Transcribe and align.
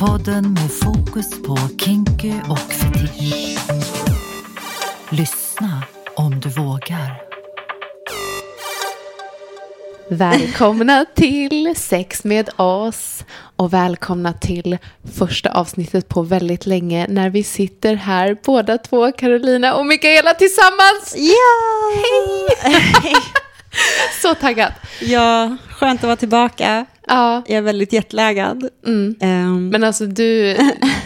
Podden 0.00 0.52
med 0.52 0.70
fokus 0.82 1.42
på 1.42 1.56
kinky 1.84 2.32
och 2.48 2.58
fetisch. 2.58 3.58
Lyssna 5.10 5.82
om 6.14 6.40
du 6.40 6.48
vågar. 6.48 7.22
Välkomna 10.08 11.04
till 11.14 11.74
Sex 11.76 12.24
med 12.24 12.50
oss 12.56 13.24
och 13.56 13.72
välkomna 13.72 14.32
till 14.32 14.78
första 15.18 15.50
avsnittet 15.50 16.08
på 16.08 16.22
väldigt 16.22 16.66
länge 16.66 17.06
när 17.08 17.30
vi 17.30 17.42
sitter 17.42 17.94
här 17.94 18.36
båda 18.44 18.78
två, 18.78 19.12
Carolina 19.12 19.74
och 19.74 19.86
Mikaela 19.86 20.34
tillsammans. 20.34 21.14
Ja! 21.16 21.90
Hej! 22.62 23.14
Så 24.22 24.34
taggad. 24.34 24.72
Ja, 25.00 25.56
skönt 25.70 26.00
att 26.00 26.06
vara 26.06 26.16
tillbaka. 26.16 26.86
Ja, 27.10 27.42
Jag 27.46 27.56
är 27.58 27.62
väldigt 27.62 27.92
jetlaggad. 27.92 28.68
mm. 28.86 29.14
Ehm, 29.20 29.68
men 29.68 29.84
alltså 29.84 30.06
du, 30.06 30.56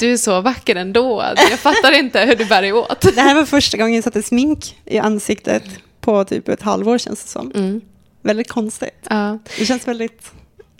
du 0.00 0.12
är 0.12 0.16
så 0.16 0.40
vacker 0.40 0.76
ändå. 0.76 1.24
Jag 1.50 1.58
fattar 1.58 1.92
inte 1.98 2.20
hur 2.20 2.36
du 2.36 2.44
bär 2.44 2.62
dig 2.62 2.72
åt. 2.72 3.00
det 3.14 3.20
här 3.20 3.34
var 3.34 3.44
första 3.44 3.76
gången 3.76 3.94
jag 3.94 4.04
satte 4.04 4.22
smink 4.22 4.76
i 4.84 4.98
ansiktet 4.98 5.64
på 6.00 6.24
typ 6.24 6.48
ett 6.48 6.62
halvår 6.62 6.98
känns 6.98 7.22
det 7.22 7.28
som. 7.28 7.52
Mm. 7.54 7.80
Väldigt 8.22 8.48
konstigt. 8.48 9.06
Ja, 9.10 9.38
Det 9.58 9.64
känns 9.66 9.88
väldigt, 9.88 10.30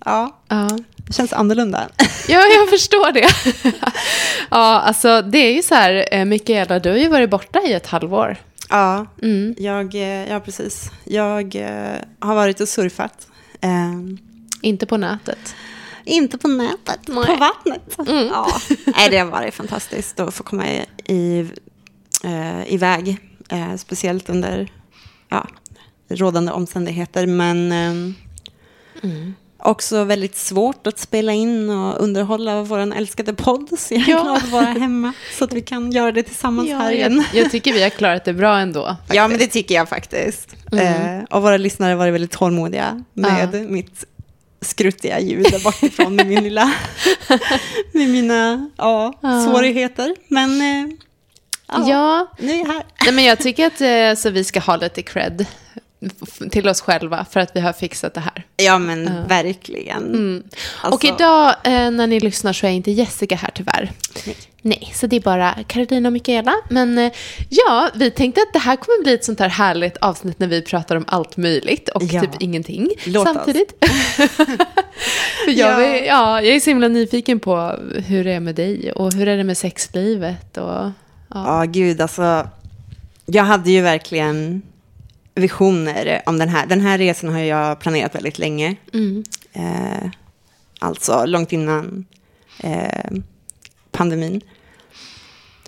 ja, 0.05 0.41
ja. 0.49 0.69
det 0.97 1.13
känns 1.13 1.33
annorlunda. 1.33 1.89
Ja, 2.29 2.41
jag 2.57 2.69
förstår 2.71 3.13
det. 3.13 3.29
ja, 4.51 4.81
alltså 4.81 5.23
det 5.23 5.39
är 5.39 5.53
ju 5.53 5.63
så 5.63 5.75
här, 5.75 6.09
eh, 6.13 6.25
Mikaela, 6.25 6.79
du 6.79 6.91
har 6.91 6.97
ju 6.97 7.09
varit 7.09 7.31
borta 7.31 7.61
i 7.67 7.73
ett 7.73 7.87
halvår. 7.87 8.37
Ja, 8.71 9.07
Mm. 9.23 9.55
jag, 9.59 9.95
eh, 9.95 10.31
ja 10.31 10.41
precis. 10.41 10.91
Jag 11.05 11.57
eh, 11.57 11.97
har 12.21 12.35
varit 12.35 12.61
och 12.61 12.69
surfat. 12.69 13.27
Ehm, 13.61 14.19
Inte 14.65 14.87
på 14.87 14.97
nätet. 14.97 15.55
inte 16.05 16.39
på 16.39 16.49
nätet, 16.49 17.01
Nej. 17.09 17.27
på 17.27 17.37
vattnet. 17.37 17.99
Mm. 18.09 18.27
Ja. 18.27 18.47
Nej, 18.97 19.11
det 19.11 19.19
har 19.19 19.27
varit 19.27 19.55
fantastiskt 19.55 20.21
att 20.21 20.35
få 20.35 20.43
komma 20.43 20.65
i, 20.69 20.85
i, 21.15 21.49
eh, 22.25 22.73
iväg. 22.75 23.17
Eh, 23.49 23.77
speciellt 23.77 24.29
under 24.29 24.73
ja, 25.29 25.47
rådande 26.09 26.53
omständigheter. 26.53 27.27
Men 27.27 27.73
ehm, 27.73 28.15
Mm. 29.03 29.35
också 29.59 30.05
väldigt 30.05 30.37
svårt 30.37 30.87
att 30.87 30.99
spela 30.99 31.33
in 31.33 31.71
och 31.71 32.01
underhålla 32.03 32.63
vår 32.63 32.79
älskade 32.79 33.35
podd. 33.35 33.69
Så 33.79 33.95
jag 33.95 34.03
är 34.09 34.11
Ja. 34.11 34.23
glad 34.23 34.37
att 34.37 34.49
vara 34.49 34.65
hemma 34.65 35.13
så 35.39 35.45
att 35.45 35.53
vi 35.53 35.61
kan 35.61 35.93
göra 35.93 36.13
det 36.13 36.23
tillsammans 36.23 36.69
här 36.71 36.93
igen. 36.93 37.25
jag, 37.33 37.43
jag 37.45 37.51
tycker 37.51 37.73
vi 37.73 37.83
har 37.83 37.91
klarat 37.91 38.25
det 38.25 38.33
bra 38.33 38.59
ändå. 38.59 38.97
Ja, 39.13 39.29
men 39.29 39.39
det 39.39 39.47
tycker 39.47 39.75
jag 39.75 39.89
faktiskt. 39.89 40.57
Mm. 40.73 41.19
Eh, 41.19 41.25
och 41.25 41.43
våra 41.43 41.57
lyssnare 41.57 41.91
har 41.91 41.97
varit 41.97 42.15
väldigt 42.15 42.31
tålmodiga 42.31 43.05
med 43.13 43.49
Ja. 43.55 43.61
mitt 43.61 44.05
skruttiga 44.65 45.21
ljud 45.21 45.47
där 45.51 45.65
bakifrån 45.65 46.17
med 46.17 46.27
min 46.27 46.45
lilla, 46.45 46.73
med 47.93 48.09
mina 48.09 48.71
ja, 48.77 49.19
Ja. 49.23 49.41
svårigheter. 49.47 50.15
Men 50.29 50.61
eh, 50.61 50.95
ja, 51.69 51.89
Ja, 51.89 52.27
nu 52.39 52.53
är 52.53 52.59
jag 52.59 52.67
här. 52.67 52.83
nej, 53.05 53.13
men 53.15 53.25
jag 53.25 53.39
tycker 53.39 53.67
att 53.67 53.81
eh, 53.81 54.21
så 54.23 54.31
vi 54.31 54.45
ska 54.45 54.61
ha 54.61 54.77
lite 54.77 55.03
cred 55.03 55.47
till 56.51 56.69
oss 56.69 56.81
själva 56.81 57.27
för 57.31 57.41
att 57.41 57.51
vi 57.55 57.61
har 57.61 57.73
fixat 57.73 58.15
det 58.15 58.21
här. 58.21 58.47
Ja, 58.57 58.79
men 58.79 59.27
verkligen. 59.29 60.03
Mm. 60.03 60.43
Alltså- 60.83 61.09
och 61.09 61.15
idag 61.15 61.49
eh, 61.65 61.91
när 61.91 62.07
ni 62.07 62.21
lyssnar 62.21 62.53
så 62.53 62.67
är 62.67 62.71
inte 62.71 62.91
Jessica 62.91 63.37
här 63.37 63.51
tyvärr. 63.55 63.93
Nej. 64.27 64.37
Nej, 64.67 64.93
så 64.95 65.07
det 65.07 65.17
är 65.17 65.21
bara 65.21 65.55
Carolina 65.67 66.09
och 66.09 66.13
Mikaela. 66.13 66.55
Men 66.71 66.99
eh, 66.99 67.13
ja, 67.49 67.91
vi 67.95 68.11
tänkte 68.11 68.41
att 68.41 68.53
det 68.53 68.59
här 68.59 68.77
kommer 68.77 69.03
bli 69.05 69.15
ett 69.15 69.25
sånt 69.25 69.41
här 69.41 69.49
härligt 69.49 69.97
avsnitt 69.97 70.39
när 70.39 70.47
vi 70.47 70.63
pratar 70.63 70.97
om 70.97 71.05
allt 71.09 71.37
möjligt 71.37 71.89
och 71.89 72.03
Ja. 72.03 72.21
typ 72.21 72.31
ingenting 72.41 72.89
Låt 73.07 73.29
samtidigt. 73.29 73.73
För 75.45 75.51
jag, 75.51 75.73
Ja. 75.73 75.77
vill, 75.77 76.05
ja, 76.07 76.43
jag 76.43 76.57
är 76.57 76.61
så 76.61 76.71
himla 76.71 76.89
nyfiken 76.89 77.41
på 77.41 77.79
hur 78.07 78.25
det 78.25 78.33
är 78.33 78.41
med 78.41 78.55
dig 78.55 78.93
och 78.93 79.13
hur 79.13 79.29
är 79.29 79.37
det 79.37 79.45
med 79.45 79.59
sexlivet 79.59 80.57
och 80.57 80.65
ja. 80.73 80.93
Ja, 81.35 81.65
gud, 81.69 82.01
alltså. 82.01 82.49
Jag 83.27 83.45
hade 83.45 83.71
ju 83.71 83.81
verkligen 83.83 84.63
visioner 85.35 86.23
om 86.27 86.39
den 86.39 86.49
här. 86.49 86.67
Den 86.67 86.81
här 86.81 86.99
resan 86.99 87.33
har 87.33 87.41
jag 87.41 87.81
planerat 87.81 88.15
väldigt 88.15 88.39
länge. 88.39 88.77
Mm. 88.93 89.25
Eh, 89.53 90.11
alltså 90.79 91.27
långt 91.27 91.53
innan 91.53 92.07
eh, 92.59 93.11
pandemin. 93.91 94.41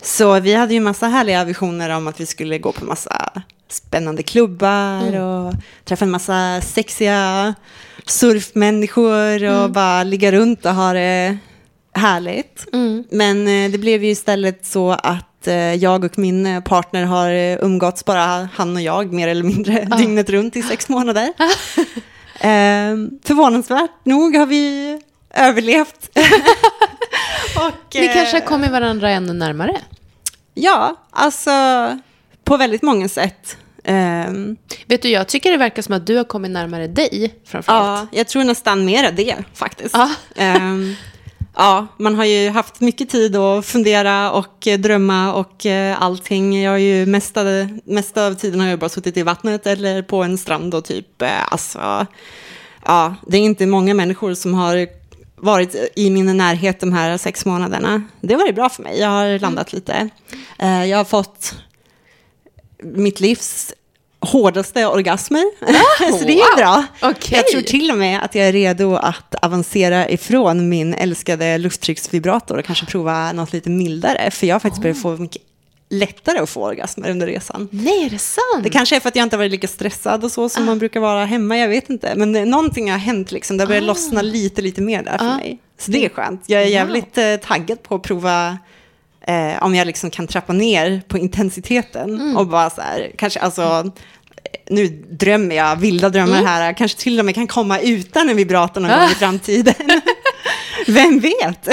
Så 0.01 0.39
vi 0.39 0.53
hade 0.53 0.73
ju 0.73 0.79
massa 0.79 1.07
härliga 1.07 1.43
visioner 1.43 1.89
om 1.89 2.07
att 2.07 2.19
vi 2.19 2.25
skulle 2.25 2.57
gå 2.57 2.71
på 2.71 2.85
massa 2.85 3.31
spännande 3.69 4.23
klubbar 4.23 5.19
och 5.19 5.53
träffa 5.85 6.05
en 6.05 6.11
massa 6.11 6.61
sexiga 6.61 7.55
surfmänniskor 8.05 9.43
och 9.43 9.71
bara 9.71 10.03
ligga 10.03 10.31
runt 10.31 10.65
och 10.65 10.73
ha 10.73 10.93
det 10.93 11.37
härligt. 11.93 12.65
Mm. 12.73 13.03
Men 13.11 13.47
eh, 13.47 13.71
det 13.71 13.77
blev 13.77 14.03
ju 14.03 14.09
istället 14.09 14.65
så 14.65 14.91
att 14.91 15.26
eh, 15.45 15.73
jag 15.73 16.03
och 16.03 16.17
min 16.17 16.45
eh, 16.45 16.61
partner 16.61 17.03
har 17.03 17.31
eh, 17.31 17.57
umgåtts 17.61 18.05
bara 18.05 18.49
han 18.53 18.75
och 18.75 18.81
jag 18.81 19.13
mer 19.13 19.27
eller 19.27 19.43
mindre 19.43 19.85
dygnet 19.97 20.29
runt 20.29 20.55
i 20.55 20.61
sex 20.61 20.89
månader. 20.89 21.23
eh, 22.39 22.95
förvånansvärt 23.23 23.91
nog 24.05 24.35
har 24.35 24.45
vi 24.45 25.01
överlevt. 25.33 26.09
och, 27.55 27.95
Ni 27.95 28.07
kanske 28.07 28.35
har 28.35 28.45
kommit 28.45 28.71
varandra 28.71 29.09
ännu 29.09 29.33
närmare. 29.33 29.81
Ja, 30.53 30.95
alltså 31.11 31.51
på 32.43 32.57
väldigt 32.57 32.81
många 32.81 33.09
sätt. 33.09 33.57
Ehm, 33.83 34.55
Vet 34.85 35.01
du, 35.01 35.09
jag 35.09 35.27
tycker 35.27 35.51
det 35.51 35.57
verkar 35.57 35.81
som 35.81 35.95
att 35.95 36.07
du 36.07 36.17
har 36.17 36.23
kommit 36.23 36.51
närmare 36.51 36.87
dig 36.87 37.35
framförallt. 37.45 38.09
ja, 38.11 38.17
jag 38.17 38.27
tror 38.27 38.43
nästan 38.43 38.85
mer 38.85 39.11
det 39.11 39.35
faktiskt. 39.53 39.95
Ja. 39.95 40.09
Ehm, 40.35 40.95
ja, 41.57 41.87
man 41.97 42.15
har 42.15 42.25
ju 42.25 42.49
haft 42.49 42.79
mycket 42.79 43.09
tid 43.09 43.35
att 43.35 43.65
fundera 43.65 44.31
och 44.31 44.67
eh, 44.67 44.79
drömma 44.79 45.33
och 45.33 45.65
eh, 45.65 46.01
allting. 46.01 46.63
Jag 46.63 46.71
har 46.71 46.77
ju 46.77 47.05
mesta, 47.05 47.43
mesta 47.83 48.27
av 48.27 48.33
tiden 48.33 48.59
har 48.59 48.67
jag 48.67 48.79
bara 48.79 48.89
suttit 48.89 49.17
i 49.17 49.23
vattnet 49.23 49.67
eller 49.67 50.01
på 50.01 50.23
en 50.23 50.37
strand 50.37 50.75
och 50.75 50.85
typ, 50.85 51.21
eh, 51.21 51.51
alltså, 51.53 52.05
ja, 52.85 53.15
det 53.27 53.37
är 53.37 53.41
inte 53.41 53.65
många 53.65 53.93
människor 53.93 54.33
som 54.33 54.53
har 54.53 54.87
varit 55.35 55.75
i 55.95 56.09
min 56.09 56.37
närhet 56.37 56.79
de 56.79 56.93
här 56.93 57.17
sex 57.17 57.45
månaderna. 57.45 58.03
Det 58.21 58.33
har 58.33 58.41
varit 58.41 58.55
bra 58.55 58.69
för 58.69 58.83
mig, 58.83 58.99
jag 58.99 59.09
har 59.09 59.39
landat 59.39 59.73
lite. 59.73 60.09
Jag 60.59 60.97
har 60.97 61.03
fått 61.03 61.55
mitt 62.83 63.19
livs 63.19 63.73
hårdaste 64.19 64.85
orgasmer. 64.87 65.43
så 66.19 66.25
det 66.25 66.39
är 66.41 66.57
bra. 66.57 66.85
Okej. 67.01 67.37
Jag 67.37 67.47
tror 67.47 67.61
till 67.61 67.91
och 67.91 67.97
med 67.97 68.21
att 68.23 68.35
jag 68.35 68.47
är 68.47 68.51
redo 68.51 68.95
att 68.95 69.35
avancera 69.41 70.09
ifrån 70.09 70.69
min 70.69 70.93
älskade 70.93 71.57
lufttrycksvibrator 71.57 72.57
och 72.57 72.65
kanske 72.65 72.85
prova 72.85 73.31
något 73.31 73.53
lite 73.53 73.69
mildare. 73.69 74.31
För 74.31 74.47
jag 74.47 74.55
har 74.55 74.59
faktiskt 74.59 74.81
börjat 74.81 75.01
få 75.01 75.17
mycket 75.17 75.41
lättare 75.89 76.39
att 76.39 76.49
få 76.49 76.63
orgasmer 76.65 77.09
under 77.09 77.27
resan. 77.27 77.69
Nej, 77.71 78.05
är 78.05 78.09
det 78.09 78.19
sant? 78.19 78.63
Det 78.63 78.69
kanske 78.69 78.95
är 78.95 78.99
för 78.99 79.09
att 79.09 79.15
jag 79.15 79.23
inte 79.23 79.35
har 79.35 79.39
varit 79.39 79.51
lika 79.51 79.67
stressad 79.67 80.23
och 80.23 80.31
så 80.31 80.49
som 80.49 80.65
man 80.65 80.79
brukar 80.79 80.99
vara 80.99 81.25
hemma, 81.25 81.57
jag 81.57 81.67
vet 81.67 81.89
inte. 81.89 82.13
Men 82.15 82.31
någonting 82.31 82.91
har 82.91 82.97
hänt 82.97 83.31
liksom, 83.31 83.57
det 83.57 83.63
har 83.63 83.67
börjat 83.67 83.83
lossna 83.83 84.21
lite, 84.21 84.61
lite 84.61 84.81
mer 84.81 85.03
där 85.03 85.17
för 85.17 85.25
Ah. 85.25 85.35
mig. 85.37 85.59
Så 85.79 85.91
det 85.91 86.05
är 86.05 86.09
skönt. 86.09 86.43
Jag 86.47 86.61
är 86.61 86.65
jävligt 86.67 87.17
eh, 87.17 87.35
taggad 87.35 87.83
på 87.83 87.95
att 87.95 88.01
prova 88.03 88.57
eh, 89.27 89.63
om 89.63 89.75
jag 89.75 89.87
liksom 89.87 90.09
kan 90.09 90.27
trappa 90.27 90.53
ner 90.53 91.01
på 91.07 91.17
intensiteten 91.17 92.09
Mm. 92.21 92.37
och 92.37 92.47
bara 92.47 92.69
så 92.69 92.81
här, 92.81 93.11
kanske 93.17 93.39
alltså, 93.39 93.91
nu 94.69 94.87
drömmer 95.11 95.55
jag 95.55 95.75
vilda 95.75 96.09
drömmar 96.09 96.33
Mm. 96.37 96.45
här, 96.45 96.73
kanske 96.73 96.97
till 97.01 97.19
och 97.19 97.25
med 97.25 97.35
kan 97.35 97.47
komma 97.47 97.79
utan 97.79 98.29
en 98.29 98.35
vibrator 98.37 98.81
någon 98.81 98.91
gång 98.99 99.09
i 99.11 99.15
framtiden. 99.15 99.73
Vem 100.87 101.19
vet? 101.19 101.67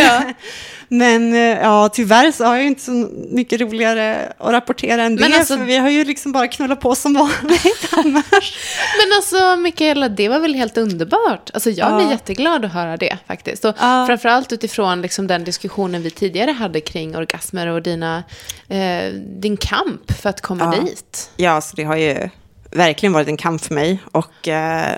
Men 0.89 1.33
eh, 1.33 1.39
ja, 1.41 1.89
tyvärr 1.93 2.33
så 2.33 2.45
har 2.45 2.57
jag 2.57 2.65
inte 2.67 2.83
så 2.83 2.93
mycket 3.31 3.61
roligare 3.61 4.33
att 4.39 4.53
rapportera 4.53 5.03
än 5.03 5.15
Men 5.15 5.31
det, 5.31 5.37
alltså- 5.39 5.57
för 5.57 5.65
vi 5.65 5.77
har 5.77 5.91
ju 5.91 6.05
liksom 6.05 6.33
bara 6.33 6.49
knullat 6.49 6.81
på 6.81 6.95
som 6.95 7.15
vanligt 7.15 7.89
annars. 7.93 8.57
Men 8.99 9.17
alltså, 9.17 9.57
Mikaela, 9.57 10.09
det 10.09 10.29
var 10.29 10.39
väl 10.39 10.55
helt 10.55 10.77
underbart? 10.79 11.51
Alltså, 11.55 11.71
jag 11.71 11.91
Ja. 11.93 11.97
blir 11.97 12.11
jätteglad 12.11 12.65
att 12.65 12.73
höra 12.73 12.97
det 12.97 13.19
faktiskt. 13.27 13.65
Och 13.65 13.75
Ja. 13.81 14.05
framförallt 14.07 14.53
utifrån 14.53 15.03
liksom, 15.03 15.27
den 15.27 15.45
diskussionen 15.45 16.03
vi 16.03 16.11
tidigare 16.11 16.51
hade 16.51 16.81
kring 16.81 17.17
orgasmer 17.17 17.67
och 17.67 17.83
dina, 17.83 18.23
eh, 18.69 19.13
din 19.41 19.57
kamp 19.57 20.13
för 20.23 20.31
att 20.31 20.41
komma 20.41 20.75
Ja. 20.77 20.83
dit. 20.85 21.31
Ja, 21.37 21.61
så 21.61 21.77
det 21.77 21.85
har 21.85 21.97
ju 21.97 22.29
verkligen 22.71 23.13
varit 23.13 23.29
en 23.29 23.37
kamp 23.37 23.65
för 23.65 23.75
mig 23.75 23.99
och 24.13 24.49
eh, 24.49 24.97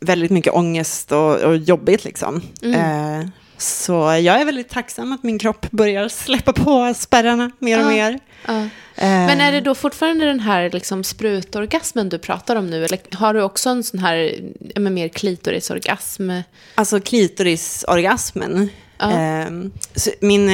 väldigt 0.00 0.30
mycket 0.30 0.52
ångest 0.52 1.12
och, 1.12 1.36
och 1.40 1.56
jobbigt 1.56 2.04
liksom. 2.04 2.42
Eh, 2.62 3.20
så 3.58 3.92
jag 3.92 4.40
är 4.40 4.44
väldigt 4.44 4.68
tacksam 4.68 5.12
att 5.12 5.22
min 5.22 5.38
kropp 5.38 5.70
börjar 5.70 6.08
släppa 6.08 6.52
på 6.52 6.94
spärrarna 6.96 7.50
mer 7.58 7.78
och 7.78 7.84
Ja. 7.84 7.88
mer. 7.88 8.18
Ja. 8.46 8.52
Eh, 8.96 9.08
Men 9.08 9.40
är 9.40 9.52
det 9.52 9.60
då 9.60 9.74
fortfarande 9.74 10.26
den 10.26 10.40
här 10.40 10.70
liksom, 10.70 11.04
sprutorgasmen 11.04 12.08
du 12.08 12.18
pratar 12.18 12.56
om 12.56 12.70
nu? 12.70 12.84
Eller 12.84 12.98
har 13.16 13.34
du 13.34 13.42
också 13.42 13.70
en 13.70 13.82
sån 13.82 14.00
här 14.00 14.34
mer 14.90 15.08
klitorisorgasm? 15.08 16.30
Alltså 16.74 17.00
klitorisorgasmen. 17.00 18.68
Ja. 18.98 19.46
Så 19.94 20.10
min 20.20 20.48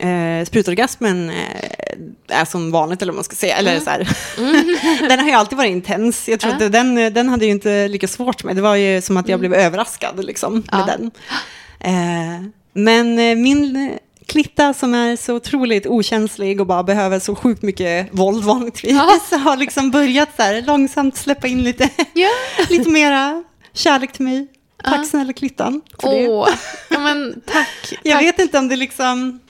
eh, 0.00 0.08
eh, 0.10 0.44
sprutorgasmen 0.44 1.30
eh, 1.30 2.38
är 2.40 2.44
som 2.44 2.70
vanligt, 2.70 3.02
eller 3.02 3.12
vad 3.12 3.16
man 3.16 3.24
ska 3.24 3.36
säga. 3.36 3.56
Eller 3.56 3.80
så 3.80 3.90
här. 3.90 4.08
den 5.08 5.18
har 5.18 5.26
ju 5.26 5.32
alltid 5.32 5.58
varit 5.58 5.70
intens. 5.70 6.28
Jag 6.28 6.40
tror 6.40 6.52
att 6.52 6.72
den, 6.72 6.94
den 6.94 7.28
hade 7.28 7.44
ju 7.44 7.50
inte 7.50 7.88
lika 7.88 8.08
svårt 8.08 8.44
med. 8.44 8.56
Det 8.56 8.62
var 8.62 8.74
ju 8.74 9.02
som 9.02 9.16
att 9.16 9.28
jag 9.28 9.40
blev 9.40 9.54
överraskad 9.54 10.24
liksom, 10.24 10.54
med 10.72 10.86
den. 10.86 11.10
Eh, 11.80 12.42
Men 12.72 13.18
eh, 13.18 13.34
min 13.36 13.98
Klitta 14.26 14.74
som 14.74 14.94
är 14.94 15.16
så 15.16 15.34
otroligt 15.34 15.86
okänslig 15.86 16.60
och 16.60 16.66
bara 16.66 16.82
behöver 16.82 17.18
så 17.18 17.34
sjukt 17.34 17.62
mycket 17.62 18.08
våld 18.12 18.44
vanligtvis 18.44 18.92
Ja. 18.92 19.20
har 19.38 19.56
liksom 19.56 19.90
börjat 19.90 20.28
så 20.36 20.42
här 20.42 20.62
långsamt 20.62 21.16
släppa 21.16 21.46
in 21.46 21.62
lite, 21.64 21.88
Ja. 22.14 22.28
lite 22.70 22.90
mera 22.90 23.44
kärlek 23.72 24.12
till 24.12 24.24
mig. 24.24 24.46
Tack 24.84 24.98
Ja. 24.98 25.04
snälla 25.04 25.32
Klittan 25.32 25.80
för 26.00 26.08
det. 26.10 26.28
Åh, 26.28 26.48
ja 26.90 26.98
men 26.98 27.40
tack. 27.46 27.68
Jag 28.02 28.12
tack. 28.18 28.22
vet 28.26 28.38
inte 28.38 28.58
om 28.58 28.68
det 28.68 28.76
liksom... 28.76 29.40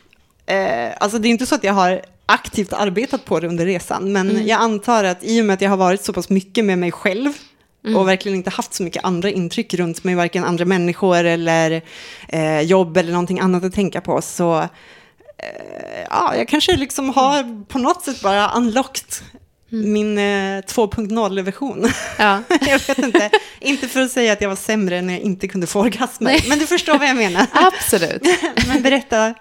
Eh, 0.47 0.91
alltså 1.01 1.19
det 1.19 1.29
är 1.29 1.31
inte 1.31 1.47
så 1.47 1.55
att 1.55 1.65
jag 1.65 1.73
har 1.73 2.01
aktivt 2.27 2.73
arbetat 2.73 3.25
på 3.25 3.41
det 3.41 3.49
under 3.49 3.67
resan, 3.67 4.13
men 4.13 4.31
Mm. 4.31 4.47
jag 4.47 4.61
antar 4.61 5.05
att 5.05 5.25
i 5.25 5.41
och 5.41 5.45
med 5.45 5.55
att 5.55 5.61
jag 5.61 5.71
har 5.71 5.77
varit 5.77 6.05
så 6.05 6.13
pass 6.13 6.29
mycket 6.29 6.65
med 6.65 6.79
mig 6.79 6.93
själv 6.93 7.33
Mm. 7.87 7.97
och 7.99 8.09
verkligen 8.09 8.37
inte 8.39 8.51
haft 8.51 8.75
så 8.75 8.83
mycket 8.83 9.05
andra 9.05 9.31
intryck 9.31 9.75
runt 9.75 10.05
mig, 10.05 10.15
varken 10.15 10.45
andra 10.45 10.65
människor 10.65 11.17
eller 11.25 11.83
eh, 12.29 12.61
jobb 12.61 12.97
eller 12.97 13.11
någonting 13.13 13.41
annat 13.41 13.65
att 13.65 13.75
tänka 13.75 14.01
på, 14.01 14.23
så 14.23 14.59
eh, 14.59 14.69
ja, 16.11 16.37
jag 16.37 16.49
kanske 16.49 16.77
liksom 16.77 17.09
har 17.11 17.65
på 17.67 17.79
något 17.79 18.05
sätt 18.05 18.23
bara 18.23 18.51
unlocked 18.57 19.05
Mm. 19.73 19.93
min 19.93 20.19
eh, 20.19 20.23
2.0-version. 20.63 21.89
Ja. 22.19 22.43
jag 22.61 22.79
vet 22.89 22.99
inte, 22.99 23.31
inte 23.61 23.89
för 23.89 24.01
att 24.03 24.11
säga 24.11 24.33
att 24.33 24.41
jag 24.41 24.49
var 24.49 24.57
sämre 24.57 25.03
när 25.03 25.15
jag 25.15 25.23
inte 25.23 25.49
kunde 25.49 25.67
få 25.67 25.81
orgasmer, 25.81 26.31
Nej. 26.31 26.45
men 26.49 26.59
du 26.59 26.67
förstår 26.67 26.99
vad 26.99 27.09
jag 27.09 27.17
menar. 27.17 27.47
Absolut. 27.53 28.23
Men 28.69 28.83
berätta. 28.83 29.35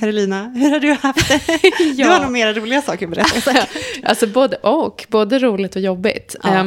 Carolina, 0.00 0.52
hur 0.56 0.70
har 0.70 0.80
du 0.80 0.92
haft 0.92 1.28
det? 1.28 1.40
Du 1.78 1.92
Ja. 1.94 2.08
har 2.08 2.20
nog 2.22 2.30
mera 2.30 2.52
roliga 2.52 2.82
saker 2.82 3.06
att 3.06 3.12
berätta. 3.14 3.66
Alltså 4.04 4.26
både 4.26 4.56
och, 4.56 5.06
både 5.08 5.38
roligt 5.38 5.76
och 5.76 5.82
jobbigt. 5.82 6.36
Ja. 6.42 6.54
Ja, 6.54 6.64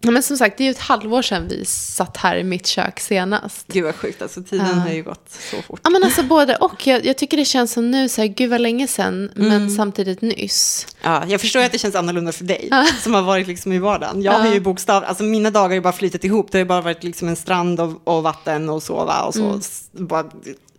men 0.00 0.22
som 0.22 0.36
sagt, 0.36 0.58
det 0.58 0.62
är 0.62 0.66
ju 0.66 0.70
ett 0.70 0.78
halvår 0.78 1.22
sedan 1.22 1.48
vi 1.48 1.64
satt 1.64 2.16
här 2.16 2.36
i 2.36 2.44
mitt 2.44 2.66
kök 2.66 3.00
senast. 3.00 3.66
Gud 3.72 3.84
vad 3.84 3.94
sjukt, 3.94 4.22
alltså 4.22 4.42
tiden 4.42 4.66
Ja. 4.68 4.74
har 4.74 4.90
ju 4.90 5.02
gått 5.02 5.30
så 5.50 5.62
fort. 5.62 5.80
Ja 5.84 5.90
men 5.90 6.04
alltså 6.04 6.22
både 6.22 6.56
och. 6.56 6.86
Jag, 6.86 7.04
jag 7.06 7.18
tycker 7.18 7.36
det 7.36 7.44
känns 7.44 7.72
som 7.72 7.90
nu, 7.90 8.08
så 8.08 8.20
här, 8.20 8.28
gud 8.28 8.50
vad 8.50 8.60
länge 8.60 8.86
sedan, 8.88 9.30
Mm. 9.36 9.48
men 9.48 9.70
samtidigt 9.70 10.20
nyss. 10.22 10.86
Ja, 11.02 11.24
jag 11.28 11.40
förstår 11.40 11.60
att 11.60 11.72
det 11.72 11.78
känns 11.78 11.94
annorlunda 11.94 12.32
för 12.32 12.44
dig, 12.44 12.68
Ja. 12.70 12.86
som 13.02 13.14
har 13.14 13.22
varit 13.22 13.46
liksom 13.46 13.72
i 13.72 13.78
vardagen. 13.78 14.22
Jag 14.22 14.32
har 14.32 14.46
Ja. 14.46 14.54
ju 14.54 14.60
bokstav, 14.60 15.04
alltså 15.04 15.22
mina 15.24 15.50
dagar 15.50 15.68
har 15.68 15.74
ju 15.74 15.80
bara 15.80 15.92
flytit 15.92 16.24
ihop. 16.24 16.52
Det 16.52 16.58
har 16.58 16.62
ju 16.64 16.68
bara 16.68 16.80
varit 16.80 17.04
liksom 17.04 17.28
en 17.28 17.36
strand 17.36 17.80
och, 17.80 18.00
och 18.04 18.22
vatten 18.22 18.68
och 18.68 18.82
sova 18.82 19.22
och 19.22 19.34
så. 19.34 19.56
s- 19.58 19.84
Bara 19.92 20.24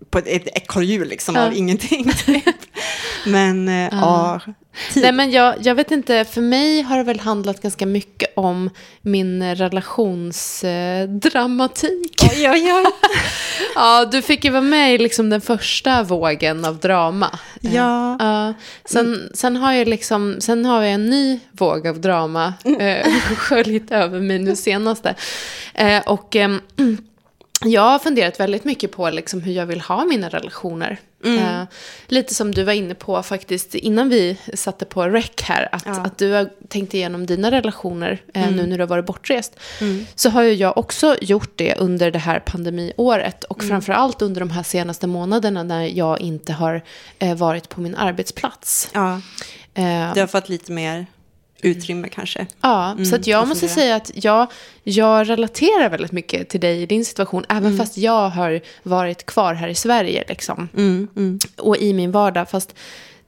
på 0.09 0.17
ett, 0.19 0.47
ekorrhjul 0.47 1.07
liksom 1.07 1.35
Mm. 1.35 1.47
Av 1.47 1.57
ingenting. 1.57 2.11
Typ. 2.25 2.43
Men 3.25 3.67
eh, 3.67 3.89
ja, 3.91 4.39
tid. 4.93 5.03
Nej 5.03 5.11
men 5.11 5.31
jag, 5.31 5.55
jag 5.61 5.75
vet 5.75 5.91
inte, 5.91 6.25
för 6.25 6.41
mig 6.41 6.81
har 6.81 6.97
det 6.97 7.03
väl 7.03 7.19
handlat 7.19 7.61
ganska 7.61 7.85
mycket 7.85 8.33
om 8.35 8.69
min 9.01 9.55
relationsdramatik. 9.55 12.25
Oj, 12.31 12.49
oj, 12.49 12.73
oj. 12.73 12.85
Ja, 13.75 14.05
du 14.05 14.21
fick 14.21 14.45
ju 14.45 14.51
vara 14.51 14.61
med 14.61 14.95
i 14.95 14.97
liksom 14.97 15.29
den 15.29 15.41
första 15.41 16.03
vågen 16.03 16.65
av 16.65 16.77
drama. 16.77 17.39
Ja. 17.61 18.17
Ja, 18.19 18.53
sen, 18.85 19.29
sen 19.33 19.55
har 19.55 19.73
jag 19.73 19.87
liksom, 19.87 20.35
sen 20.39 20.65
har 20.65 20.81
jag 20.81 20.93
en 20.93 21.05
ny 21.05 21.39
våg 21.51 21.87
av 21.87 22.01
drama 22.01 22.53
eh, 22.79 23.07
sköljt 23.37 23.91
över 23.91 24.19
mig 24.19 24.39
nu 24.39 24.55
senaste. 24.55 25.15
Eh, 25.73 26.01
och 26.05 26.35
ehm, 26.35 26.61
jag 27.65 27.81
har 27.81 27.99
funderat 27.99 28.39
väldigt 28.39 28.63
mycket 28.63 28.91
på 28.91 29.09
liksom 29.09 29.41
hur 29.41 29.53
jag 29.53 29.65
vill 29.65 29.81
ha 29.81 30.05
mina 30.05 30.29
relationer. 30.29 30.97
Eh, 31.25 31.63
lite 32.07 32.33
som 32.33 32.53
du 32.55 32.63
var 32.63 32.73
inne 32.73 32.95
på 32.95 33.23
faktiskt 33.23 33.75
innan 33.75 34.09
vi 34.09 34.37
satte 34.53 34.85
på 34.85 35.03
rec 35.05 35.31
här, 35.43 35.69
att, 35.71 35.83
Ja. 35.85 35.91
att 35.91 36.17
du 36.17 36.31
har 36.31 36.49
tänkt 36.67 36.93
igenom 36.93 37.25
dina 37.25 37.51
relationer 37.51 38.21
eh, 38.33 38.51
nu 38.51 38.65
när 38.67 38.77
du 38.77 38.83
har 38.83 38.87
varit 38.87 39.05
bortrest. 39.05 39.59
Så 40.15 40.29
har 40.29 40.41
ju 40.43 40.53
jag 40.53 40.77
också 40.77 41.15
gjort 41.21 41.51
det 41.55 41.75
under 41.75 42.11
det 42.11 42.19
här 42.19 42.39
pandemiåret 42.39 43.43
och 43.43 43.63
framförallt 43.63 44.21
under 44.21 44.39
de 44.39 44.49
här 44.49 44.63
senaste 44.63 45.07
månaderna 45.07 45.63
när 45.63 45.83
jag 45.97 46.21
inte 46.21 46.53
har 46.53 46.81
eh, 47.19 47.35
varit 47.35 47.69
på 47.69 47.81
min 47.81 47.95
arbetsplats. 47.95 48.89
ja, 48.93 49.21
Eh, 49.73 50.13
du 50.13 50.19
har 50.19 50.27
fått 50.27 50.49
lite 50.49 50.71
mer 50.71 51.05
utrymme 51.61 52.07
kanske. 52.09 52.45
Ja, 52.61 52.97
så 53.09 53.15
att 53.15 53.27
jag 53.27 53.47
måste 53.47 53.67
säga 53.67 53.95
att 53.95 54.11
jag, 54.13 54.47
jag 54.83 55.29
relaterar 55.29 55.89
väldigt 55.89 56.11
mycket 56.11 56.49
till 56.49 56.59
dig 56.59 56.81
i 56.81 56.85
din 56.85 57.05
situation, 57.05 57.45
även 57.49 57.77
fast 57.77 57.97
jag 57.97 58.29
har 58.29 58.61
varit 58.83 59.25
kvar 59.25 59.53
här 59.53 59.67
i 59.67 59.75
Sverige 59.75 60.23
liksom, 60.27 60.69
Mm, 60.75 61.07
mm. 61.15 61.39
och 61.57 61.77
i 61.77 61.93
min 61.93 62.11
vardag. 62.11 62.49
Fast 62.49 62.75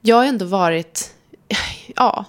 jag 0.00 0.16
har 0.16 0.24
ändå 0.24 0.44
varit, 0.44 1.10
ja, 1.96 2.24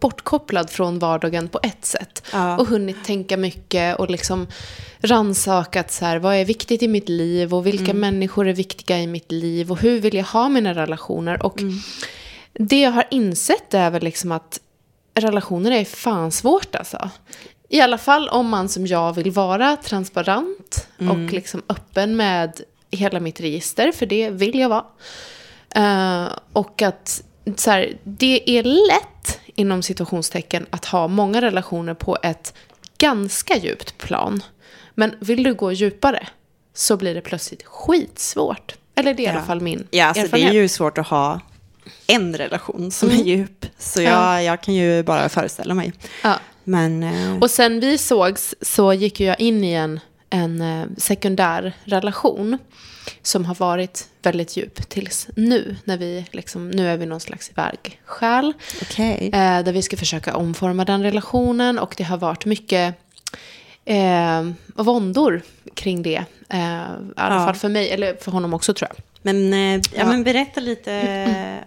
bortkopplad 0.00 0.70
från 0.70 0.98
vardagen 0.98 1.48
på 1.48 1.60
ett 1.62 1.84
sätt. 1.84 2.26
Ja. 2.32 2.58
Och 2.58 2.66
hunnit 2.66 3.04
tänka 3.04 3.36
mycket 3.36 3.98
och 3.98 4.10
liksom 4.10 4.46
rannsakat 5.00 5.92
så 5.92 6.04
här, 6.04 6.18
vad 6.18 6.34
är 6.34 6.44
viktigt 6.44 6.82
i 6.82 6.88
mitt 6.88 7.08
liv 7.08 7.54
och 7.54 7.66
vilka 7.66 7.94
människor 7.94 8.48
är 8.48 8.52
viktiga 8.52 8.98
i 8.98 9.06
mitt 9.06 9.32
liv 9.32 9.72
och 9.72 9.80
hur 9.80 10.00
vill 10.00 10.14
jag 10.14 10.24
ha 10.24 10.48
mina 10.48 10.74
relationer. 10.74 11.46
Och 11.46 11.60
det 12.52 12.80
jag 12.80 12.90
har 12.90 13.04
insett 13.10 13.74
är 13.74 13.90
väl 13.90 14.02
liksom 14.02 14.32
att 14.32 14.60
relationer 15.20 15.70
är 15.70 15.84
fan 15.84 16.30
svårt 16.32 16.74
alltså. 16.74 17.10
I 17.68 17.80
alla 17.80 17.98
fall 17.98 18.28
om 18.28 18.48
man 18.48 18.68
som 18.68 18.86
jag 18.86 19.12
vill 19.12 19.30
vara 19.30 19.76
transparent 19.76 20.88
och 20.98 21.32
liksom 21.32 21.62
öppen 21.68 22.16
med 22.16 22.60
hela 22.90 23.20
mitt 23.20 23.40
register, 23.40 23.92
för 23.92 24.06
det 24.06 24.30
vill 24.30 24.58
jag 24.58 24.68
vara. 24.68 24.84
Eh, 25.74 26.28
och 26.52 26.82
att 26.82 27.22
så 27.56 27.70
här, 27.70 27.96
det 28.04 28.50
är 28.58 28.62
lätt, 28.62 29.38
inom 29.54 29.82
situationstecken, 29.82 30.66
att 30.70 30.84
ha 30.84 31.08
många 31.08 31.40
relationer 31.40 31.94
på 31.94 32.18
ett 32.22 32.54
ganska 32.98 33.56
djupt 33.56 33.98
plan. 33.98 34.42
Men 34.94 35.14
vill 35.20 35.42
du 35.42 35.54
gå 35.54 35.72
djupare 35.72 36.26
så 36.74 36.96
blir 36.96 37.14
det 37.14 37.20
plötsligt 37.20 37.62
skitsvårt. 37.62 38.74
Eller 38.94 39.14
det 39.14 39.22
är 39.22 39.24
i 39.24 39.28
alla 39.28 39.38
Ja. 39.38 39.44
fall 39.44 39.60
min 39.60 39.86
Ja, 39.90 40.04
alltså 40.06 40.22
det 40.22 40.26
är 40.26 40.26
erfarenhet. 40.26 40.54
ju 40.54 40.68
svårt 40.68 40.98
att 40.98 41.06
ha 41.08 41.40
en 42.06 42.36
relation 42.36 42.90
som 42.90 43.10
är 43.10 43.14
djup. 43.14 43.66
Så 43.78 44.02
jag, 44.02 44.12
Ja. 44.12 44.42
jag 44.42 44.62
kan 44.62 44.74
ju 44.74 45.02
bara 45.02 45.28
föreställa 45.28 45.74
mig. 45.74 45.92
Ja. 46.24 46.38
Men 46.64 47.02
eh, 47.02 47.38
Och 47.38 47.50
sen 47.50 47.80
vi 47.80 47.98
sågs 47.98 48.54
så 48.60 48.92
gick 48.92 49.20
jag 49.20 49.40
in 49.40 49.64
i 49.64 49.72
en, 49.72 50.00
en 50.30 50.60
eh, 50.60 50.86
sekundär 50.96 51.72
relation 51.84 52.58
som 53.22 53.44
har 53.44 53.54
varit 53.54 54.08
väldigt 54.22 54.56
djup 54.56 54.88
tills 54.88 55.28
nu. 55.36 55.76
När 55.84 55.96
vi 55.96 56.26
liksom, 56.30 56.70
nu 56.70 56.88
är 56.88 56.96
vi 56.96 57.06
någon 57.06 57.20
slags 57.20 57.50
vägskäl. 57.54 58.52
okej. 58.82 59.30
Eh, 59.32 59.62
där 59.64 59.72
vi 59.72 59.82
ska 59.82 59.96
försöka 59.96 60.36
omforma 60.36 60.84
den 60.84 61.02
relationen 61.02 61.78
och 61.78 61.94
det 61.96 62.04
har 62.04 62.16
varit 62.16 62.44
mycket 62.44 62.94
eh, 63.84 64.50
våndor 64.74 65.42
kring 65.74 66.02
det. 66.02 66.24
Eh, 66.48 66.58
I 66.58 67.12
alla 67.16 67.34
Ja. 67.34 67.44
fall 67.46 67.54
för 67.54 67.68
mig, 67.68 67.90
eller 67.90 68.14
för 68.14 68.32
honom 68.32 68.54
också 68.54 68.74
tror 68.74 68.88
jag. 68.90 69.04
Men, 69.22 69.52
eh, 69.52 69.74
ja, 69.74 69.80
Ja. 69.96 70.06
men 70.06 70.24
berätta 70.24 70.60
lite 70.60 71.16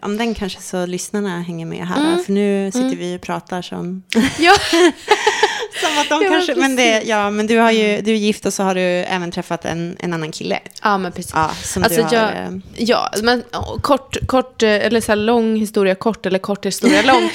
om 0.01 0.17
den 0.17 0.33
kanske 0.33 0.62
så 0.62 0.86
lyssnarna 0.86 1.41
hänger 1.41 1.65
med 1.65 1.88
här. 1.88 2.17
För 2.25 2.31
nu 2.33 2.72
sitter 2.72 2.95
vi 2.95 3.17
och 3.17 3.22
pratar 3.22 3.62
som, 3.62 4.03
Ja, 4.39 4.53
som 5.81 5.98
att 6.01 6.10
de 6.10 6.24
Ja, 6.24 6.29
kanske... 6.29 6.55
Men, 6.55 6.75
det, 6.75 7.01
ja, 7.05 7.29
men 7.29 7.48
du, 7.48 7.57
har 7.57 7.72
ju, 7.72 8.01
du 8.01 8.12
är 8.12 8.15
gift 8.15 8.45
och 8.45 8.53
så 8.53 8.63
har 8.63 8.75
du 8.75 8.81
även 8.81 9.31
träffat 9.31 9.65
en, 9.65 9.95
en 10.00 10.13
annan 10.13 10.31
kille. 10.31 10.60
ja 10.83 10.98
men 10.98 11.12
precis. 11.12 11.31
Ja, 11.36 11.51
som 11.63 11.83
Alltså 11.83 11.98
du 11.98 12.03
har... 12.03 12.13
jag, 12.13 12.31
eh, 12.31 12.50
ja, 12.75 13.12
men 13.24 13.43
kort, 13.81 14.17
kort, 14.27 14.63
eh, 14.63 14.69
eller 14.69 15.01
så 15.01 15.12
här 15.12 15.17
lång 15.17 15.55
historia 15.55 15.95
kort 15.95 16.25
eller 16.25 16.39
kort 16.39 16.65
historia 16.65 17.01
lång, 17.05 17.29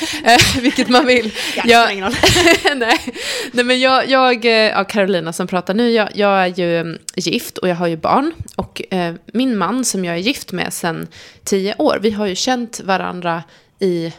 vilket 0.63 0.89
man 0.89 1.07
vill. 1.07 1.35
Ja, 1.57 1.63
spelar 1.63 1.91
ingen 1.91 2.05
roll. 2.05 2.15
nej, 2.77 2.99
nej, 3.53 3.65
men 3.65 3.81
jag, 3.81 4.09
jag 4.09 4.45
ja, 4.45 4.85
Carolina 4.85 5.33
som 5.33 5.47
pratar 5.47 5.75
nu, 5.75 5.91
jag, 5.91 6.09
jag 6.15 6.43
är 6.43 6.47
ju 6.59 6.79
mm, 6.81 6.99
gift 7.17 7.59
och 7.59 7.69
jag 7.69 7.77
har 7.77 7.87
ju 7.87 7.97
barn. 7.97 8.33
Och 8.57 8.83
eh, 8.95 9.15
min 9.33 9.57
man 9.59 9.85
som 9.85 10.05
jag 10.05 10.08
är 10.15 10.21
gift 10.21 10.53
med 10.53 10.73
sedan 10.73 11.07
tio 11.45 11.75
år, 11.79 11.99
vi 12.03 12.11
har 12.11 12.27
ju 12.27 12.35
känt 12.35 12.81
varandra 12.81 13.43
i 13.79 14.13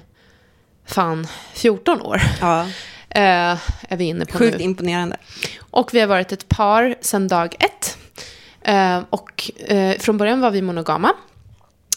fan 0.85 1.27
14 1.53 2.01
år. 2.01 2.21
Ja, 2.41 2.67
Eh, 3.11 3.57
är 3.89 3.97
vi 3.97 4.03
inne 4.03 4.25
på 4.25 4.37
sjukt 4.37 4.57
nu. 4.57 4.63
imponerande. 4.63 5.17
Och 5.59 5.93
vi 5.93 5.99
har 5.99 6.07
varit 6.07 6.31
ett 6.31 6.49
par 6.49 6.95
sedan 7.01 7.27
dag 7.27 7.55
ett. 7.59 7.97
Eh, 8.61 9.01
och 9.09 9.51
eh, 9.57 9.97
från 9.97 10.17
början 10.17 10.41
var 10.41 10.51
vi 10.51 10.61
monogama. 10.61 11.13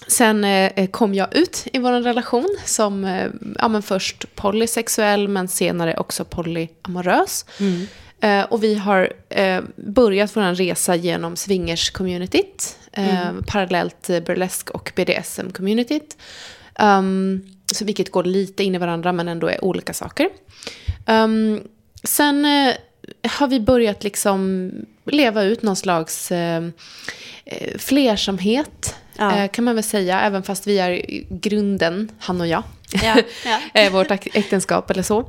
Sen 0.07 0.45
eh, 0.45 0.87
kom 0.87 1.15
jag 1.15 1.37
ut 1.37 1.67
i 1.73 1.79
vår 1.79 1.93
relation 1.93 2.57
som 2.65 3.05
eh, 3.05 3.27
ja, 3.59 3.69
men 3.69 3.83
först 3.83 4.35
polysexuell 4.35 5.29
men 5.29 5.49
senare 5.49 5.97
också 5.97 6.25
polyamorös. 6.25 7.47
Eh, 8.21 8.43
och 8.43 8.63
vi 8.63 8.75
har 8.75 9.13
börjat 9.77 10.37
vår 10.37 10.55
resa 10.55 10.97
genom 10.97 11.35
swingers-communityt. 11.35 12.77
Eh, 12.93 13.33
Parallellt 13.47 14.11
eh, 14.11 14.21
burlesk 14.21 14.71
och 14.71 14.93
BDSM-communityt. 14.97 16.17
Um, 16.79 17.43
så 17.73 17.85
vilket 17.85 18.13
går 18.13 18.25
lite 18.25 18.65
in 18.65 18.75
i 18.75 18.79
varandra 18.79 19.13
men 19.13 19.29
ändå 19.29 19.49
är 19.49 19.65
olika 19.65 19.93
saker. 19.93 20.29
Um, 21.07 21.61
sen 22.05 22.45
eh, 22.45 22.75
har 23.31 23.49
vi 23.49 23.61
börjat 23.61 24.05
liksom 24.05 24.71
leva 25.05 25.43
ut 25.43 25.63
någon 25.63 25.77
slags 25.77 26.33
eh, 26.33 26.65
eh, 27.45 27.79
flersamhet. 27.79 28.95
Ja. 29.17 29.37
Eh, 29.37 29.51
kan 29.51 29.65
man 29.65 29.75
väl 29.75 29.85
säga, 29.85 30.21
även 30.21 30.43
fast 30.43 30.67
vi 30.67 30.79
är 30.79 31.03
grunden, 31.31 32.11
han 32.19 32.41
och 32.41 32.47
jag. 32.47 32.63
Ja, 33.03 33.17
ja. 33.75 33.91
vårt 33.93 34.11
äktenskap 34.11 34.91
eller 34.91 35.03
så. 35.03 35.29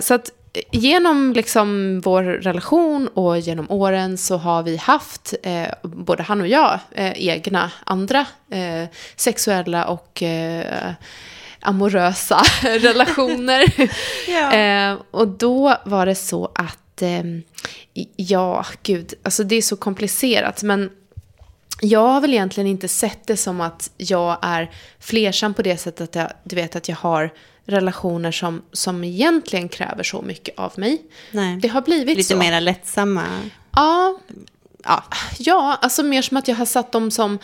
Så 0.00 0.14
att 0.14 0.30
genom 0.70 1.32
liksom 1.32 2.00
vår 2.04 2.22
relation 2.22 3.08
och 3.08 3.38
genom 3.38 3.70
åren 3.70 4.18
så 4.18 4.36
har 4.36 4.62
vi 4.62 4.76
haft, 4.76 5.34
eh, 5.42 5.68
både 5.82 6.22
han 6.22 6.40
och 6.40 6.48
jag, 6.48 6.78
eh, 6.90 7.28
egna 7.28 7.70
andra 7.84 8.26
eh, 8.50 8.88
sexuella 9.16 9.84
och 9.84 10.22
eh, 10.22 10.92
amorösa 11.60 12.42
relationer. 12.62 13.64
Ja. 14.28 14.52
eh, 14.52 14.96
och 15.10 15.28
då 15.28 15.76
var 15.84 16.06
det 16.06 16.14
så 16.14 16.50
att, 16.54 17.02
eh, 17.02 17.22
ja, 18.16 18.64
gud, 18.82 19.14
alltså 19.22 19.44
det 19.44 19.56
är 19.56 19.62
så 19.62 19.76
komplicerat, 19.76 20.62
men 20.62 20.90
jag 21.82 22.08
har 22.08 22.20
väl 22.20 22.32
egentligen 22.34 22.66
inte 22.66 22.88
sett 22.88 23.26
det 23.26 23.36
som 23.36 23.60
att 23.60 23.90
jag 23.96 24.38
är 24.42 24.70
flersam 24.98 25.54
på 25.54 25.62
det 25.62 25.76
sättet 25.76 26.00
att 26.00 26.14
jag, 26.14 26.32
du 26.44 26.56
vet 26.56 26.76
att 26.76 26.88
jag 26.88 26.96
har 26.96 27.30
relationer 27.70 28.32
som, 28.32 28.62
som 28.72 29.04
egentligen 29.04 29.68
kräver 29.68 30.02
så 30.02 30.22
mycket 30.22 30.58
av 30.58 30.72
mig. 30.76 31.02
Nej. 31.30 31.56
Det 31.62 31.68
har 31.68 31.82
blivit 31.82 32.16
Lite 32.16 32.28
så. 32.28 32.36
mer 32.36 32.60
lättsamma. 32.60 33.24
Ja, 33.76 34.18
Ja. 34.84 35.04
ja, 35.38 35.78
alltså 35.82 36.02
mer 36.02 36.22
som 36.22 36.36
att 36.36 36.48
jag 36.48 36.56
har 36.56 36.66
satt 36.66 36.92
dem 36.92 37.10
som... 37.10 37.38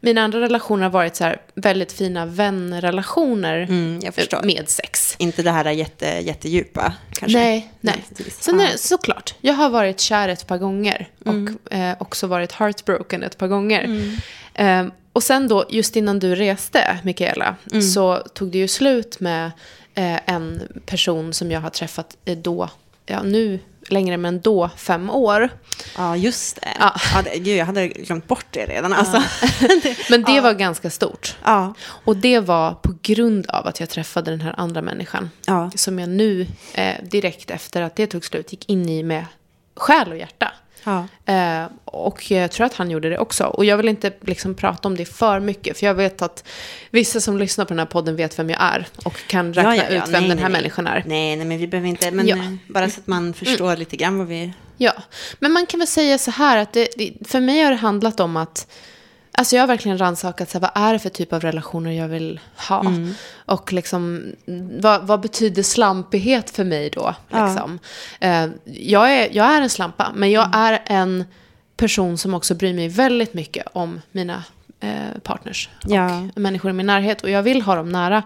Mina 0.00 0.22
andra 0.22 0.40
relationer 0.40 0.82
har 0.82 0.90
varit 0.90 1.16
så 1.16 1.24
här 1.24 1.40
väldigt 1.54 1.92
fina 1.92 2.26
vänrelationer 2.26 3.56
Mm, 3.62 4.00
med 4.42 4.68
sex. 4.68 5.14
Inte 5.18 5.42
det 5.42 5.50
här 5.50 5.70
jätte, 5.70 6.06
jättedjupa 6.06 6.92
kanske. 7.12 7.38
Nej, 7.38 7.72
nej. 7.80 8.04
Sen 8.40 8.60
är 8.60 8.72
det 8.72 8.78
såklart, 8.78 9.34
jag 9.40 9.54
har 9.54 9.70
varit 9.70 10.00
kär 10.00 10.28
ett 10.28 10.46
par 10.46 10.58
gånger 10.58 11.08
och 11.24 11.72
eh, 11.74 11.96
också 12.00 12.26
varit 12.26 12.52
heartbroken 12.52 13.22
ett 13.22 13.38
par 13.38 13.48
gånger. 13.48 14.12
Eh, 14.58 14.86
och 15.12 15.22
sen 15.22 15.48
då, 15.48 15.64
just 15.68 15.96
innan 15.96 16.18
du 16.18 16.34
reste, 16.34 16.98
Mikaela, 17.04 17.56
så 17.92 18.16
tog 18.16 18.50
det 18.50 18.58
ju 18.58 18.68
slut 18.68 19.20
med 19.20 19.46
eh, 19.94 20.18
en 20.26 20.62
person 20.86 21.32
som 21.32 21.50
jag 21.50 21.60
har 21.60 21.70
träffat 21.70 22.16
då, 22.24 22.70
ja 23.06 23.22
nu 23.22 23.60
längre 23.90 24.16
men 24.16 24.40
då 24.40 24.70
fem 24.76 25.10
år. 25.10 25.48
Ja, 25.96 26.16
just 26.16 26.56
det. 26.60 26.68
Ja. 26.80 26.94
Ja. 27.14 27.22
det 27.22 27.38
gud, 27.38 27.56
jag 27.56 27.66
hade 27.66 27.88
glömt 27.88 28.26
bort 28.26 28.46
det 28.50 28.66
redan. 28.66 28.92
Alltså. 28.92 29.22
Men 30.10 30.22
det 30.22 30.40
var 30.40 30.54
ganska 30.54 30.90
stort. 30.90 31.36
Ja. 31.44 31.74
Och 31.86 32.16
det 32.16 32.40
var 32.40 32.74
på 32.74 32.94
grund 33.02 33.46
av 33.46 33.66
att 33.66 33.80
jag 33.80 33.88
träffade 33.88 34.30
den 34.30 34.40
här 34.40 34.54
andra 34.56 34.82
människan. 34.82 35.30
Ja. 35.46 35.70
Som 35.74 35.98
jag 35.98 36.08
nu, 36.08 36.46
eh, 36.74 36.94
direkt 37.02 37.50
efter 37.50 37.82
att 37.82 37.96
det 37.96 38.06
tog 38.06 38.24
slut, 38.24 38.52
gick 38.52 38.70
in 38.70 38.88
i 38.88 39.02
med 39.02 39.24
själ 39.76 40.12
och 40.12 40.18
hjärta. 40.18 40.52
Ja. 40.84 41.06
Eh, 41.32 41.66
och 41.84 42.30
jag 42.30 42.50
tror 42.50 42.66
att 42.66 42.74
han 42.74 42.90
gjorde 42.90 43.08
det 43.08 43.18
också. 43.18 43.44
Och 43.44 43.64
jag 43.64 43.76
vill 43.76 43.88
inte 43.88 44.12
liksom 44.20 44.54
prata 44.54 44.88
om 44.88 44.96
det 44.96 45.04
för 45.04 45.40
mycket. 45.40 45.78
För 45.78 45.86
jag 45.86 45.94
vet 45.94 46.22
att 46.22 46.48
vissa 46.90 47.20
som 47.20 47.38
lyssnar 47.38 47.64
på 47.64 47.68
den 47.68 47.78
här 47.78 47.86
podden 47.86 48.16
vet 48.16 48.38
vem 48.38 48.50
jag 48.50 48.62
är. 48.62 48.86
Och 49.04 49.26
kan 49.26 49.54
räkna 49.54 49.76
Ja, 49.76 49.84
ja, 49.90 49.96
ut 49.96 50.08
vem 50.08 50.20
Nej, 50.20 50.28
den 50.28 50.38
här 50.38 50.48
nej, 50.48 50.60
människan 50.60 50.86
är. 50.86 51.04
Nej, 51.06 51.36
nej, 51.36 51.46
men 51.46 51.58
vi 51.58 51.66
behöver 51.66 51.88
inte. 51.88 52.10
Men. 52.10 52.28
Mm. 52.28 52.46
eh, 52.46 52.58
bara 52.68 52.90
så 52.90 53.00
att 53.00 53.06
man 53.06 53.34
förstår 53.34 53.76
lite 53.76 53.96
grann 53.96 54.18
vad 54.18 54.26
vi... 54.26 54.52
Ja, 54.76 54.92
men 55.38 55.52
man 55.52 55.66
kan 55.66 55.80
väl 55.80 55.86
säga 55.86 56.18
så 56.18 56.30
här 56.30 56.56
att 56.56 56.72
det, 56.72 56.88
för 57.28 57.40
mig 57.40 57.62
har 57.62 57.70
det 57.70 57.76
handlat 57.76 58.20
om 58.20 58.36
att 58.36 58.66
Alltså 59.36 59.56
jag 59.56 59.62
har 59.62 59.66
verkligen 59.66 59.98
rannsakat 59.98 60.54
vad 60.54 60.70
är 60.74 60.92
det 60.92 60.98
för 60.98 61.08
typ 61.08 61.32
av 61.32 61.40
relationer 61.40 61.90
jag 61.90 62.08
vill 62.08 62.40
ha? 62.68 62.80
Mm. 62.80 63.14
Och 63.34 63.72
liksom, 63.72 64.32
vad, 64.80 65.06
vad 65.06 65.20
betyder 65.20 65.62
slampighet 65.62 66.50
för 66.50 66.64
mig 66.64 66.90
då? 66.90 67.14
Ja. 67.28 67.46
Liksom? 67.46 67.78
Eh, 68.20 68.46
jag, 68.64 69.12
är, 69.12 69.28
jag 69.32 69.46
är 69.46 69.62
en 69.62 69.70
slampa, 69.70 70.12
men 70.14 70.30
jag 70.30 70.46
Mm. 70.46 70.60
är 70.60 70.82
en 70.86 71.24
person 71.76 72.18
som 72.18 72.34
också 72.34 72.54
bryr 72.54 72.74
mig 72.74 72.88
väldigt 72.88 73.34
mycket 73.34 73.66
om 73.72 74.00
mina 74.12 74.44
eh, 74.80 75.18
partners. 75.22 75.68
Ja. 75.86 76.28
Och 76.34 76.40
människor 76.40 76.70
i 76.70 76.74
min 76.74 76.86
närhet. 76.86 77.22
Och 77.22 77.30
jag 77.30 77.42
vill 77.42 77.62
ha 77.62 77.74
dem 77.74 77.88
nära. 77.88 78.22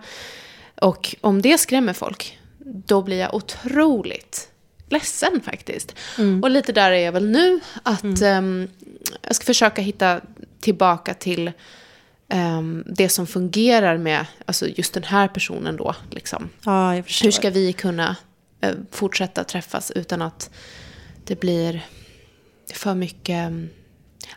Och 0.75 1.15
om 1.21 1.43
det 1.43 1.59
skrämmer 1.59 1.93
folk, 1.93 2.39
då 2.65 3.03
blir 3.03 3.19
jag 3.19 3.35
otroligt 3.35 4.49
ledsen 4.89 5.41
faktiskt. 5.45 5.95
Och 6.43 6.51
lite 6.51 6.73
där 6.73 6.91
är 6.91 7.05
jag 7.05 7.13
väl 7.13 7.27
nu. 7.31 7.61
Att 7.83 8.23
ehm, 8.23 8.69
jag 9.23 9.37
ska 9.37 9.45
försöka 9.45 9.83
hitta 9.83 10.21
tillbaka 10.61 11.15
till 11.15 11.53
ehm, 12.29 12.85
det 12.87 13.09
som 13.09 13.27
fungerar 13.27 13.99
med 13.99 14.27
alltså 14.47 14.69
just 14.69 14.95
den 14.95 15.05
här 15.05 15.29
personen 15.29 15.77
då. 15.77 15.95
Liksom. 16.11 16.49
Ja. 16.65 16.93
Hur 16.93 17.31
ska 17.31 17.51
vi 17.51 17.73
kunna 17.73 18.17
eh, 18.61 18.75
fortsätta 18.91 19.45
träffas 19.45 19.91
utan 19.91 20.23
att 20.23 20.51
det 21.25 21.41
blir 21.41 21.87
för 22.75 22.95
mycket... 22.95 23.47
mm, 23.47 23.69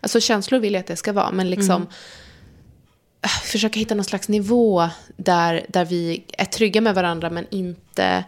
Alltså 0.02 0.20
känslor 0.20 0.60
vill 0.60 0.74
jag 0.74 0.80
att 0.80 0.88
det 0.88 0.96
ska 0.96 1.14
vara, 1.14 1.32
men 1.32 1.50
liksom... 1.50 1.88
äh, 3.22 3.30
Försöka 3.44 3.80
hitta 3.80 3.96
någon 3.96 4.04
slags 4.06 4.30
nivå 4.30 4.90
där, 5.18 5.66
där 5.70 5.86
vi 5.86 6.24
är 6.38 6.46
trygga 6.46 6.82
med 6.82 6.96
varandra 6.96 7.30
men 7.30 7.46
inte 7.52 8.24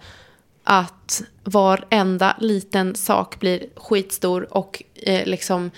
att 0.64 1.24
varenda 1.44 2.38
liten 2.40 2.96
sak 2.96 3.40
blir 3.40 3.66
skitstor 3.75 4.54
och 4.58 4.84
eh, 4.96 5.25
liksom 5.25 5.72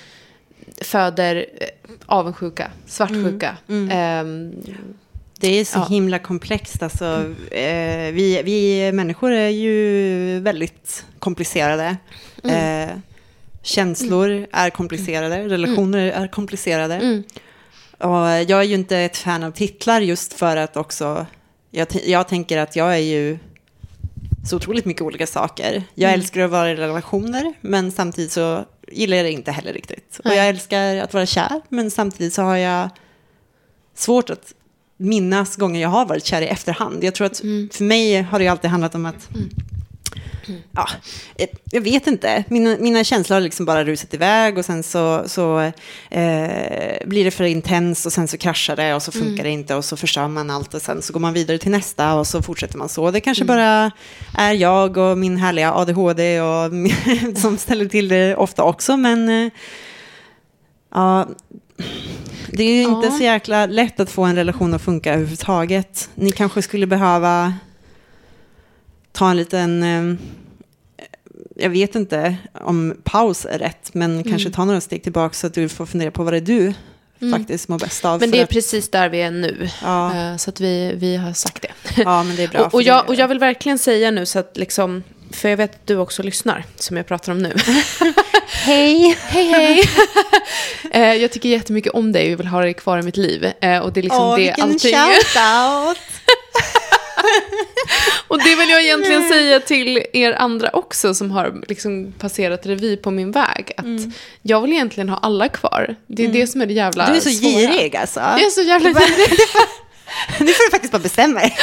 föder 0.81 1.35
eh, 1.61 1.67
avundsjuka, 2.05 2.71
svartsjuka. 2.85 3.57
Ehm, 3.91 4.53
Det 5.39 5.47
är 5.59 5.65
så 5.65 5.79
Ja. 5.79 5.85
himla 5.89 6.19
komplext. 6.19 6.83
Alltså, 6.83 7.05
eh, 7.51 8.11
vi, 8.13 8.41
vi 8.45 8.91
människor 8.91 9.31
är 9.31 9.49
ju 9.49 10.39
väldigt 10.39 11.05
komplicerade. 11.19 11.97
Mm. 12.43 12.89
Eh, 12.89 12.95
känslor 13.61 14.47
är 14.51 14.69
komplicerade, 14.69 15.47
relationer 15.47 16.05
är 16.11 16.27
komplicerade. 16.27 16.95
Mm. 16.95 17.23
Och 17.97 18.27
jag 18.27 18.51
är 18.59 18.63
ju 18.63 18.73
inte 18.75 18.97
ett 18.97 19.17
fan 19.17 19.43
av 19.43 19.51
titlar 19.51 20.01
just 20.01 20.33
för 20.33 20.57
att 20.57 20.77
också... 20.77 21.25
Jag, 21.71 21.87
jag 22.05 22.27
tänker 22.27 22.57
att 22.57 22.75
jag 22.75 22.93
är 22.93 22.97
ju 22.97 23.37
så 24.49 24.55
otroligt 24.55 24.85
mycket 24.85 25.01
olika 25.01 25.27
saker. 25.27 25.83
Jag 25.95 26.09
Mm. 26.09 26.19
älskar 26.19 26.41
att 26.41 26.51
vara 26.51 26.71
i 26.71 26.75
relationer, 26.75 27.53
men 27.61 27.91
samtidigt 27.91 28.31
så 28.31 28.65
gillar 28.91 29.17
jag 29.17 29.25
det 29.25 29.31
inte 29.31 29.51
heller 29.51 29.73
riktigt. 29.73 30.19
Och 30.25 30.31
jag 30.31 30.49
älskar 30.49 30.95
att 30.97 31.13
vara 31.13 31.25
kär, 31.25 31.61
men 31.69 31.91
samtidigt 31.91 32.33
så 32.33 32.41
har 32.41 32.55
jag 32.57 32.89
svårt 33.95 34.29
att 34.29 34.53
minnas 34.97 35.55
gånger 35.55 35.81
jag 35.81 35.89
har 35.89 36.05
varit 36.05 36.25
kär 36.25 36.41
i 36.41 36.47
efterhand. 36.47 37.03
Jag 37.03 37.15
tror 37.15 37.27
att 37.27 37.43
Mm. 37.43 37.69
för 37.73 37.83
mig 37.83 38.21
har 38.21 38.39
det 38.39 38.47
alltid 38.47 38.69
handlat 38.71 38.95
om 38.95 39.05
att 39.05 39.29
Ja, 40.71 40.87
jag 41.71 41.81
vet 41.81 42.07
inte. 42.07 42.43
Mina, 42.47 42.77
mina 42.79 43.03
känslor 43.03 43.33
har 43.35 43.41
liksom 43.41 43.65
bara 43.65 43.83
rusat 43.83 44.13
iväg 44.13 44.57
och 44.57 44.65
sen 44.65 44.83
så, 44.83 45.23
så 45.25 45.59
eh, 46.09 46.97
blir 47.05 47.23
det 47.25 47.31
för 47.31 47.43
intens 47.43 48.05
och 48.05 48.13
sen 48.13 48.27
så 48.27 48.37
kraschar 48.37 48.75
det 48.75 48.93
och 48.93 49.01
så 49.03 49.11
funkar 49.11 49.27
Mm. 49.27 49.43
det 49.43 49.49
inte 49.49 49.75
och 49.75 49.85
så 49.85 49.97
förstör 49.97 50.27
man 50.27 50.49
allt 50.49 50.73
och 50.73 50.81
sen 50.81 51.01
så 51.01 51.13
går 51.13 51.19
man 51.19 51.33
vidare 51.33 51.57
till 51.57 51.71
nästa 51.71 52.13
och 52.13 52.27
så 52.27 52.41
fortsätter 52.41 52.77
man 52.77 52.89
så. 52.89 53.11
Det 53.11 53.19
kanske 53.21 53.43
Mm. 53.43 53.55
bara 53.55 53.91
är 54.37 54.53
jag 54.53 54.97
och 54.97 55.17
min 55.17 55.37
härliga 55.37 55.73
ADHD 55.73 56.41
och 56.41 56.71
som 57.37 57.57
ställer 57.57 57.85
till 57.85 58.07
det 58.07 58.35
ofta 58.35 58.63
också, 58.63 58.97
men 58.97 59.29
eh, 59.29 59.51
ja, 60.93 61.27
det 62.51 62.63
är 62.63 62.73
ju 62.73 62.81
inte 62.83 63.07
Ja. 63.07 63.11
så 63.17 63.23
jäkla 63.23 63.65
lätt 63.65 63.99
att 63.99 64.09
få 64.09 64.23
en 64.23 64.35
relation 64.35 64.73
att 64.73 64.81
funka 64.81 65.13
överhuvudtaget. 65.13 66.09
Ni 66.15 66.31
kanske 66.31 66.61
skulle 66.61 66.87
behöva 66.87 67.53
ta 69.17 69.29
en 69.29 69.37
liten, 69.37 69.83
eh, 69.83 70.15
jag 71.55 71.69
vet 71.69 71.95
inte 71.95 72.37
om 72.53 72.95
paus 73.03 73.45
är 73.45 73.59
rätt, 73.59 73.89
men 73.93 74.11
Mm. 74.11 74.23
kanske 74.23 74.49
ta 74.49 74.65
några 74.65 74.81
steg 74.81 75.03
tillbaka 75.03 75.33
så 75.33 75.47
att 75.47 75.53
du 75.53 75.69
får 75.69 75.85
fundera 75.85 76.11
på 76.11 76.23
vad 76.23 76.33
det 76.33 76.37
är 76.37 76.41
du 76.41 76.73
faktiskt 77.31 77.67
mår 77.67 77.79
bäst 77.79 78.05
av. 78.05 78.11
Mm. 78.11 78.19
Men 78.19 78.31
det 78.31 78.39
är 78.39 78.43
att- 78.43 78.49
precis 78.49 78.91
där 78.91 79.09
vi 79.09 79.21
är 79.21 79.31
nu. 79.31 79.69
Ja. 79.81 80.15
Eh, 80.31 80.37
Så 80.37 80.49
att 80.49 80.59
vi, 80.61 80.93
vi 80.95 81.15
har 81.15 81.33
sagt 81.33 81.61
det. 81.61 82.01
Ja, 82.03 82.23
men 82.23 82.35
det 82.35 82.43
är 82.43 82.47
bra. 82.47 82.59
och, 82.65 82.73
och, 82.73 82.81
jag, 82.83 83.09
och 83.09 83.15
jag 83.15 83.27
vill 83.27 83.39
verkligen 83.39 83.77
säga 83.79 84.11
nu 84.11 84.25
så 84.25 84.39
att 84.39 84.57
liksom, 84.57 85.03
för 85.31 85.49
jag 85.49 85.57
vet 85.57 85.75
att 85.75 85.87
du 85.87 85.97
också 85.97 86.23
lyssnar, 86.23 86.63
som 86.75 86.97
jag 86.97 87.07
pratar 87.07 87.31
om 87.31 87.37
nu. 87.39 87.53
Hej! 88.47 89.17
hej 89.27 89.47
hej! 89.49 89.83
Eh, 90.91 91.13
jag 91.13 91.31
tycker 91.31 91.49
jättemycket 91.49 91.93
om 91.93 92.11
dig 92.11 92.33
och 92.33 92.39
vill 92.39 92.47
ha 92.47 92.61
dig 92.61 92.73
kvar 92.73 92.97
i 92.99 93.01
mitt 93.01 93.17
liv. 93.17 93.51
Eh, 93.61 93.79
och 93.79 93.93
det 93.93 93.99
är 93.99 94.03
liksom 94.03 94.21
Åh, 94.21 94.35
det 94.35 94.41
vilken 94.41 94.63
allting. 94.63 94.93
shoutout! 94.95 95.97
Och 98.27 98.37
det 98.43 98.55
vill 98.55 98.69
jag 98.69 98.83
egentligen 98.83 99.29
säga 99.29 99.59
till 99.59 100.03
er 100.13 100.33
andra 100.33 100.69
också 100.73 101.13
som 101.13 101.31
har 101.31 101.61
liksom 101.67 102.13
passerat 102.19 102.65
revy 102.65 102.97
på 102.97 103.11
min 103.11 103.31
väg. 103.31 103.71
Att 103.77 103.85
jag 104.41 104.61
vill 104.61 104.71
egentligen 104.73 105.09
ha 105.09 105.17
alla 105.17 105.49
kvar. 105.49 105.95
Det 106.07 106.25
är 106.25 106.27
det 106.27 106.47
som 106.47 106.61
är 106.61 106.65
det 106.65 106.73
jävla 106.73 107.07
Du 107.07 107.15
är 107.15 107.19
så 107.19 107.29
svåra. 107.29 107.51
girig 107.51 107.95
alltså. 107.95 108.19
Jag 108.19 108.41
är 108.41 108.49
så 108.49 108.61
jävla 108.61 108.89
girig. 108.89 109.29
Nu 110.39 110.53
får 110.53 110.65
du 110.65 110.71
faktiskt 110.71 110.91
bara 110.91 110.99
bestämma 111.01 111.39
dig. 111.39 111.57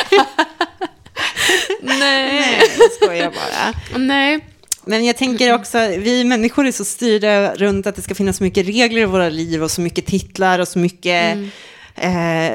Nej. 1.81 1.99
Nej, 2.01 2.71
jag 2.79 2.93
skojar 2.93 3.31
bara. 3.31 3.99
Nej. 3.99 4.47
Men 4.85 5.05
jag 5.05 5.17
tänker 5.17 5.55
också, 5.55 5.79
vi 5.79 6.25
människor 6.25 6.67
är 6.67 6.73
så 6.73 6.85
styrda 6.85 7.55
runt 7.55 7.87
att 7.87 7.97
det 7.97 8.03
ska 8.03 8.15
finnas 8.15 8.37
så 8.37 8.45
mycket 8.45 8.67
regler 8.67 9.01
i 9.03 9.05
våra 9.05 9.29
liv 9.29 9.63
och 9.63 9.71
så 9.71 9.81
mycket 9.81 10.07
titlar 10.07 10.59
och 10.59 10.69
så 10.69 10.79
mycket... 10.79 11.37
Eh, 11.95 12.53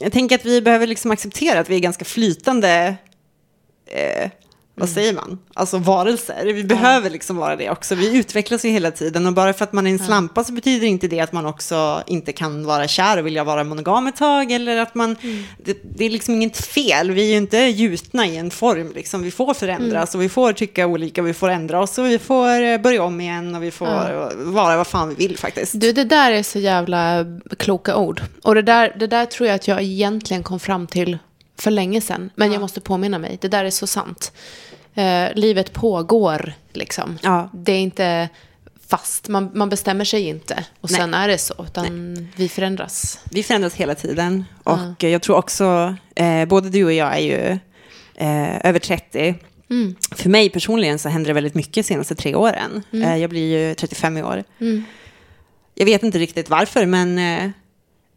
jag 0.00 0.12
tänker 0.12 0.34
att 0.34 0.44
vi 0.44 0.62
behöver 0.62 0.86
liksom 0.86 1.10
acceptera 1.10 1.60
att 1.60 1.68
vi 1.68 1.76
är 1.76 1.80
ganska 1.80 2.04
flytande 2.04 2.96
eh, 3.86 4.30
vad 4.80 4.88
säger 4.88 5.12
man, 5.12 5.38
alltså 5.54 5.78
varelser. 5.78 6.44
Vi 6.44 6.64
behöver 6.64 7.10
liksom 7.10 7.36
vara 7.36 7.56
det 7.56 7.70
också. 7.70 7.94
Vi 7.94 8.18
utvecklas 8.18 8.64
ju 8.64 8.68
hela 8.68 8.90
tiden 8.90 9.26
och 9.26 9.32
bara 9.32 9.52
för 9.52 9.64
att 9.64 9.72
man 9.72 9.86
är 9.86 9.90
en 9.90 9.98
slampa 9.98 10.44
så 10.44 10.52
betyder 10.52 10.86
inte 10.86 11.08
det 11.08 11.20
att 11.20 11.32
man 11.32 11.46
också 11.46 12.02
inte 12.06 12.32
kan 12.32 12.66
vara 12.66 12.88
kär 12.88 13.18
och 13.18 13.26
vilja 13.26 13.44
vara 13.44 13.64
monogam 13.64 14.06
ett 14.06 14.16
tag 14.16 14.52
eller 14.52 14.76
att 14.76 14.94
man, 14.94 15.16
det, 15.64 15.78
det 15.96 16.04
är 16.04 16.10
liksom 16.10 16.34
inget 16.34 16.56
fel. 16.56 17.10
Vi 17.10 17.22
är 17.22 17.30
ju 17.30 17.36
inte 17.36 17.58
gjutna 17.58 18.26
i 18.26 18.36
en 18.36 18.50
form 18.50 18.92
liksom. 18.94 19.22
Vi 19.22 19.30
får 19.30 19.54
förändras 19.54 20.14
och 20.14 20.22
vi 20.22 20.28
får 20.28 20.52
tycka 20.52 20.86
olika, 20.86 21.22
vi 21.22 21.34
får 21.34 21.48
ändra 21.48 21.80
oss 21.80 21.98
och 21.98 22.06
vi 22.06 22.18
får 22.18 22.62
eh, 22.62 22.78
börja 22.78 23.02
om 23.02 23.20
igen 23.20 23.54
och 23.54 23.62
vi 23.62 23.70
får 23.70 24.34
vara 24.44 24.76
vad 24.76 24.86
fan 24.86 25.08
vi 25.08 25.14
vill 25.14 25.38
faktiskt. 25.38 25.80
Du, 25.80 25.92
det 25.92 26.04
där 26.04 26.32
är 26.32 26.42
så 26.42 26.58
jävla 26.58 27.24
kloka 27.58 27.96
ord. 27.96 28.22
Och 28.42 28.54
det 28.54 28.62
där, 28.62 28.96
det 28.98 29.06
där 29.06 29.26
tror 29.26 29.46
jag 29.46 29.54
att 29.54 29.68
jag 29.68 29.82
egentligen 29.82 30.42
kom 30.42 30.60
fram 30.60 30.86
till 30.86 31.18
för 31.60 31.70
länge 31.70 32.00
sedan. 32.00 32.30
Men 32.34 32.52
jag 32.52 32.60
måste 32.60 32.80
påminna 32.80 33.18
mig, 33.18 33.38
det 33.40 33.48
där 33.48 33.64
är 33.64 33.70
så 33.70 33.86
sant. 33.86 34.32
Eh, 34.94 35.34
livet 35.34 35.72
pågår, 35.72 36.52
liksom. 36.72 37.18
Ja. 37.22 37.50
Det 37.52 37.72
är 37.72 37.80
inte 37.80 38.28
fast, 38.88 39.28
man, 39.28 39.50
man 39.54 39.68
bestämmer 39.68 40.04
sig 40.04 40.28
inte. 40.28 40.64
Och 40.80 40.90
sen 40.90 41.14
är 41.14 41.28
det 41.28 41.38
så, 41.38 41.54
utan 41.64 42.28
vi 42.36 42.48
förändras. 42.48 43.20
Vi 43.30 43.42
förändras 43.42 43.74
hela 43.74 43.94
tiden. 43.94 44.44
Och 44.62 45.04
jag 45.04 45.22
tror 45.22 45.36
också, 45.36 45.96
eh, 46.14 46.44
både 46.44 46.70
du 46.70 46.84
och 46.84 46.92
jag 46.92 47.14
är 47.16 47.20
ju 47.20 47.58
eh, 48.14 48.66
över 48.66 48.78
30. 48.78 49.34
Mm. 49.70 49.94
För 50.16 50.28
mig 50.30 50.50
personligen 50.50 50.98
så 50.98 51.08
händer 51.08 51.28
det 51.28 51.34
väldigt 51.34 51.54
mycket 51.54 51.74
de 51.74 51.82
senaste 51.82 52.14
tre 52.14 52.34
åren. 52.34 52.82
Eh, 52.92 53.16
jag 53.16 53.30
blir 53.30 53.68
ju 53.68 53.74
35 53.74 54.16
i 54.16 54.22
år. 54.22 54.44
Mm. 54.60 54.84
Jag 55.74 55.86
vet 55.86 56.02
inte 56.02 56.18
riktigt 56.18 56.50
varför, 56.50 56.86
men 56.86 57.18
eh, 57.18 57.50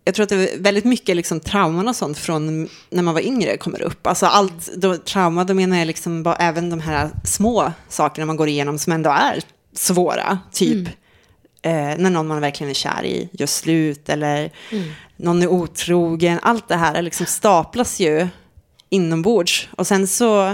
jag 0.06 0.16
tror 0.16 0.24
att 0.24 0.30
det 0.30 0.54
är 0.54 0.60
väldigt 0.60 0.86
mycket 0.86 1.16
liksom, 1.16 1.40
trauman 1.40 1.88
och 1.88 1.96
sånt 1.96 2.18
från 2.18 2.70
när 2.90 3.04
man 3.04 3.14
var 3.14 3.22
yngre 3.22 3.58
kommer 3.58 3.82
upp. 3.82 4.08
Alltså 4.08 4.26
allt, 4.26 4.74
då, 4.76 4.98
trauma, 4.98 5.44
då 5.44 5.54
menar 5.54 5.78
jag 5.78 5.88
liksom 5.88 6.24
bara 6.24 6.36
även 6.36 6.70
de 6.70 6.80
här 6.80 7.10
små 7.24 7.72
sakerna 7.90 8.26
man 8.26 8.36
går 8.36 8.48
igenom 8.48 8.78
som 8.80 8.94
ändå 8.94 9.10
är 9.10 9.42
svåra. 9.74 10.40
Typ 10.52 10.88
eh, 11.62 11.72
när 11.74 12.10
någon 12.10 12.28
man 12.28 12.42
verkligen 12.42 12.70
är 12.70 12.74
kär 12.74 13.06
i 13.06 13.30
gör 13.32 13.48
slut 13.48 14.10
eller 14.10 14.52
någon 15.18 15.42
är 15.42 15.48
otrogen. 15.48 16.40
Allt 16.42 16.68
det 16.68 16.76
här 16.76 17.02
liksom 17.02 17.26
staplas 17.26 18.00
ju 18.00 18.28
inombords. 18.90 19.68
Och 19.72 19.88
sen 19.88 20.08
så 20.08 20.48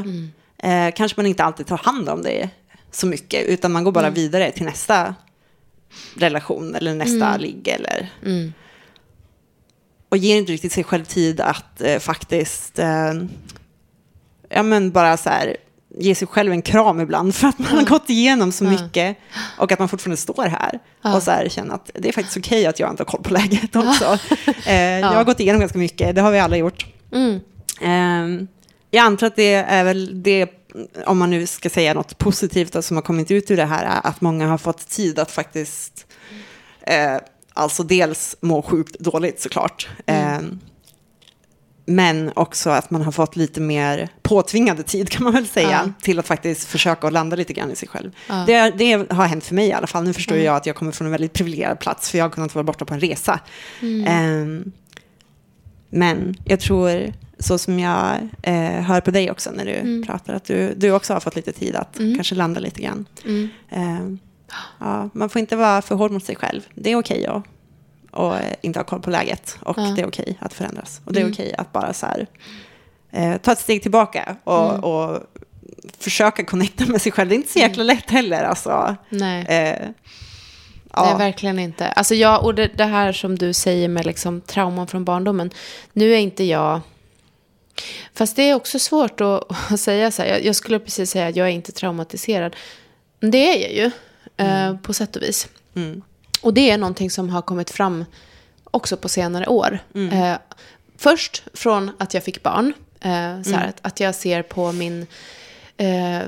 eh, 0.63 0.91
kanske 0.95 1.13
man 1.19 1.25
inte 1.25 1.43
alltid 1.43 1.67
tar 1.67 1.77
hand 1.77 2.09
om 2.09 2.23
det 2.23 2.49
så 2.91 3.07
mycket, 3.07 3.45
utan 3.47 3.71
man 3.71 3.83
går 3.83 3.91
bara 3.91 4.09
vidare 4.09 4.51
till 4.51 4.65
nästa 4.65 5.15
relation 6.15 6.75
eller 6.75 6.93
nästa 6.93 7.37
ligg 7.37 7.67
eller 7.67 8.09
Mm. 8.25 8.53
Och 10.09 10.17
ger 10.17 10.37
inte 10.37 10.51
riktigt 10.51 10.71
sig 10.71 10.83
själv 10.83 11.05
tid 11.05 11.41
att 11.41 11.81
eh, 11.81 11.99
faktiskt, 11.99 12.79
eh, 12.79 13.13
ja 14.49 14.63
men 14.63 14.91
bara 14.91 15.17
så 15.17 15.29
här, 15.29 15.57
ge 15.97 16.15
sig 16.15 16.27
själv 16.27 16.51
en 16.51 16.61
kram 16.61 16.99
ibland 16.99 17.35
för 17.35 17.47
att 17.47 17.59
man 17.59 17.67
har 17.77 17.85
gått 17.85 18.09
igenom 18.09 18.51
så 18.51 18.63
mycket 18.63 19.17
och 19.57 19.71
att 19.71 19.79
man 19.79 19.89
fortfarande 19.89 20.17
står 20.17 20.43
här 20.43 20.79
och 21.15 21.23
så 21.23 21.31
här 21.31 21.49
känner 21.49 21.75
att 21.75 21.91
det 21.93 22.09
är 22.09 22.13
faktiskt 22.13 22.37
okej 22.37 22.65
att 22.65 22.79
jag 22.79 22.89
inte 22.89 23.03
har 23.03 23.05
koll 23.05 23.23
på 23.23 23.33
läget 23.33 23.75
också. 23.75 24.17
eh, 24.65 24.99
Jag 24.99 25.07
har 25.13 25.23
gått 25.23 25.39
igenom 25.39 25.59
ganska 25.59 25.77
mycket, 25.77 26.15
det 26.15 26.21
har 26.21 26.31
vi 26.31 26.39
alla 26.39 26.57
gjort. 26.57 26.85
Mm. 27.11 27.39
Eh, 27.81 28.47
jag 28.91 29.05
antar 29.05 29.27
att 29.27 29.35
det 29.35 29.53
är 29.53 29.83
väl 29.83 30.23
det, 30.23 30.49
om 31.05 31.17
man 31.17 31.29
nu 31.29 31.47
ska 31.47 31.69
säga 31.69 31.93
något 31.93 32.17
positivt 32.17 32.83
som 32.83 32.97
har 32.97 33.01
kommit 33.01 33.31
ut 33.31 33.51
ur 33.51 33.57
det 33.57 33.65
här, 33.65 33.85
är 33.85 34.07
att 34.07 34.21
många 34.21 34.47
har 34.47 34.57
fått 34.57 34.89
tid 34.89 35.19
att 35.19 35.31
faktiskt 35.31 36.05
eh, 36.81 37.17
alltså 37.59 37.83
dels 37.83 38.35
må 38.41 38.61
sjukt 38.61 38.99
dåligt 38.99 39.41
såklart. 39.41 39.87
Eh, 40.05 40.39
men 41.85 42.31
också 42.35 42.69
att 42.69 42.91
man 42.91 43.01
har 43.01 43.11
fått 43.11 43.35
lite 43.35 43.61
mer 43.61 44.09
påtvingade 44.21 44.83
tid 44.83 45.09
kan 45.09 45.23
man 45.23 45.33
väl 45.33 45.47
säga. 45.47 45.69
Ja. 45.85 45.91
Till 46.01 46.19
att 46.19 46.27
faktiskt 46.27 46.67
försöka 46.67 47.07
att 47.07 47.13
landa 47.13 47.35
lite 47.35 47.53
grann 47.53 47.71
i 47.71 47.75
sig 47.75 47.87
själv. 47.87 48.11
Det, 48.45 48.73
det 48.77 49.11
har 49.11 49.25
hänt 49.25 49.43
för 49.43 49.55
mig 49.55 49.67
i 49.67 49.73
alla 49.73 49.87
fall. 49.87 50.03
Nu 50.03 50.13
förstår 50.13 50.37
jag 50.37 50.55
att 50.55 50.65
jag 50.65 50.75
kommer 50.75 50.91
från 50.91 51.05
en 51.05 51.11
väldigt 51.11 51.33
privilegierad 51.33 51.79
plats. 51.79 52.09
För 52.09 52.17
jag 52.17 52.25
har 52.25 52.29
kunnat 52.29 52.55
vara 52.55 52.63
borta 52.63 52.85
på 52.85 52.93
en 52.93 52.99
resa. 52.99 53.39
Eh, 53.81 54.71
men 55.89 56.35
jag 56.45 56.59
tror, 56.59 57.13
så 57.39 57.57
som 57.57 57.79
jag 57.79 58.17
eh, 58.41 58.81
hör 58.81 59.01
på 59.01 59.11
dig 59.11 59.31
också 59.31 59.51
när 59.51 59.65
du 59.65 60.03
pratar, 60.05 60.33
att 60.33 60.45
du, 60.45 60.73
du 60.77 60.91
också 60.91 61.13
har 61.13 61.19
fått 61.19 61.35
lite 61.35 61.51
tid 61.51 61.75
att 61.75 61.95
kanske 62.15 62.35
landa 62.35 62.59
lite 62.59 62.81
grann. 62.81 63.05
Mm. 64.51 64.61
Ja, 64.79 65.09
man 65.13 65.29
får 65.29 65.39
inte 65.39 65.55
vara 65.55 65.81
för 65.81 65.95
hård 65.95 66.11
mot 66.11 66.23
sig 66.25 66.35
själv. 66.35 66.61
Det 66.75 66.91
är 66.91 66.95
okej 66.99 67.25
att 67.27 67.43
och, 68.11 68.35
eh, 68.35 68.53
inte 68.61 68.79
ha 68.79 68.83
koll 68.83 69.01
på 69.01 69.09
läget. 69.09 69.57
Och 69.61 69.77
Ja. 69.77 69.93
det 69.95 70.01
är 70.01 70.07
okej 70.07 70.37
att 70.39 70.53
förändras. 70.53 71.01
Och 71.05 71.13
det 71.13 71.21
är 71.21 71.31
okej 71.31 71.55
att 71.57 71.71
bara 71.71 71.93
så 71.93 72.05
här, 72.05 72.27
eh, 73.11 73.37
ta 73.37 73.51
ett 73.51 73.59
steg 73.59 73.81
tillbaka 73.81 74.35
och, 74.43 74.83
och 74.83 75.19
försöka 75.97 76.45
connecta 76.45 76.85
med 76.85 77.01
sig 77.01 77.11
själv. 77.11 77.29
Det 77.29 77.35
är 77.35 77.37
inte 77.37 77.51
så 77.51 77.59
jäkla 77.59 77.83
lätt 77.83 78.09
heller. 78.09 78.43
Alltså. 78.43 78.95
Nej. 79.09 79.41
Eh, 79.41 79.87
Nej, 80.97 81.09
ja. 81.09 81.17
verkligen 81.17 81.59
inte. 81.59 81.87
Alltså 81.87 82.15
jag, 82.15 82.43
och 82.45 82.55
det, 82.55 82.67
det 82.67 82.85
här 82.85 83.11
som 83.11 83.37
du 83.37 83.53
säger 83.53 83.87
med 83.87 84.05
liksom 84.05 84.41
trauman 84.41 84.87
från 84.87 85.05
barndomen. 85.05 85.49
Nu 85.93 86.13
är 86.13 86.17
inte 86.17 86.43
jag... 86.43 86.81
Fast 88.13 88.35
det 88.35 88.49
är 88.49 88.55
också 88.55 88.79
svårt 88.79 89.21
att, 89.21 89.43
att 89.71 89.79
säga 89.79 90.11
så 90.11 90.21
här. 90.21 90.29
Jag, 90.29 90.45
jag 90.45 90.55
skulle 90.55 90.79
precis 90.79 91.11
säga 91.11 91.27
att 91.27 91.35
jag 91.35 91.47
är 91.47 91.51
inte 91.51 91.71
traumatiserad. 91.71 92.55
Men 93.19 93.31
det 93.31 93.37
är 93.37 93.61
jag 93.61 93.73
ju, 93.73 93.91
eh, 94.39 94.75
på 94.77 94.93
sätt 94.93 95.15
och 95.15 95.21
vis. 95.21 95.47
Mm. 95.75 96.01
Och 96.41 96.53
det 96.53 96.69
är 96.71 96.77
någonting 96.77 97.09
som 97.11 97.29
har 97.29 97.41
kommit 97.41 97.69
fram 97.69 98.05
också 98.63 98.97
på 98.97 99.09
senare 99.09 99.47
år. 99.47 99.79
Eh, 100.11 100.33
först 100.97 101.43
från 101.53 101.91
att 101.97 102.13
jag 102.13 102.23
fick 102.23 102.43
barn. 102.43 102.73
Eh, 103.01 103.41
så 103.43 103.55
här, 103.55 103.67
att, 103.67 103.77
att 103.81 103.99
jag 103.99 104.15
ser 104.15 104.41
på 104.41 104.71
min, 104.71 105.07
eh, 105.77 106.19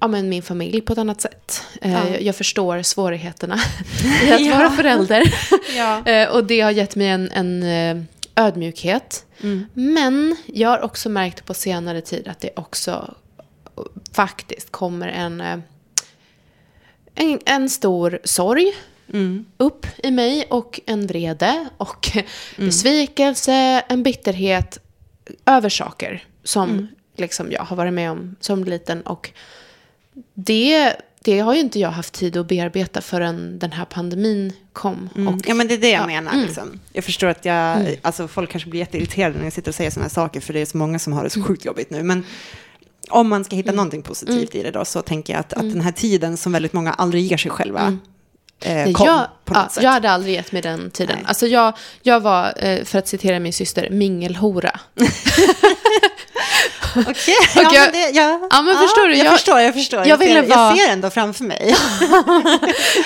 ja, 0.00 0.08
men 0.08 0.28
min 0.28 0.42
familj 0.42 0.80
på 0.80 0.92
ett 0.92 0.98
annat 0.98 1.20
sätt. 1.20 1.62
Eh, 1.82 1.92
Ja. 1.92 2.08
jag, 2.08 2.22
jag 2.22 2.36
förstår 2.36 2.82
svårigheterna 2.82 3.58
i 4.26 4.32
att 4.32 4.40
Ja. 4.40 4.58
vara 4.58 4.70
förälder. 4.70 5.34
Ja. 5.76 6.06
eh, 6.06 6.28
och 6.28 6.44
det 6.44 6.60
har 6.60 6.70
gett 6.70 6.96
mig 6.96 7.08
en, 7.08 7.30
en 7.30 7.62
eh, 7.62 8.04
ödmjukhet. 8.44 9.24
Men 9.74 10.36
jag 10.46 10.68
har 10.68 10.80
också 10.80 11.08
märkt 11.08 11.44
på 11.44 11.54
senare 11.54 12.00
tid 12.00 12.28
att 12.28 12.40
det 12.40 12.50
också 12.56 13.14
faktiskt 14.12 14.70
kommer 14.72 15.08
en, 15.08 15.40
eh, 15.40 15.56
en, 17.16 17.38
en 17.46 17.70
stor 17.70 18.18
sorg 18.24 18.72
Mm. 19.12 19.44
upp 19.56 19.86
i 20.02 20.10
mig 20.10 20.46
och 20.50 20.80
en 20.86 21.06
vrede 21.06 21.68
och 21.76 22.08
besvikelse, 22.56 23.52
en 23.88 24.02
bitterhet 24.02 24.78
över 25.46 25.68
saker 25.68 26.24
som 26.44 26.88
liksom 27.16 27.52
jag 27.52 27.62
har 27.62 27.76
varit 27.76 27.92
med 27.92 28.10
om 28.10 28.36
som 28.40 28.64
liten. 28.64 29.02
Och 29.02 29.30
det, 30.34 30.96
det 31.20 31.38
har 31.40 31.54
ju 31.54 31.60
inte 31.60 31.78
jag 31.80 31.90
haft 31.90 32.12
tid 32.14 32.36
att 32.36 32.48
bearbeta 32.48 33.00
förrän 33.00 33.58
den 33.58 33.72
här 33.72 33.84
pandemin 33.84 34.52
kom. 34.72 35.08
Mm. 35.16 35.34
Och, 35.34 35.40
ja, 35.48 35.54
men 35.54 35.68
det 35.68 35.74
är 35.74 35.78
det 35.78 35.90
jag 35.90 36.02
ja, 36.02 36.06
menar. 36.06 36.32
mm. 36.32 36.44
Liksom. 36.46 36.80
Jag 36.92 37.04
förstår 37.04 37.26
att 37.26 37.44
jag, 37.44 37.96
alltså, 38.02 38.28
folk 38.28 38.50
kanske 38.50 38.70
blir 38.70 38.80
jätteirriterade 38.80 39.36
när 39.38 39.44
jag 39.44 39.52
sitter 39.52 39.70
och 39.70 39.74
säger 39.74 39.90
sådana 39.90 40.04
här 40.04 40.10
saker, 40.14 40.40
för 40.40 40.52
det 40.52 40.60
är 40.60 40.66
så 40.66 40.76
många 40.76 40.98
som 40.98 41.12
har 41.12 41.24
det 41.24 41.30
så 41.30 41.38
Mm. 41.38 41.46
sjukt 41.48 41.64
jobbigt 41.64 41.90
nu. 41.90 42.02
Men 42.02 42.24
om 43.10 43.28
man 43.28 43.44
ska 43.44 43.56
hitta 43.56 43.72
någonting 43.72 44.02
positivt 44.02 44.54
i 44.54 44.62
det 44.62 44.70
då, 44.70 44.84
så 44.84 45.02
tänker 45.02 45.32
jag 45.32 45.40
att, 45.40 45.52
att 45.52 45.72
den 45.72 45.80
här 45.80 45.92
tiden 45.92 46.36
som 46.36 46.52
väldigt 46.52 46.72
många 46.72 46.92
aldrig 46.92 47.24
ger 47.26 47.36
sig 47.36 47.50
själva, 47.50 47.80
eh, 47.80 47.86
Mm. 48.64 48.84
Nej, 48.84 48.94
kom 48.94 49.06
jag, 49.06 49.26
på 49.44 49.54
något 49.54 49.62
ja, 49.62 49.68
sätt. 49.68 49.82
jag 49.82 49.90
hade 49.90 50.10
aldrig 50.10 50.34
gett 50.34 50.52
mig 50.52 50.62
den 50.62 50.90
tiden. 50.90 51.16
Nej. 51.16 51.24
Alltså 51.28 51.46
jag, 51.46 51.74
jag 52.02 52.20
var, 52.20 52.54
eh, 52.56 52.84
för 52.84 52.98
att 52.98 53.08
citera 53.08 53.38
min 53.38 53.52
syster, 53.52 53.90
mingelhora. 53.90 54.80
Okej, 57.10 57.34
Och 57.56 57.62
ja, 57.62 57.70
jag- 57.74 57.82
men 57.82 57.92
det, 57.92 58.10
ja, 58.18 58.48
Ja, 58.50 58.62
men 58.62 58.76
förstår 58.78 59.08
du, 59.08 59.16
Jag, 59.16 59.26
jag- 59.26 59.32
förstår, 59.32 59.60
jag 59.60 59.74
förstår. 59.74 59.98
jag 60.00 60.08
Jag, 60.08 60.18
ser, 60.18 60.42
vara- 60.42 60.46
jag 60.70 60.78
ser 60.78 60.92
ändå 60.92 61.10
framför 61.10 61.44
mig. 61.44 61.76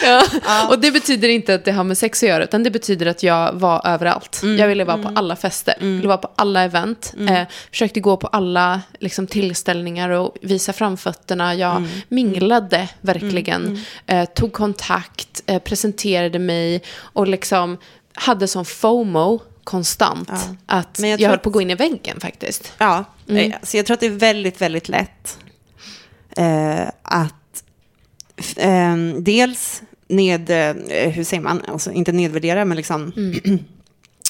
Ja. 0.04 0.22
Och 0.68 0.78
det 0.78 0.90
betyder 0.90 1.28
inte 1.28 1.54
att 1.54 1.64
det 1.64 1.72
har 1.72 1.84
med 1.84 1.98
sex 1.98 2.22
att 2.22 2.28
göra, 2.28 2.44
utan 2.44 2.62
det 2.62 2.70
betyder 2.70 3.06
att 3.06 3.22
jag 3.22 3.52
var 3.52 3.86
överallt. 3.86 4.40
Mm. 4.42 4.58
Jag 4.58 4.68
ville 4.68 4.84
vara 4.84 4.98
på 4.98 5.10
alla 5.14 5.36
fester, 5.36 5.74
ville 5.80 6.08
vara 6.08 6.18
på 6.18 6.30
alla 6.36 6.62
event, 6.62 7.14
eh, 7.28 7.42
försökte 7.70 8.00
gå 8.00 8.16
på 8.16 8.26
alla 8.26 8.80
liksom, 8.98 9.26
tillställningar 9.26 10.10
och 10.10 10.34
visa 10.42 10.72
framfötterna. 10.72 11.54
Jag 11.54 11.76
Mm. 11.76 11.88
minglade 12.08 12.88
verkligen, 13.00 13.84
Eh, 14.06 14.24
tog 14.24 14.52
kontakt, 14.52 15.42
eh, 15.46 15.58
presenterade 15.58 16.38
mig 16.38 16.82
och 17.00 17.28
liksom 17.28 17.78
hade 18.14 18.48
som 18.48 18.64
FOMO 18.64 19.40
konstant. 19.70 20.28
Ja. 20.32 20.40
Att 20.66 20.98
Men 20.98 21.10
jag 21.10 21.20
jag, 21.20 21.28
höll 21.28 21.38
på 21.38 21.48
att 21.48 21.52
gå 21.52 21.60
in 21.60 21.70
i 21.70 21.74
väggen 21.74 22.20
faktiskt. 22.20 22.72
Ja, 22.78 23.04
Mm. 23.28 23.52
eh, 23.52 23.58
så 23.62 23.76
jag 23.76 23.86
tror 23.86 23.94
att 23.94 24.00
det 24.00 24.06
är 24.06 24.10
väldigt, 24.10 24.60
väldigt 24.60 24.88
lätt 24.88 25.38
eh, 26.36 26.88
att 27.02 27.62
eh, 28.56 28.96
dels 29.18 29.82
ned, 30.08 30.50
eh, 30.50 31.10
hur 31.10 31.24
säger 31.24 31.42
man, 31.42 31.62
alltså 31.68 31.92
inte 31.92 32.12
nedvärdera, 32.12 32.64
men 32.64 32.76
liksom 32.76 33.12
Mm. 33.16 33.58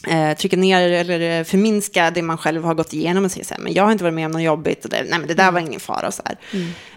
eh, 0.09 0.37
trycka 0.37 0.57
ner 0.57 0.91
eller 0.91 1.39
eh, 1.39 1.45
förminska 1.45 2.11
det 2.11 2.23
man 2.23 2.39
själv 2.39 2.65
har 2.65 2.75
gått 2.75 2.93
igenom 2.93 3.25
och 3.25 3.33
säga 3.33 3.45
så 3.45 3.55
här, 3.55 3.61
men 3.61 3.73
jag 3.73 3.85
har 3.85 3.93
inte 3.93 4.05
varit 4.05 4.15
med 4.15 4.27
om 4.27 4.33
något 4.33 4.43
jobbigt, 4.43 4.85
och 4.85 4.91
det, 4.91 5.03
nej 5.09 5.19
men 5.19 5.29
det 5.29 5.35
där 5.35 5.53
var 5.53 5.61
ingen 5.61 5.81
fara 5.81 6.07
och 6.07 6.15
så 6.15 6.23
här. 6.25 6.37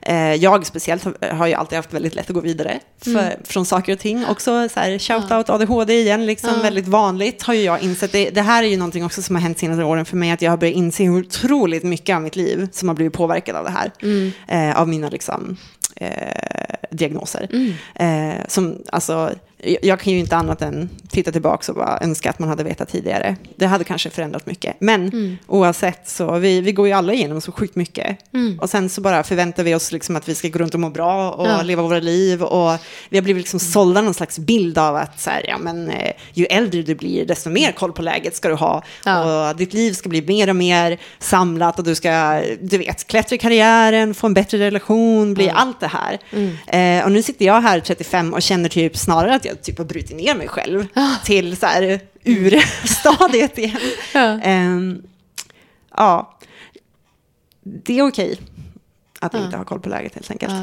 Eh, 0.01 0.35
jag 0.35 0.65
speciellt 0.65 1.03
har, 1.03 1.33
har 1.33 1.47
ju 1.47 1.53
alltid 1.53 1.75
haft 1.75 1.93
väldigt 1.93 2.15
lätt 2.15 2.29
att 2.29 2.35
gå 2.35 2.41
vidare 2.41 2.79
för, 3.01 3.35
från 3.43 3.65
saker 3.65 3.93
och 3.93 3.99
ting. 3.99 4.25
Också 4.25 4.69
så 4.69 4.79
här, 4.79 4.97
shout-out 4.97 5.51
ADHD 5.51 5.93
igen, 5.93 6.25
liksom 6.25 6.61
väldigt 6.61 6.87
vanligt 6.87 7.43
har 7.43 7.53
ju 7.53 7.61
jag 7.61 7.81
insett. 7.81 8.11
Det, 8.11 8.29
det 8.29 8.41
här 8.41 8.63
är 8.63 8.67
ju 8.67 8.77
någonting 8.77 9.05
också 9.05 9.21
som 9.21 9.35
har 9.35 9.41
hänt 9.41 9.59
senaste 9.59 9.83
åren 9.83 10.05
för 10.05 10.17
mig, 10.17 10.31
att 10.31 10.41
jag 10.41 10.51
har 10.51 10.57
börjat 10.57 10.75
inse 10.75 11.03
hur 11.03 11.19
otroligt 11.19 11.83
mycket 11.83 12.15
av 12.15 12.21
mitt 12.21 12.35
liv 12.35 12.67
som 12.71 12.87
har 12.87 12.95
blivit 12.95 13.13
påverkad 13.13 13.55
av 13.55 13.63
det 13.63 13.71
här. 13.71 13.91
Eh, 14.47 14.81
av 14.81 14.87
mina 14.87 15.09
liksom, 15.09 15.57
eh, 15.95 16.07
diagnoser. 16.91 17.47
Eh, 17.95 18.33
som, 18.47 18.77
alltså, 18.91 19.31
jag- 19.81 19.99
kan 19.99 20.13
ju 20.13 20.19
inte 20.19 20.35
annat 20.35 20.61
än 20.61 20.89
titta 21.09 21.31
tillbaka 21.31 21.71
och 21.71 21.77
bara 21.77 21.99
önska 22.01 22.29
att 22.29 22.39
man 22.39 22.49
hade 22.49 22.63
vetat 22.63 22.89
tidigare. 22.89 23.35
Det 23.55 23.65
hade 23.65 23.83
kanske 23.83 24.09
förändrat 24.09 24.45
mycket. 24.45 24.75
Men 24.79 25.37
oavsett 25.47 26.09
så, 26.09 26.31
vi, 26.37 26.61
vi 26.61 26.71
går 26.71 26.87
ju 26.87 26.93
alla 26.93 27.13
igenom 27.13 27.41
så 27.41 27.51
sjukt 27.51 27.75
mycket. 27.75 28.17
Och 28.61 28.69
sen 28.69 28.89
så 28.89 29.01
bara 29.01 29.23
förväntar 29.23 29.63
vi 29.63 29.75
oss 29.75 29.91
liksom 29.91 30.15
att 30.15 30.29
vi 30.29 30.35
ska 30.35 30.47
gå 30.47 30.59
runt 30.59 30.73
och 30.73 30.79
må 30.79 30.89
bra 30.89 31.31
och 31.31 31.47
Ja. 31.47 31.61
leva 31.61 31.81
våra 31.81 31.99
liv. 31.99 32.43
Och 32.43 32.77
vi 33.09 33.17
har 33.17 33.23
blivit 33.23 33.41
liksom 33.41 33.59
sålda 33.59 34.01
någon 34.01 34.13
slags 34.13 34.39
bild 34.39 34.77
av 34.77 34.95
att 34.95 35.19
så 35.21 35.29
här, 35.29 35.45
ja, 35.47 35.57
men, 35.57 35.89
eh, 35.89 36.11
ju 36.33 36.45
äldre 36.45 36.81
du 36.81 36.95
blir, 36.95 37.25
desto 37.25 37.49
mer 37.49 37.71
koll 37.71 37.91
på 37.93 38.01
läget 38.01 38.35
ska 38.35 38.47
du 38.49 38.55
ha. 38.55 38.83
Ja. 39.05 39.49
Och 39.49 39.55
ditt 39.55 39.73
liv 39.73 39.93
ska 39.93 40.09
bli 40.09 40.21
mer 40.21 40.49
och 40.49 40.55
mer 40.55 40.97
samlat 41.19 41.79
och 41.79 41.85
du 41.85 41.95
ska, 41.95 42.41
du 42.61 42.77
vet, 42.77 43.07
klättra 43.07 43.35
i 43.35 43.39
karriären, 43.39 44.13
få 44.13 44.27
en 44.27 44.33
bättre 44.33 44.57
relation, 44.59 45.33
bli 45.33 45.49
allt 45.49 45.79
det 45.79 45.87
här. 45.91 46.19
Eh, 46.99 47.05
och 47.05 47.11
nu 47.11 47.21
sitter 47.23 47.45
jag 47.45 47.61
här 47.61 47.79
35 47.79 48.33
och 48.33 48.41
känner 48.41 48.69
typ 48.69 48.97
snarare 48.97 49.35
att 49.35 49.45
jag 49.45 49.52
typ 49.55 49.77
har 49.77 49.85
brutit 49.85 50.17
ner 50.17 50.35
mig 50.35 50.47
själv 50.47 50.87
till 51.25 51.57
så 51.57 51.65
här 51.65 51.99
urstadiet 52.23 53.57
igen. 53.57 53.77
Ja. 54.13 54.39
Ehm, 54.41 55.03
ja, 55.97 56.39
det 57.63 57.99
är 57.99 58.07
okej 58.07 58.39
att 59.19 59.33
inte 59.33 59.57
ha 59.57 59.63
koll 59.65 59.79
på 59.79 59.89
läget 59.89 60.15
helt 60.15 60.31
enkelt. 60.31 60.53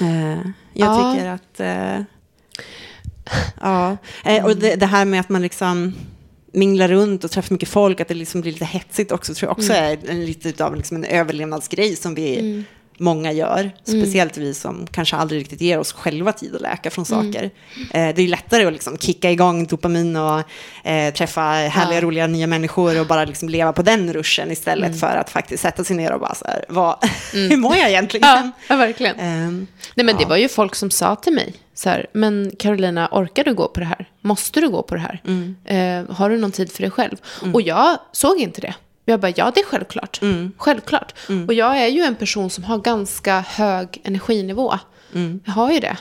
Eh, 0.00 0.32
jag 0.32 0.42
Ja. 0.74 1.12
tycker 1.14 1.28
att... 1.28 1.60
eh, 1.60 2.02
ja, 3.60 3.96
eh, 4.24 4.44
och 4.44 4.56
det, 4.56 4.76
det 4.76 4.86
här 4.86 5.04
med 5.04 5.20
att 5.20 5.28
man 5.28 5.42
liksom 5.42 5.94
minglar 6.52 6.88
runt 6.88 7.24
och 7.24 7.30
träffar 7.30 7.54
mycket 7.54 7.68
folk, 7.68 8.00
att 8.00 8.08
det 8.08 8.14
liksom 8.14 8.40
blir 8.40 8.52
lite 8.52 8.64
hetsigt 8.64 9.12
också, 9.12 9.34
tror 9.34 9.48
jag 9.48 9.58
också 9.58 9.72
är 9.72 9.98
en, 10.10 10.24
lite 10.24 10.64
av 10.64 10.76
liksom 10.76 10.96
en 10.96 11.04
överlevnadsgrej 11.04 11.96
som 11.96 12.14
vi 12.14 12.64
många 13.00 13.32
gör. 13.32 13.70
Speciellt 13.82 14.36
vi 14.36 14.54
som 14.54 14.86
kanske 14.90 15.16
aldrig 15.16 15.40
riktigt 15.40 15.60
ger 15.60 15.78
oss 15.78 15.92
själva 15.92 16.32
tid 16.32 16.54
att 16.54 16.60
läka 16.60 16.90
från 16.90 17.04
saker. 17.04 17.44
Eh, 17.90 18.14
det 18.14 18.22
är 18.22 18.28
lättare 18.28 18.64
att 18.66 18.72
liksom 18.72 18.98
kicka 18.98 19.30
igång 19.30 19.66
dopamin 19.66 20.16
och 20.16 20.42
eh, 20.88 21.14
träffa 21.14 21.40
härliga, 21.42 21.98
Ja. 21.98 22.00
roliga 22.04 22.26
nya 22.26 22.46
människor 22.46 23.00
och 23.00 23.06
bara 23.06 23.24
liksom 23.24 23.48
leva 23.48 23.72
på 23.72 23.82
den 23.82 24.12
ruschen 24.12 24.50
istället 24.50 25.00
för 25.00 25.16
att 25.16 25.30
faktiskt 25.30 25.62
sätta 25.62 25.84
sig 25.84 25.96
ner 25.96 26.12
och 26.12 26.20
bara 26.20 26.34
så 26.34 26.44
här, 26.46 26.64
vad, 26.68 26.96
hur 27.32 27.56
mår 27.56 27.76
jag 27.76 27.88
egentligen? 27.90 28.52
Ja, 28.68 28.76
verkligen. 28.76 29.18
Ehm, 29.20 29.66
Nej, 29.94 30.06
men 30.06 30.16
det 30.16 30.22
ja. 30.22 30.28
var 30.28 30.36
ju 30.36 30.48
folk 30.48 30.74
som 30.74 30.90
sa 30.90 31.16
till 31.16 31.32
mig, 31.32 31.54
så 31.74 31.88
här, 31.88 32.06
men 32.12 32.52
Carolina, 32.58 33.08
orkar 33.12 33.44
du 33.44 33.54
gå 33.54 33.68
på 33.68 33.80
det 33.80 33.86
här? 33.86 34.08
Måste 34.20 34.60
du 34.60 34.68
gå 34.68 34.82
på 34.82 34.94
det 34.94 35.00
här? 35.00 35.22
Mm. 35.26 35.56
Eh, 35.64 36.16
har 36.16 36.30
du 36.30 36.38
någon 36.38 36.52
tid 36.52 36.72
för 36.72 36.82
dig 36.82 36.90
själv? 36.90 37.16
Och 37.54 37.62
jag 37.62 37.98
såg 38.12 38.38
inte 38.40 38.60
det. 38.60 38.74
Jag 39.04 39.20
bara, 39.20 39.32
ja 39.36 39.52
det 39.54 39.60
är 39.60 39.64
självklart. 39.64 40.22
Mm. 40.22 40.52
Självklart. 40.56 41.14
Och 41.48 41.54
jag 41.54 41.78
är 41.78 41.86
ju 41.88 42.02
en 42.02 42.14
person 42.14 42.50
som 42.50 42.64
har 42.64 42.78
ganska 42.78 43.40
hög 43.40 44.00
energinivå. 44.04 44.78
Mm. 45.14 45.40
Jag 45.44 45.52
har 45.52 45.72
ju 45.72 45.80
det. 45.80 45.96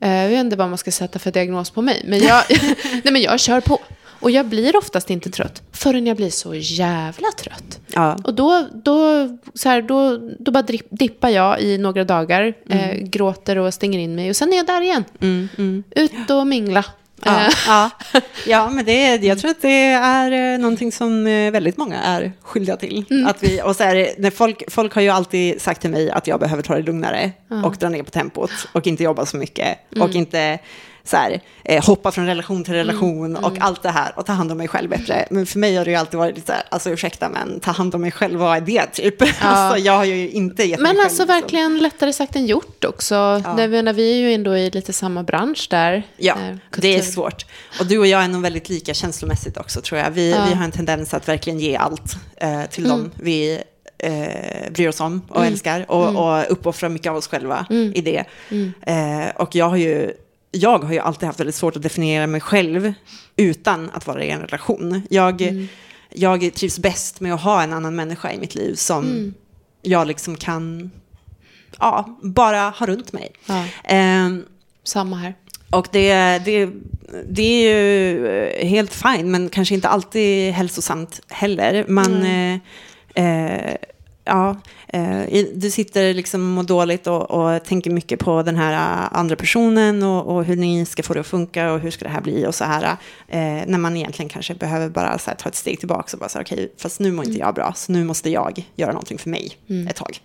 Eh, 0.00 0.10
jag 0.10 0.28
vet 0.28 0.40
inte 0.40 0.56
vad 0.56 0.68
man 0.68 0.78
ska 0.78 0.90
sätta 0.90 1.18
för 1.18 1.30
diagnos 1.30 1.70
på 1.70 1.82
mig. 1.82 2.02
Men 2.06 2.18
jag, 2.18 2.44
nej, 3.04 3.12
men 3.12 3.22
jag 3.22 3.40
kör 3.40 3.60
på. 3.60 3.78
Och 4.22 4.30
jag 4.30 4.46
blir 4.46 4.76
oftast 4.76 5.10
inte 5.10 5.30
trött 5.30 5.62
förrän 5.72 6.06
jag 6.06 6.16
blir 6.16 6.30
så 6.30 6.54
jävla 6.54 7.28
trött. 7.38 7.80
ja. 7.94 8.18
Och 8.24 8.34
då, 8.34 8.66
då, 8.72 9.28
så 9.54 9.68
här, 9.68 9.82
då, 9.82 10.16
då 10.38 10.52
bara 10.52 10.64
dippar 10.90 11.28
jag 11.28 11.60
i 11.60 11.78
några 11.78 12.04
dagar, 12.04 12.54
eh, 12.68 12.96
gråter 12.96 13.58
och 13.58 13.74
stänger 13.74 13.98
in 13.98 14.14
mig 14.14 14.30
och 14.30 14.36
sen 14.36 14.52
är 14.52 14.56
jag 14.56 14.66
där 14.66 14.80
igen. 14.80 15.04
Mm, 15.20 15.48
mm. 15.58 15.82
Ut 15.90 16.30
och 16.30 16.46
mingla. 16.46 16.84
Ja, 17.24 17.40
Eh, 17.46 17.52
ja. 17.66 17.90
ja, 18.46 18.70
men 18.70 18.84
det, 18.84 19.06
är- 19.06 19.18
jag 19.24 19.38
tror 19.38 19.50
att 19.50 19.62
det 19.62 19.82
är 19.92 20.54
eh, 20.54 20.58
någonting 20.58 20.92
som 20.92 21.26
eh, 21.26 21.50
väldigt 21.50 21.76
många 21.76 22.02
är 22.02 22.32
skyldiga 22.42 22.76
till. 22.76 23.26
Att 23.28 23.42
vi, 23.42 23.62
och 23.62 23.76
så 23.76 23.82
är 23.84 23.94
det, 23.94 24.14
när 24.18 24.30
folk, 24.30 24.62
folk 24.68 24.94
har 24.94 25.02
ju 25.02 25.08
alltid 25.08 25.60
sagt 25.62 25.80
till 25.80 25.90
mig 25.90 26.10
att 26.10 26.26
jag 26.26 26.40
behöver 26.40 26.62
ta 26.62 26.74
det 26.74 26.82
lugnare 26.82 27.30
och 27.64 27.76
dra 27.76 27.88
ner 27.88 28.02
på 28.02 28.10
tempot 28.10 28.50
och 28.72 28.86
inte 28.86 29.02
jobba 29.02 29.26
så 29.26 29.36
mycket 29.36 29.78
och 30.00 30.14
inte 30.14 30.58
så 31.04 31.16
här, 31.16 31.40
eh, 31.64 31.84
hoppa 31.84 32.12
från 32.12 32.26
relation 32.26 32.64
till 32.64 32.74
relation 32.74 33.36
och 33.36 33.52
allt 33.60 33.82
det 33.82 33.90
här 33.90 34.12
och 34.16 34.26
ta 34.26 34.32
hand 34.32 34.52
om 34.52 34.58
mig 34.58 34.68
själv 34.68 34.90
bättre. 34.90 35.26
Men 35.30 35.46
för 35.46 35.58
mig 35.58 35.76
har 35.76 35.84
det 35.84 35.90
ju 35.90 35.96
alltid 35.96 36.18
varit 36.18 36.34
lite 36.34 36.46
så 36.46 36.52
här, 36.52 36.62
alltså 36.68 36.90
ursäkta 36.90 37.28
men 37.28 37.60
ta 37.60 37.70
hand 37.70 37.94
om 37.94 38.00
mig 38.00 38.10
själv, 38.10 38.38
vad 38.38 38.56
är 38.56 38.60
det 38.60 38.86
typ? 38.86 39.14
Alltså 39.42 39.78
jag 39.78 39.92
har 39.92 40.04
ju 40.04 40.30
inte 40.30 40.62
gett 40.64 40.80
mig 40.80 40.88
Men 40.88 40.96
själv 40.96 41.04
alltså 41.04 41.22
liksom- 41.22 41.34
verkligen 41.40 41.78
lättare 41.78 42.12
sagt 42.12 42.36
än 42.36 42.46
gjort 42.46 42.84
också. 42.84 43.14
Ja. 43.14 43.60
Jag 43.60 43.70
menar, 43.70 43.92
vi 43.92 44.12
är 44.12 44.16
ju 44.28 44.34
ändå 44.34 44.56
i 44.56 44.70
lite 44.70 44.92
samma 44.92 45.22
bransch 45.22 45.66
där. 45.70 46.02
Ja, 46.16 46.34
Eh, 46.40 46.56
det 46.78 46.96
är 46.98 47.02
svårt. 47.02 47.46
Och 47.80 47.86
du 47.86 47.98
och 47.98 48.06
jag 48.06 48.24
är 48.24 48.28
nog 48.28 48.42
väldigt 48.42 48.68
lika 48.68 48.94
känslomässigt 48.94 49.56
också 49.56 49.80
tror 49.80 50.00
jag. 50.00 50.10
Vi, 50.10 50.30
Ja. 50.30 50.36
Mm. 50.36 50.48
vi 50.48 50.54
har 50.54 50.64
en 50.64 50.72
tendens 50.72 51.14
att 51.14 51.28
verkligen 51.28 51.58
ge 51.58 51.76
allt 51.76 52.16
eh, 52.36 52.62
till 52.70 52.88
dem 52.88 53.10
vi 53.14 53.62
eh, 53.98 54.70
bryr 54.72 54.88
oss 54.88 55.00
om 55.00 55.22
och 55.28 55.46
älskar. 55.46 55.84
Och, 55.90 56.02
Mm. 56.02 56.16
och 56.16 56.44
uppoffra 56.52 56.88
mycket 56.88 57.10
av 57.10 57.16
oss 57.16 57.26
själva 57.28 57.66
i 57.94 58.00
det. 58.00 58.24
Eh, 58.86 59.28
och 59.36 59.54
jag 59.54 59.68
har, 59.68 59.76
ju, 59.76 60.12
jag 60.52 60.78
har 60.84 60.92
ju 60.92 60.98
alltid 60.98 61.26
haft 61.26 61.40
väldigt 61.40 61.54
svårt 61.54 61.76
att 61.76 61.82
definiera 61.82 62.26
mig 62.26 62.40
själv 62.40 62.92
utan 63.36 63.90
att 63.90 64.06
vara 64.06 64.24
i 64.24 64.30
en 64.30 64.40
relation. 64.40 65.02
Jag, 65.10 65.42
Mm. 65.42 65.68
jag 66.10 66.54
trivs 66.54 66.78
bäst 66.78 67.20
med 67.20 67.34
att 67.34 67.40
ha 67.40 67.62
en 67.62 67.72
annan 67.72 67.96
människa 67.96 68.32
i 68.32 68.38
mitt 68.38 68.54
liv 68.54 68.74
som 68.74 69.04
Mm. 69.04 69.34
jag 69.82 70.06
liksom 70.06 70.36
kan 70.36 70.90
ja, 71.78 72.18
bara 72.22 72.70
ha 72.70 72.86
runt 72.86 73.12
mig. 73.12 73.32
Ja, 73.46 73.64
Ehm, 73.84 74.44
samma 74.84 75.16
här. 75.16 75.34
och 75.70 75.88
det, 75.92 76.14
det, 76.44 76.70
det 77.28 77.42
är 77.42 77.68
ju 77.74 78.26
eh, 78.28 78.66
helt 78.68 78.94
fine, 78.94 79.30
men 79.30 79.48
kanske 79.48 79.74
inte 79.74 79.88
alltid 79.88 80.52
hälsosamt 80.52 81.20
heller. 81.28 81.84
Man, 81.88 82.22
eh, 82.22 82.58
eh, 83.24 83.76
ja, 84.24 84.56
eh, 84.88 85.44
du 85.54 85.70
sitter 85.70 86.14
liksom 86.14 86.58
och 86.58 86.64
dåligt 86.64 87.06
och, 87.06 87.30
och 87.30 87.64
tänker 87.64 87.90
mycket 87.90 88.18
på 88.20 88.42
den 88.42 88.56
här 88.56 88.72
eh, 88.72 89.18
andra 89.18 89.36
personen 89.36 90.02
och, 90.02 90.36
och 90.36 90.44
hur 90.44 90.56
ni 90.56 90.84
ska 90.86 91.02
få 91.02 91.14
det 91.14 91.20
att 91.20 91.26
funka 91.26 91.72
och 91.72 91.80
hur 91.80 91.90
ska 91.90 92.04
det 92.04 92.10
här 92.10 92.20
bli 92.20 92.46
och 92.46 92.54
så 92.54 92.64
här. 92.64 92.82
Eh, 93.28 93.38
när 93.66 93.78
man 93.78 93.96
egentligen 93.96 94.28
kanske 94.28 94.54
behöver 94.54 94.88
bara 94.88 95.18
så 95.18 95.30
här, 95.30 95.36
ta 95.36 95.48
ett 95.48 95.54
steg 95.54 95.78
tillbaka 95.78 96.08
och 96.12 96.18
bara 96.18 96.28
säga 96.28 96.42
okej, 96.42 96.72
fast 96.78 97.00
nu 97.00 97.12
mår 97.12 97.24
inte 97.26 97.38
jag 97.38 97.54
bra, 97.54 97.72
så 97.76 97.92
nu 97.92 98.04
måste 98.04 98.30
jag 98.30 98.64
göra 98.76 98.90
någonting 98.92 99.18
för 99.18 99.30
mig 99.30 99.52
ett 99.90 99.96
tag. 99.96 100.18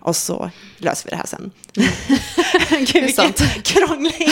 Och 0.00 0.16
så 0.16 0.50
löser 0.78 1.04
vi 1.04 1.10
det 1.10 1.16
här 1.16 1.26
sen. 1.26 1.50
Gud, 2.70 2.92
vilken 3.04 3.12
sant. 3.12 3.42
krånglig 3.64 4.14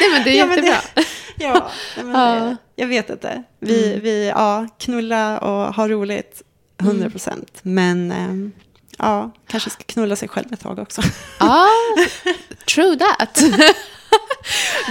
Nej, 0.00 0.10
men 0.12 0.24
det 0.24 0.30
är 0.30 0.38
Ja, 0.38 0.46
jättebra. 0.46 0.76
det- 0.94 1.04
Ja, 1.40 1.70
nej, 1.96 2.04
men 2.04 2.14
Ja. 2.20 2.34
det, 2.34 2.56
jag 2.76 2.86
vet 2.88 3.10
inte. 3.10 3.42
Vi, 3.60 3.98
vi 4.02 4.28
ja, 4.28 4.66
knulla 4.78 5.38
och 5.38 5.74
ha 5.74 5.88
roligt, 5.88 6.42
100 6.80 7.10
procent. 7.10 7.58
Men 7.62 8.12
ehm, 8.12 8.52
ja, 8.98 9.34
kanske 9.46 9.70
ska 9.70 9.82
knulla 9.86 10.16
sig 10.16 10.28
själv 10.28 10.52
ett 10.52 10.60
tag 10.60 10.78
också. 10.78 11.02
Ja, 11.40 11.68
true 12.66 12.96
that. 12.98 13.42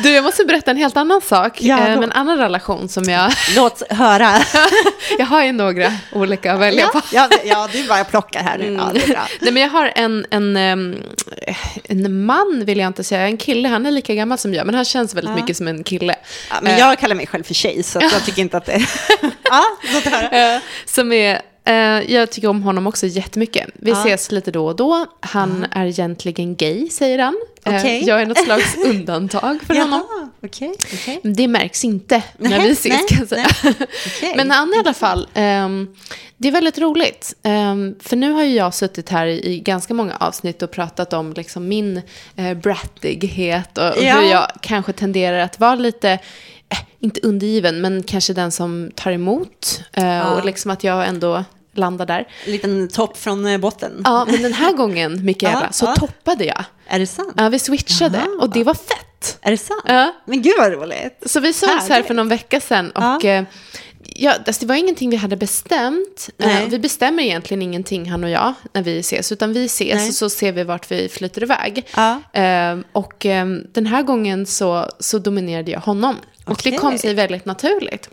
Du, 0.04 0.10
jag 0.12 0.24
måste 0.24 0.46
berätta 0.46 0.72
en 0.72 0.78
helt 0.78 0.98
annan 0.98 1.22
sak. 1.22 1.62
Ja, 1.62 1.78
eh, 1.78 1.94
en 1.94 2.12
annan 2.12 2.38
relation 2.38 2.90
som 2.90 3.04
jag... 3.04 3.32
Låt 3.56 3.92
höra. 3.92 4.42
Jag 5.20 5.26
har 5.26 5.44
ju 5.44 5.52
några 5.52 5.94
olika 6.12 6.54
att 6.54 6.60
välja 6.60 6.88
på. 6.88 7.02
Ja, 7.12 7.30
ja, 7.44 7.70
du 7.72 7.88
bara 7.88 8.04
plockar 8.04 8.44
här 8.44 8.58
nu. 8.58 8.74
Ja, 8.74 8.90
är 8.90 9.08
bra. 9.08 9.28
Nej, 9.40 9.52
men 9.52 9.64
jag 9.64 9.70
har 9.70 9.92
en, 9.96 10.26
en, 10.32 10.58
ehm, 10.58 10.96
en 11.84 12.26
man, 12.26 12.64
vill 12.66 12.78
jag 12.78 12.88
inte 12.88 13.04
säga, 13.04 13.22
en 13.22 13.38
kille. 13.38 13.68
Han 13.68 13.86
är 13.86 13.92
lika 13.92 14.16
gammal 14.16 14.38
som 14.38 14.54
jag, 14.54 14.66
men 14.66 14.76
han 14.76 14.86
känns 14.86 15.16
väldigt 15.16 15.32
Ja. 15.36 15.42
mycket 15.42 15.58
som 15.58 15.68
en 15.68 15.84
kille. 15.84 16.16
Ja, 16.50 16.56
men 16.62 16.78
jag 16.78 17.00
kallar 17.00 17.16
mig 17.16 17.28
själv 17.28 17.44
för 17.44 17.54
tjej, 17.54 17.84
så 17.84 17.98
att 17.98 18.12
jag 18.14 18.26
tycker 18.26 18.42
inte 18.42 18.58
att 18.58 18.66
det... 18.66 18.86
ja, 19.44 19.64
låt 19.94 20.04
höra. 20.04 20.56
Eh, 20.56 20.62
som 20.86 21.12
är, 21.12 21.34
eh, 21.36 21.40
jag 22.08 22.32
tycker 22.32 22.48
om 22.48 22.64
honom 22.64 22.88
också 22.88 23.08
jättemycket. 23.08 23.68
Vi 23.74 23.92
Ja. 23.92 24.00
ses 24.02 24.32
lite 24.32 24.52
då 24.52 24.66
och 24.68 24.76
då. 24.76 25.06
Han 25.20 25.66
är 25.72 25.86
egentligen 25.86 26.56
gay, 26.56 26.90
säger 26.90 27.20
han. 27.20 27.38
Eh, 27.66 27.76
Okej. 27.76 28.04
Jag 28.08 28.22
är 28.22 28.26
något 28.26 28.38
slags 28.38 28.76
undantag 28.86 29.60
för 29.68 29.76
honom. 29.76 30.32
Okej. 30.44 30.74
okej. 30.94 31.20
Det 31.24 31.48
märks 31.48 31.84
inte 31.86 32.24
när 32.38 32.60
vi 32.62 32.70
ses 32.72 32.94
nej, 32.94 33.06
kan 33.10 33.18
jag 33.20 33.28
säga. 33.30 33.48
Okej. 34.18 34.34
Men 34.38 34.52
han 34.52 34.74
i 34.74 34.78
alla 34.80 34.94
fall, 34.94 35.28
ehm, 35.34 35.96
det 36.38 36.48
är 36.48 36.52
väldigt 36.52 36.78
roligt. 36.78 37.36
Ehm, 37.44 37.96
för 38.00 38.16
nu 38.16 38.32
har 38.32 38.44
ju 38.44 38.56
jag 38.56 38.74
suttit 38.74 39.10
här 39.10 39.26
i, 39.28 39.60
ganska 39.60 39.94
många 39.94 40.16
avsnitt 40.16 40.62
och 40.62 40.72
pratat 40.72 41.14
om 41.14 41.34
liksom 41.34 41.68
min 41.68 42.02
eh, 42.36 42.54
brattighet 42.54 43.78
och, 43.78 43.88
och 43.98 44.04
Ja. 44.04 44.16
hur 44.20 44.32
jag 44.32 44.48
kanske 44.62 44.94
tenderar 44.94 45.40
att 45.40 45.60
vara 45.60 45.76
lite, 45.76 46.10
eh, 46.70 46.78
inte 47.00 47.20
undergiven, 47.24 47.82
men 47.82 48.04
kanske 48.04 48.34
den 48.34 48.52
som 48.52 48.92
tar 48.96 49.12
emot. 49.12 49.82
Eh, 49.94 50.32
Och 50.34 50.46
liksom 50.46 50.72
att 50.72 50.84
jag 50.84 51.08
ändå 51.08 51.44
landar 51.78 52.06
där. 52.06 52.28
En 52.46 52.52
liten 52.52 52.88
topp 52.90 53.18
från 53.18 53.46
eh, 53.46 53.58
botten. 53.58 54.02
Ja, 54.04 54.26
men 54.30 54.42
den 54.42 54.54
här 54.54 54.74
gången, 54.74 55.26
Mikaela, 55.26 55.62
Ja, 55.68 55.72
så 55.72 55.86
ja. 55.86 55.96
toppade 55.96 56.46
jag. 56.46 56.64
Är 56.88 57.00
det 57.00 57.08
sant? 57.08 57.34
Ja, 57.38 57.50
vi 57.50 57.60
switchade 57.60 58.18
Jaha. 58.18 58.38
och 58.42 58.50
det 58.50 58.64
var 58.64 58.74
fett. 58.74 59.38
Är 59.42 59.52
det 59.52 59.58
sant? 59.58 59.84
Ja. 59.88 60.14
Men 60.26 60.42
gud 60.42 60.54
vad 60.58 60.72
roligt. 60.74 61.24
Så 61.26 61.40
vi 61.40 61.54
sågs 61.54 61.90
här 61.90 62.04
för 62.04 62.14
någon 62.14 62.30
vecka 62.30 62.60
sedan 62.62 62.92
och 62.92 63.04
Ja. 63.04 63.22
eh, 63.30 63.44
ja, 64.04 64.34
alltså 64.48 64.60
det 64.60 64.66
var 64.66 64.76
ingenting 64.76 65.10
vi 65.10 65.16
hade 65.16 65.38
bestämt. 65.38 66.30
Eh, 66.40 66.48
Nej. 66.48 66.66
vi 66.70 66.80
bestämmer 66.80 67.24
egentligen 67.24 67.62
ingenting, 67.62 68.10
han 68.12 68.24
och 68.24 68.30
jag, 68.30 68.54
när 68.74 68.82
vi 68.82 69.00
ses. 69.00 69.32
Utan 69.32 69.54
vi 69.54 69.66
ses 69.66 69.96
Nej. 69.96 70.08
och 70.08 70.14
så 70.16 70.30
ser 70.30 70.52
vi 70.52 70.64
vart 70.64 70.92
vi 70.92 71.10
flyter 71.10 71.44
iväg. 71.44 71.86
Ja. 71.96 72.22
Eh, 72.42 72.78
och 72.92 73.26
eh, 73.26 73.46
den 73.74 73.86
här 73.86 74.02
gången 74.04 74.46
så, 74.46 74.92
så 75.00 75.20
dominerade 75.20 75.72
jag 75.72 75.80
honom. 75.80 76.16
Och 76.46 76.62
det 76.64 76.72
kom 76.72 76.98
sig 76.98 77.14
väldigt 77.14 77.46
naturligt. 77.46 78.10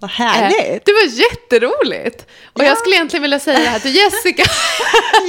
Vad 0.00 0.10
Eh, 0.10 0.14
härligt. 0.14 0.84
det 0.84 0.92
var 0.92 1.02
jätteroligt. 1.20 2.26
Och 2.52 2.64
jag 2.64 2.78
skulle 2.78 2.94
egentligen 2.96 3.22
vilja 3.22 3.38
säga 3.38 3.58
det 3.58 3.64
här 3.66 3.78
till 3.78 3.94
Jessica. 3.96 4.42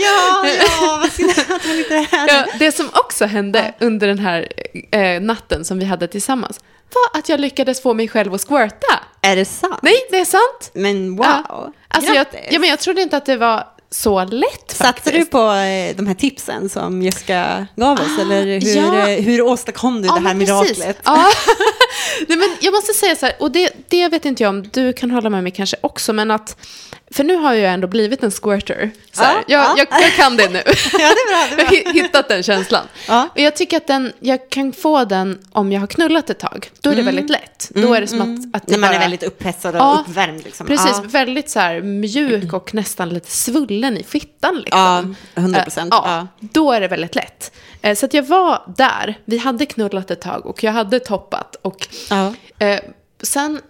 Ja, 0.03 0.47
ja, 0.47 0.97
vad 1.01 1.11
synd 1.11 1.29
att 1.49 1.65
hon 1.65 1.77
inte 1.79 1.95
är 1.95 2.03
här. 2.11 2.27
Ja, 2.27 2.45
det 2.59 2.71
som 2.71 2.89
också 2.93 3.25
hände 3.25 3.73
under 3.79 4.07
den 4.07 4.19
här 4.19 4.47
eh, 4.91 5.21
natten 5.21 5.65
som 5.65 5.79
vi 5.79 5.85
hade 5.85 6.07
tillsammans 6.07 6.59
var 6.93 7.19
att 7.19 7.29
jag 7.29 7.39
lyckades 7.39 7.81
få 7.81 7.93
mig 7.93 8.07
själv 8.07 8.33
att 8.33 8.41
squirta. 8.47 8.99
Är 9.21 9.35
det 9.35 9.45
sant? 9.45 9.79
Nej, 9.81 9.95
det 10.11 10.19
är 10.19 10.25
sant. 10.25 10.71
Men 10.73 11.15
wow. 11.15 11.25
Ja. 11.49 11.73
Alltså 11.87 12.13
jag, 12.13 12.25
Grattis. 12.31 12.47
ja, 12.51 12.59
men 12.59 12.69
jag 12.69 12.79
trodde 12.79 13.01
inte 13.01 13.17
att 13.17 13.25
det 13.25 13.37
var 13.37 13.67
så 13.91 14.23
lätt 14.25 14.73
faktiskt. 14.73 15.15
du 15.15 15.25
på 15.25 15.37
eh, 15.37 15.95
de 15.95 16.07
här 16.07 16.13
tipsen 16.13 16.69
som 16.69 17.01
Jessica 17.01 17.67
gav 17.75 17.93
oss? 17.93 18.07
Ah, 18.17 18.21
eller 18.21 18.45
hur, 18.45 18.75
ja. 18.75 19.09
eh, 19.09 19.23
hur 19.23 19.41
åstadkom 19.41 20.01
du 20.01 20.07
det 20.07 20.19
här 20.19 20.33
miraklet? 20.33 20.97
Ja. 21.03 21.25
Nej, 22.27 22.37
men 22.37 22.57
jag 22.61 22.73
måste 22.73 22.93
säga 22.93 23.15
så 23.15 23.25
här, 23.25 23.35
och 23.39 23.51
det, 23.51 23.73
det 23.87 24.07
vet 24.07 24.25
inte 24.25 24.43
jag 24.43 24.49
om 24.49 24.67
du 24.73 24.93
kan 24.93 25.11
hålla 25.11 25.29
med 25.29 25.43
mig 25.43 25.51
kanske 25.51 25.77
också, 25.81 26.13
men 26.13 26.31
att, 26.31 26.57
för 27.11 27.23
nu 27.23 27.35
har 27.35 27.53
jag 27.53 27.73
ändå 27.73 27.87
blivit 27.87 28.23
en 28.23 28.31
squirter. 28.31 28.91
Så 29.11 29.23
Ja, 29.23 29.33
jag, 29.47 29.61
ja. 29.61 29.73
Jag, 29.77 30.01
jag 30.03 30.11
kan 30.13 30.37
det 30.37 30.49
nu. 30.49 30.61
Ja, 30.65 30.73
det 30.93 31.03
är 31.03 31.27
bra. 31.49 31.55
Det 31.55 31.61
är 31.61 31.65
Jag 31.75 31.83
bra. 31.83 31.91
har 31.91 31.93
hittat 32.03 32.27
den 32.27 32.43
känslan. 32.43 32.85
Ja. 33.07 33.29
Och 33.33 33.39
jag 33.39 33.55
tycker 33.55 33.77
att 33.77 33.87
den, 33.87 34.13
jag 34.19 34.49
kan 34.49 34.73
få 34.73 35.05
den 35.05 35.39
om 35.51 35.71
jag 35.71 35.79
har 35.79 35.87
knullat 35.87 36.29
ett 36.29 36.39
tag. 36.39 36.71
Då 36.81 36.89
är 36.89 36.95
det 36.95 37.01
väldigt 37.01 37.29
lätt. 37.29 37.71
Då 37.75 37.93
är 37.93 38.01
det 38.01 38.07
som 38.07 38.21
att, 38.21 38.55
att 38.55 38.67
det 38.67 38.71
När 38.71 38.79
man 38.79 38.89
bara... 38.89 38.95
är 38.95 38.99
väldigt 38.99 39.23
upphetsad 39.23 39.75
och 39.75 39.81
Ja, 39.81 40.03
uppvärmd. 40.07 40.43
Liksom. 40.43 40.67
Precis, 40.67 40.99
väldigt 41.05 41.49
så 41.49 41.59
här 41.59 41.81
mjuk 41.81 42.53
och 42.53 42.73
nästan 42.73 43.09
lite 43.09 43.31
svullen 43.31 43.97
i 43.97 44.03
fittan. 44.03 44.55
Liksom. 44.55 45.15
Ja, 45.35 45.41
100 45.41 45.63
procent. 45.63 45.93
Eh, 45.93 45.99
Ja. 46.03 46.27
Då 46.39 46.71
är 46.71 46.81
det 46.81 46.87
väldigt 46.87 47.15
lätt. 47.15 47.51
Eh, 47.81 47.95
så 47.95 48.05
att 48.05 48.13
jag 48.13 48.23
var 48.23 48.73
där, 48.77 49.15
vi 49.25 49.37
hade 49.37 49.65
knullat 49.65 50.11
ett 50.11 50.21
tag 50.21 50.45
och 50.45 50.63
jag 50.63 50.71
hade 50.71 50.99
toppat. 50.99 51.55
Och 51.61 51.87
eh, 52.59 52.79
sen, 53.21 53.61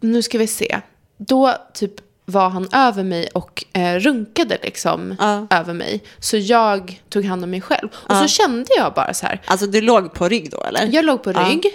nu 0.00 0.22
ska 0.22 0.38
vi 0.38 0.46
se, 0.46 0.80
då 1.16 1.54
typ 1.74 1.92
var 2.28 2.48
han 2.48 2.68
över 2.72 3.04
mig 3.04 3.28
och 3.34 3.64
eh, 3.72 3.94
runkade 3.98 4.58
liksom 4.62 5.16
Ja. 5.18 5.46
över 5.50 5.74
mig. 5.74 6.02
Så 6.18 6.36
jag 6.36 7.00
tog 7.08 7.24
hand 7.24 7.44
om 7.44 7.50
mig 7.50 7.60
själv. 7.60 7.88
Och 7.92 8.14
Ja. 8.14 8.22
så 8.22 8.28
kände 8.28 8.66
jag 8.76 8.92
bara 8.94 9.14
så 9.14 9.26
här, 9.26 9.40
Alltså 9.46 9.66
du 9.66 9.80
låg 9.80 10.12
på 10.14 10.28
rygg 10.28 10.50
då 10.50 10.62
eller? 10.62 10.88
jag 10.92 11.04
låg 11.04 11.22
på 11.22 11.32
rygg. 11.32 11.66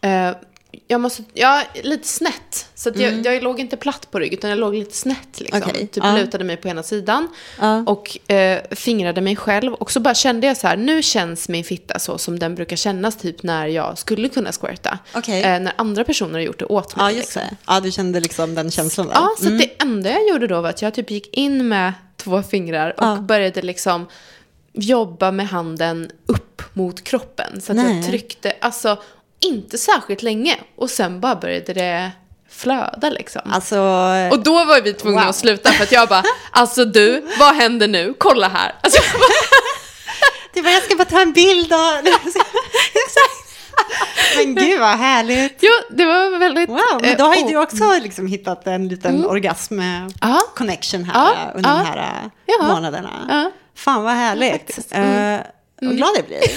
Eh, 0.00 0.30
jag 0.88 1.00
måste, 1.00 1.22
ja, 1.34 1.62
lite 1.82 2.08
snett. 2.08 2.66
Så 2.74 2.88
att 2.88 2.96
Mm. 2.96 3.22
jag, 3.22 3.34
jag 3.34 3.42
låg 3.42 3.60
inte 3.60 3.76
platt 3.76 4.10
på 4.10 4.18
rygg, 4.18 4.32
utan 4.32 4.50
jag 4.50 4.58
låg 4.58 4.74
lite 4.74 4.96
snett. 4.96 5.40
Liksom. 5.40 5.62
Okej, 5.66 5.86
Typ 5.86 6.04
ja. 6.04 6.16
lutade 6.16 6.44
mig 6.44 6.56
på 6.56 6.68
ena 6.68 6.82
sidan. 6.82 7.28
Ja. 7.60 7.84
Och 7.86 8.30
eh, 8.32 8.60
fingrade 8.70 9.20
mig 9.20 9.36
själv. 9.36 9.74
Och 9.74 9.90
så 9.90 10.00
bara 10.00 10.14
kände 10.14 10.46
jag 10.46 10.56
så 10.56 10.66
här, 10.66 10.76
nu 10.76 11.02
känns 11.02 11.48
min 11.48 11.64
fitta 11.64 11.98
så 11.98 12.18
som 12.18 12.38
den 12.38 12.54
brukar 12.54 12.76
kännas 12.76 13.16
typ 13.16 13.42
när 13.42 13.66
jag 13.66 13.98
skulle 13.98 14.28
kunna 14.28 14.50
squirta. 14.52 14.98
Okej. 15.14 15.42
Eh, 15.42 15.60
när 15.60 15.72
andra 15.76 16.04
personer 16.04 16.32
har 16.32 16.40
gjort 16.40 16.58
det 16.58 16.64
åt 16.66 16.96
mig. 16.96 17.04
Ja, 17.04 17.10
just 17.10 17.18
liksom. 17.36 17.42
det. 17.50 17.56
Ja, 17.66 17.80
du 17.80 17.90
kände 17.92 18.20
liksom 18.20 18.54
den 18.54 18.70
känslan 18.70 19.06
där. 19.06 19.14
Ja, 19.14 19.30
så 19.38 19.46
att 19.52 19.58
det 19.58 19.82
enda 19.82 20.10
jag 20.10 20.28
gjorde 20.28 20.46
då 20.46 20.60
var 20.60 20.68
att 20.70 20.82
jag 20.82 20.94
typ 20.94 21.10
gick 21.10 21.36
in 21.36 21.68
med 21.68 21.92
två 22.16 22.42
fingrar 22.42 22.90
och 23.00 23.06
Ja. 23.06 23.16
började 23.16 23.62
liksom 23.62 24.06
jobba 24.72 25.30
med 25.30 25.48
handen 25.48 26.10
upp 26.26 26.62
mot 26.72 27.04
kroppen. 27.04 27.60
Så 27.60 27.72
att 27.72 27.76
Nej. 27.76 27.96
jag 27.96 28.06
tryckte, 28.06 28.52
alltså 28.60 28.98
inte 29.40 29.78
särskilt 29.78 30.22
länge. 30.22 30.56
Och 30.76 30.90
sen 30.90 31.20
bara 31.20 31.36
började 31.36 31.72
det 31.72 32.10
flöda 32.50 33.10
liksom. 33.10 33.42
Alltså, 33.50 33.78
och 34.30 34.42
då 34.42 34.64
var 34.64 34.80
vi 34.80 34.92
tvungna 34.92 35.20
Wow. 35.20 35.28
att 35.30 35.36
sluta 35.36 35.70
för 35.72 35.82
att 35.84 35.92
jag 35.92 36.08
bara, 36.08 36.22
alltså 36.50 36.84
du, 36.84 37.26
vad 37.38 37.54
händer 37.54 37.88
nu? 37.88 38.14
Kolla 38.18 38.48
här. 38.48 38.74
Alltså, 38.82 39.02
det 40.54 40.60
var, 40.62 40.70
jag 40.70 40.82
ska 40.82 40.96
bara 40.96 41.04
ta 41.04 41.20
en 41.20 41.32
bild 41.32 41.72
av... 41.72 41.80
Men 44.36 44.54
gud 44.54 44.80
vad 44.80 44.98
härligt. 44.98 45.58
jo, 45.60 45.70
det 45.90 46.04
var 46.04 46.38
väldigt... 46.38 46.68
Wow, 46.68 46.78
men 47.00 47.10
eh, 47.10 47.16
då 47.16 47.24
har 47.24 47.34
ju 47.34 47.42
oh. 47.42 47.48
du 47.50 47.56
också 47.56 47.84
liksom 48.02 48.26
hittat 48.26 48.66
en 48.66 48.88
liten 48.88 49.26
orgasm 49.26 49.80
Ja. 50.20 50.40
connection 50.56 51.04
här 51.04 51.14
Ja, 51.14 51.50
under 51.54 51.70
ja. 51.70 51.76
de 51.76 51.84
här 51.86 52.30
Ja. 52.46 52.66
månaderna. 52.66 53.10
Ja. 53.28 53.50
Fan 53.76 54.04
vad 54.04 54.12
härligt. 54.12 54.92
Mm. 54.92 55.40
Vad 55.80 55.96
glad 55.96 56.10
jag 56.16 56.24
blir. 56.26 56.40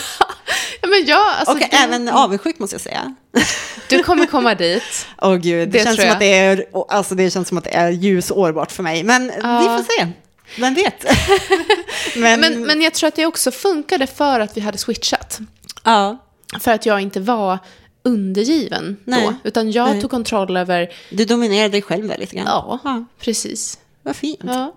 Ja, 0.82 0.88
men 0.88 1.06
jag, 1.06 1.28
alltså, 1.28 1.54
Och 1.54 1.60
det- 1.60 1.66
även 1.76 2.10
avundsjuk 2.10 2.60
måste 2.60 2.74
jag 2.74 2.82
säga. 2.82 3.16
Du 3.90 4.04
kommer 4.04 4.26
komma 4.26 4.56
dit. 4.56 5.08
Åh 5.22 5.36
gud, 5.36 5.70
det, 5.70 5.78
Det 5.80 5.84
känns 5.84 6.02
som 6.02 6.10
att 6.10 6.20
det 6.20 6.34
är, 6.38 6.66
alltså 6.90 7.16
det 7.16 7.32
känns 7.32 7.48
som 7.48 7.58
att 7.58 7.64
det 7.64 7.74
är 7.76 7.90
ljusår 7.90 8.52
bort 8.52 8.72
för 8.72 8.84
mig. 8.84 9.04
Men 9.04 9.32
Ja. 9.44 9.60
vi 9.60 9.66
får 9.66 9.84
se. 10.00 10.08
Vem 10.62 10.74
vet? 10.74 11.06
men, 12.16 12.40
Men, 12.40 12.62
men 12.62 12.82
jag 12.82 12.94
tror 12.94 13.08
att 13.08 13.16
det 13.16 13.26
också 13.26 13.52
funkade 13.52 14.08
för 14.08 14.40
att 14.40 14.58
vi 14.58 14.62
hade 14.62 14.78
switchat. 14.78 15.40
ja, 15.84 16.18
För 16.60 16.72
att 16.72 16.86
jag 16.86 17.02
inte 17.02 17.20
var 17.20 17.60
undergiven 18.04 18.98
Nej. 19.04 19.26
då. 19.26 19.34
Utan 19.50 19.72
jag 19.72 19.90
Nej. 19.90 20.02
tog 20.02 20.12
kontroll 20.12 20.58
över, 20.58 20.94
du 21.10 21.26
dominerar 21.26 21.70
dig 21.70 21.82
själv 21.82 22.14
lite 22.20 22.36
grann. 22.36 22.46
ja, 22.48 22.80
ja 22.84 23.06
precis. 23.20 23.78
vad 24.04 24.16
fint. 24.16 24.40
Ja. 24.44 24.74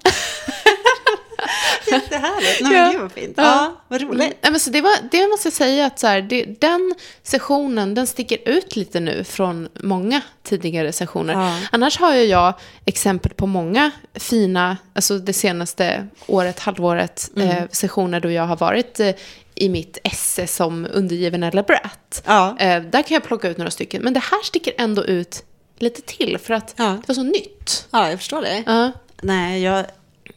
Jättehärligt. 1.92 2.60
Nej, 2.60 2.72
men 2.72 2.90
gud 2.92 3.00
vad 3.00 3.12
fint. 3.12 3.34
Ja, 3.36 3.42
Ja. 3.44 3.80
vad 3.88 4.00
roligt. 4.00 4.18
Nej, 4.18 4.50
men 4.50 4.60
så 4.60 4.70
det, 4.70 4.80
var, 4.80 4.92
det 5.10 5.28
måste 5.28 5.46
jag 5.46 5.52
säga 5.52 5.86
att 5.86 5.98
så 5.98 6.06
här, 6.06 6.22
det, 6.22 6.44
den 6.60 6.94
sessionen 7.22 7.94
den 7.94 8.06
sticker 8.06 8.38
ut 8.48 8.76
lite 8.76 9.00
nu 9.00 9.24
från 9.24 9.68
många 9.80 10.20
tidigare 10.42 10.92
sessioner. 10.92 11.32
Ja. 11.34 11.58
Annars 11.72 11.98
har 11.98 12.14
ju 12.14 12.22
jag 12.22 12.54
exempel 12.84 13.32
på 13.34 13.46
många 13.46 13.90
fina, 14.14 14.76
alltså 14.94 15.18
det 15.18 15.32
senaste 15.32 16.06
året, 16.26 16.58
halvåret, 16.60 17.30
Mm. 17.36 17.48
eh, 17.48 17.62
sessioner 17.72 18.20
då 18.20 18.30
jag 18.30 18.42
har 18.46 18.56
varit 18.56 19.00
eh, 19.00 19.10
i 19.54 19.68
mitt 19.68 19.98
esse 20.04 20.46
som 20.46 20.86
undergiven 20.92 21.42
eller 21.42 21.62
brat. 21.62 22.22
Ja. 22.26 22.56
Eh, 22.58 22.82
där 22.82 23.02
kan 23.02 23.14
jag 23.14 23.24
plocka 23.24 23.48
ut 23.48 23.58
några 23.58 23.70
stycken. 23.70 24.02
Men 24.02 24.12
det 24.12 24.20
här 24.20 24.42
sticker 24.44 24.72
ändå 24.78 25.04
ut 25.04 25.42
lite 25.78 26.02
till 26.02 26.38
för 26.38 26.54
att 26.54 26.74
Ja. 26.76 26.84
det 26.84 27.08
var 27.08 27.14
så 27.14 27.22
nytt. 27.22 27.86
Ja, 27.90 28.10
jag 28.10 28.18
förstår 28.18 28.42
det. 28.42 28.62
Ja. 28.66 28.92
Nej, 29.22 29.62
jag... 29.62 29.84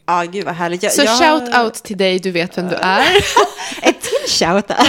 Ja, 0.06 0.22
gud 0.22 0.44
vad 0.44 0.54
härligt. 0.54 0.82
Jag, 0.82 0.92
Så 0.92 1.02
jag, 1.02 1.18
shout 1.18 1.54
out 1.64 1.74
till 1.74 1.96
dig, 1.96 2.18
du 2.18 2.30
vet 2.30 2.58
vem 2.58 2.68
du 2.68 2.74
är. 2.74 3.00
Ett 3.82 4.00
till 4.00 4.30
shout 4.32 4.70
out. 4.70 4.88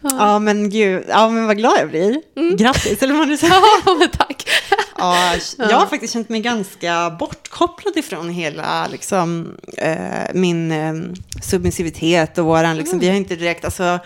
Ja, 0.00 0.38
men 0.38 0.70
gud. 0.70 1.04
Ja, 1.08 1.28
men 1.28 1.46
vad 1.46 1.56
glad 1.56 1.78
jag 1.78 1.88
blir. 1.88 2.22
Grattis, 2.56 3.02
eller 3.02 3.14
vad 3.14 3.28
du 3.28 3.36
säger. 3.36 3.54
ja, 3.84 3.94
men 3.94 4.08
tack. 4.08 4.48
Ja, 5.00 5.34
jag 5.58 5.76
har 5.76 5.86
faktiskt 5.86 6.12
känt 6.12 6.28
mig 6.28 6.40
ganska 6.40 7.16
bortkopplad 7.18 7.96
ifrån 7.96 8.28
hela 8.28 8.86
liksom, 8.86 9.56
eh, 9.76 9.98
min 10.34 10.72
eh, 10.72 10.94
submissivitet 11.42 12.38
och 12.38 12.44
våran, 12.44 12.76
liksom, 12.76 12.98
vi 12.98 13.08
har 13.08 13.14
inte 13.14 13.36
direkt, 13.36 13.64
alltså, 13.64 13.98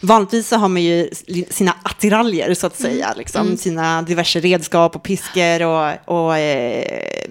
vanligtvis 0.00 0.48
så 0.48 0.56
har 0.56 0.68
man 0.68 0.82
ju 0.82 1.10
sina 1.50 1.74
attiraljer 1.82 2.54
så 2.54 2.66
att 2.66 2.76
säga, 2.78 3.14
liksom, 3.16 3.56
sina 3.56 4.02
diverse 4.02 4.40
redskap 4.40 4.96
och 4.96 5.02
piskor 5.02 5.62
och, 5.62 5.92
och 6.04 6.38
eh, 6.38 7.28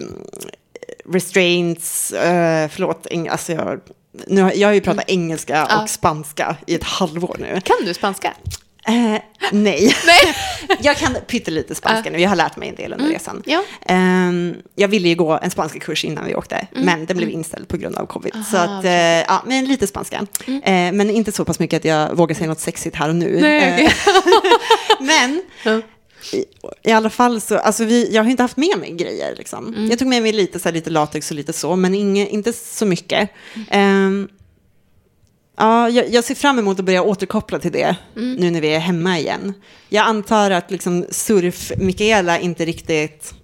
restraints, 1.12 2.12
eh, 2.12 2.68
förlåt, 2.68 3.06
alltså 3.30 3.52
jag, 3.52 3.80
nu 4.26 4.42
har, 4.42 4.52
jag 4.52 4.68
har 4.68 4.72
ju 4.74 4.80
pratat 4.80 5.04
engelska 5.10 5.66
Ja. 5.68 5.82
och 5.82 5.90
spanska 5.90 6.56
i 6.66 6.74
ett 6.74 6.84
halvår 6.84 7.36
nu. 7.40 7.60
Kan 7.64 7.76
du 7.84 7.94
spanska? 7.94 8.34
Eh, 8.86 9.20
nej. 9.52 9.94
Nej. 10.06 10.34
jag 10.80 10.96
kan 10.96 11.16
pyttelite 11.26 11.74
spanska 11.74 12.10
nu, 12.10 12.20
jag 12.20 12.28
har 12.28 12.36
lärt 12.36 12.56
mig 12.56 12.68
en 12.68 12.74
del 12.74 12.92
under 12.92 13.08
resan. 13.08 13.42
Ja. 13.46 13.62
Ehm, 13.86 14.54
jag 14.74 14.88
ville 14.88 15.08
ju 15.08 15.14
gå 15.14 15.38
en 15.42 15.50
spanska 15.50 15.78
kurs 15.78 16.04
innan 16.04 16.26
vi 16.26 16.34
åkte, 16.34 16.66
men 16.72 17.06
den 17.06 17.16
blev 17.16 17.30
inställd 17.30 17.68
på 17.68 17.76
grund 17.76 17.96
av 17.96 18.06
covid. 18.06 18.34
så 18.50 18.56
Aha, 18.56 18.78
att, 18.78 18.84
eh, 18.84 18.92
ja, 18.92 19.42
men 19.46 19.64
lite 19.64 19.86
spanska. 19.86 20.26
Eh, 20.46 20.92
men 20.92 21.10
inte 21.10 21.32
så 21.32 21.44
pass 21.44 21.58
mycket 21.58 21.76
att 21.76 21.84
jag 21.84 22.14
vågar 22.16 22.34
säga 22.34 22.48
något 22.48 22.60
sexigt 22.60 22.96
här 22.96 23.08
och 23.08 23.14
nu. 23.16 23.38
Nej, 23.40 23.84
Eh, 23.84 23.92
men 25.00 25.42
i, 26.32 26.44
i 26.82 26.92
alla 26.92 27.10
fall 27.10 27.40
så, 27.40 27.58
alltså 27.58 27.84
vi, 27.84 28.14
jag 28.14 28.22
har 28.22 28.30
inte 28.30 28.42
haft 28.42 28.56
med 28.56 28.78
mig 28.78 28.90
grejer 28.90 29.34
liksom. 29.36 29.66
Mm. 29.68 29.90
Jag 29.90 29.98
tog 29.98 30.08
med 30.08 30.22
mig 30.22 30.32
lite, 30.32 30.58
så 30.58 30.68
här, 30.68 30.74
lite 30.74 30.90
latex 30.90 31.30
och 31.30 31.36
lite 31.36 31.52
så, 31.52 31.76
men 31.76 31.94
inge, 31.94 32.26
inte 32.26 32.52
så 32.52 32.86
mycket. 32.86 33.30
Ehm, 33.70 34.28
Ja, 35.60 35.88
jag, 35.88 36.08
jag 36.10 36.24
ser 36.24 36.34
fram 36.34 36.58
emot 36.58 36.78
att 36.78 36.84
börja 36.84 37.02
återkoppla 37.02 37.58
till 37.58 37.72
det 37.72 37.96
Mm. 38.16 38.34
nu 38.34 38.50
när 38.50 38.60
vi 38.60 38.68
är 38.74 38.78
hemma 38.78 39.18
igen. 39.18 39.54
Jag 39.88 40.06
antar 40.06 40.50
att 40.50 40.70
liksom 40.70 41.04
surf-Mikaela 41.10 42.38
inte 42.38 42.64
riktigt 42.64 43.34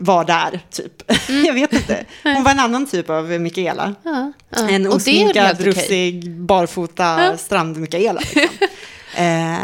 var 0.00 0.24
där, 0.24 0.60
typ. 0.70 1.10
Mm. 1.28 1.44
jag 1.46 1.54
vet 1.54 1.72
inte. 1.72 2.04
Hon 2.22 2.42
var 2.44 2.50
en 2.50 2.60
annan 2.60 2.86
typ 2.86 3.10
av 3.10 3.24
Mikaela. 3.30 3.94
Ja, 4.02 4.32
ja. 4.50 4.68
En 4.68 4.86
osminkad, 4.86 5.60
rufsig, 5.60 6.30
barfota 6.30 7.04
Ja. 7.04 7.36
strand-Mikaela. 7.36 8.20
Liksom. 8.20 8.42
eh, 9.16 9.58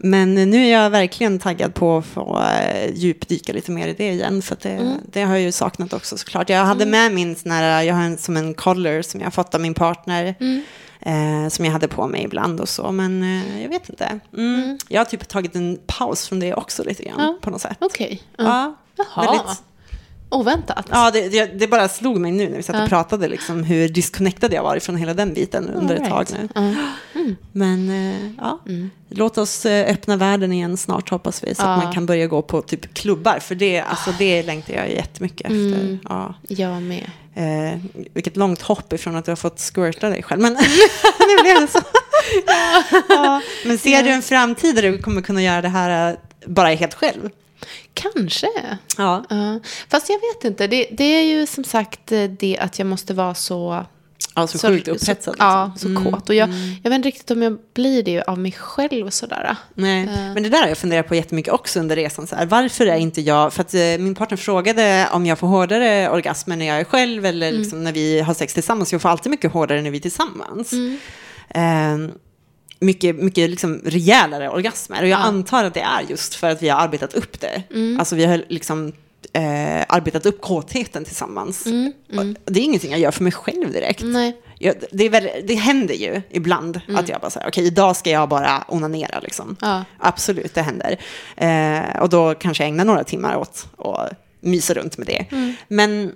Men 0.00 0.34
nu 0.34 0.66
är 0.66 0.72
jag 0.82 0.90
verkligen 0.90 1.38
taggad 1.38 1.74
på 1.74 1.98
att 1.98 2.06
få 2.06 2.42
eh, 2.42 2.90
djupdyka 2.94 3.52
lite 3.52 3.70
mer 3.70 3.88
i 3.88 3.92
det 3.94 4.08
igen. 4.12 4.42
För 4.42 4.56
det, 4.62 4.68
Mm. 4.68 4.92
det 5.12 5.22
har 5.22 5.34
jag 5.34 5.42
ju 5.42 5.52
saknat 5.52 5.92
också 5.92 6.16
såklart. 6.18 6.50
Jag 6.50 6.64
hade 6.64 6.86
med 6.86 7.12
min 7.12 7.36
sån 7.36 7.50
här, 7.52 7.82
jag 7.82 7.94
har 7.94 8.02
en, 8.02 8.18
som 8.18 8.36
en 8.36 8.54
collar 8.54 9.02
som 9.02 9.20
jag 9.20 9.26
har 9.26 9.30
fått 9.30 9.54
av 9.54 9.60
min 9.60 9.74
partner. 9.74 10.34
Mm. 11.00 11.44
Eh, 11.44 11.48
som 11.48 11.64
jag 11.64 11.72
hade 11.72 11.88
på 11.88 12.06
mig 12.06 12.22
ibland 12.24 12.60
och 12.60 12.68
så, 12.68 12.92
men 12.92 13.22
eh, 13.22 13.62
jag 13.62 13.68
vet 13.68 13.88
inte. 13.88 14.20
Mm. 14.36 14.78
Jag 14.88 15.00
har 15.00 15.04
typ 15.04 15.28
tagit 15.28 15.54
en 15.56 15.78
paus 15.86 16.28
från 16.28 16.40
det 16.40 16.54
också 16.54 16.84
lite 16.84 17.02
grann 17.02 17.20
Ja. 17.20 17.36
på 17.40 17.50
något 17.50 17.60
sätt. 17.60 17.76
Okej. 17.80 18.22
Ja. 18.36 18.44
Ja, 18.96 19.04
Jaha. 19.14 19.24
väldigt- 19.26 19.62
Oväntat. 20.30 20.86
Ja, 20.90 21.10
det, 21.10 21.28
det, 21.28 21.46
det 21.58 21.66
bara 21.68 21.88
slog 21.88 22.18
mig 22.20 22.32
nu 22.32 22.48
när 22.48 22.56
vi 22.56 22.62
satt 22.62 22.76
och 22.76 22.82
Ja. 22.82 22.86
pratade, 22.88 23.28
liksom, 23.28 23.64
hur 23.64 23.88
disconnectad 23.88 24.52
jag 24.52 24.62
var 24.62 24.78
från 24.78 24.96
hela 24.96 25.14
den 25.14 25.34
biten 25.34 25.68
under 25.70 25.96
ett 25.96 26.08
tag 26.08 26.26
nu. 26.32 26.48
Ja. 26.54 26.74
Men 27.52 27.88
eh, 27.90 28.30
ja, 28.38 28.60
Mm. 28.66 28.90
låt 29.08 29.38
oss 29.38 29.66
eh, 29.66 29.90
öppna 29.92 30.16
världen 30.16 30.52
igen 30.52 30.76
snart 30.76 31.10
hoppas 31.10 31.44
vi, 31.44 31.54
så 31.54 31.62
Ja. 31.62 31.68
att 31.74 31.84
man 31.84 31.92
kan 31.92 32.06
börja 32.06 32.26
gå 32.26 32.42
på 32.42 32.62
typ 32.62 32.94
klubbar, 32.94 33.38
för 33.38 33.54
det, 33.54 33.80
alltså, 33.80 34.12
det 34.18 34.42
längtar 34.42 34.74
jag 34.74 34.90
jättemycket 34.90 35.40
efter. 35.40 35.56
Mm. 35.56 35.98
Ja. 36.08 36.34
Jag 36.48 36.82
med. 36.82 37.10
Eh, 37.34 37.78
vilket 38.14 38.36
långt 38.36 38.62
hopp 38.62 38.92
ifrån 38.92 39.16
att 39.16 39.24
du 39.24 39.30
har 39.30 39.36
fått 39.36 39.60
squirta 39.74 40.08
dig 40.08 40.22
själv, 40.22 40.40
men 40.40 40.52
nu 41.18 41.42
blev 41.42 41.60
det 41.60 41.66
så. 41.72 41.80
ja. 43.08 43.40
Men 43.66 43.78
ser 43.78 44.02
du 44.02 44.10
en 44.10 44.22
framtid 44.22 44.74
där 44.74 44.82
du 44.82 44.98
kommer 44.98 45.22
kunna 45.22 45.42
göra 45.42 45.62
det 45.62 45.68
här 45.68 46.10
eh, 46.12 46.16
bara 46.46 46.68
helt 46.68 46.94
själv? 46.94 47.30
Kanske. 47.94 48.48
Ja. 48.96 49.24
Ja. 49.28 49.60
Fast 49.90 50.08
jag 50.08 50.16
vet 50.34 50.44
inte. 50.44 50.66
Det, 50.66 50.86
det 50.92 51.04
är 51.04 51.22
ju 51.24 51.46
som 51.46 51.64
sagt 51.64 52.12
eh, 52.12 52.24
det 52.24 52.58
att 52.60 52.78
jag 52.78 52.86
måste 52.86 53.14
vara 53.14 53.34
så... 53.34 53.84
Ja, 54.34 54.46
så 54.46 54.58
sjukt 54.68 54.88
upphetsad. 54.88 55.24
Så, 55.24 55.30
liksom. 55.30 55.46
ja, 55.46 55.72
så 55.78 55.88
Mm, 55.88 56.04
kåt. 56.04 56.28
Och 56.28 56.34
jag, 56.34 56.48
jag 56.82 56.90
vet 56.90 56.96
inte 56.96 57.08
riktigt 57.08 57.30
om 57.30 57.42
jag 57.42 57.58
blir 57.74 58.02
det 58.02 58.22
av 58.22 58.38
mig 58.38 58.52
själv 58.52 59.10
sådär. 59.10 59.56
Nej, 59.74 60.02
Eh. 60.02 60.34
men 60.34 60.42
det 60.42 60.48
där 60.48 60.60
har 60.60 60.68
jag 60.68 60.78
funderat 60.78 61.08
på 61.08 61.14
jättemycket 61.14 61.52
också 61.52 61.80
under 61.80 61.96
resan. 61.96 62.26
Så 62.26 62.36
här, 62.36 62.46
varför 62.46 62.86
är 62.86 62.96
inte 62.96 63.20
jag, 63.20 63.52
för 63.52 63.60
att 63.60 63.74
eh, 63.74 63.80
min 63.80 64.14
partner 64.14 64.36
frågade 64.36 65.08
om 65.12 65.26
jag 65.26 65.38
får 65.38 65.46
hårdare 65.46 66.10
orgasmer 66.10 66.56
när 66.56 66.66
jag 66.66 66.80
är 66.80 66.84
själv 66.84 67.26
eller 67.26 67.48
Mm. 67.48 67.60
liksom 67.60 67.84
när 67.84 67.92
vi 67.92 68.20
har 68.20 68.34
sex 68.34 68.54
tillsammans. 68.54 68.92
Jag 68.92 69.02
får 69.02 69.08
alltid 69.08 69.30
mycket 69.30 69.52
hårdare 69.52 69.82
när 69.82 69.90
vi 69.90 69.96
är 69.98 70.02
tillsammans. 70.02 70.72
Mm. 70.72 70.98
Eh, 71.50 72.14
mycket 72.80 73.16
mycket 73.16 73.50
liksom 73.50 73.80
rejälare 73.84 74.48
orgasmer. 74.50 75.02
Och 75.02 75.08
jag 75.08 75.20
Ja. 75.20 75.24
antar 75.24 75.64
att 75.64 75.74
det 75.74 75.80
är 75.80 76.02
just 76.08 76.34
för 76.34 76.50
att 76.50 76.62
vi 76.62 76.68
har 76.68 76.80
arbetat 76.80 77.14
upp 77.14 77.40
det. 77.40 77.62
Mm. 77.70 77.98
Alltså 78.00 78.16
vi 78.16 78.24
har 78.24 78.42
liksom 78.48 78.92
eh, 79.32 79.84
arbetat 79.88 80.26
upp 80.26 80.40
kåtheten 80.40 81.04
tillsammans. 81.04 81.66
Mm, 81.66 81.92
mm. 82.12 82.36
Det 82.44 82.60
är 82.60 82.64
ingenting 82.64 82.90
jag 82.90 83.00
gör 83.00 83.10
för 83.10 83.22
mig 83.22 83.32
själv 83.32 83.72
direkt. 83.72 84.02
Nej. 84.04 84.36
Jag, 84.58 84.74
det, 84.92 85.08
väl, 85.08 85.28
det 85.44 85.54
händer 85.54 85.94
ju 85.94 86.22
ibland 86.30 86.80
att 86.96 87.08
jag 87.08 87.20
bara 87.20 87.30
säger, 87.30 87.48
okej 87.48 87.66
idag 87.66 87.96
ska 87.96 88.10
jag 88.10 88.28
bara 88.28 88.64
onanera 88.68 89.20
liksom. 89.20 89.56
Ja. 89.60 89.84
Absolut, 89.98 90.54
det 90.54 90.62
händer. 90.62 90.98
Eh, 91.36 92.00
och 92.02 92.08
då 92.08 92.34
kanske 92.34 92.62
jag 92.64 92.68
ägnar 92.68 92.84
några 92.84 93.04
timmar 93.04 93.36
åt 93.36 93.66
att 93.78 94.12
mysa 94.40 94.74
runt 94.74 94.98
med 94.98 95.06
det. 95.06 95.26
Mm. 95.30 95.54
Men 95.68 96.12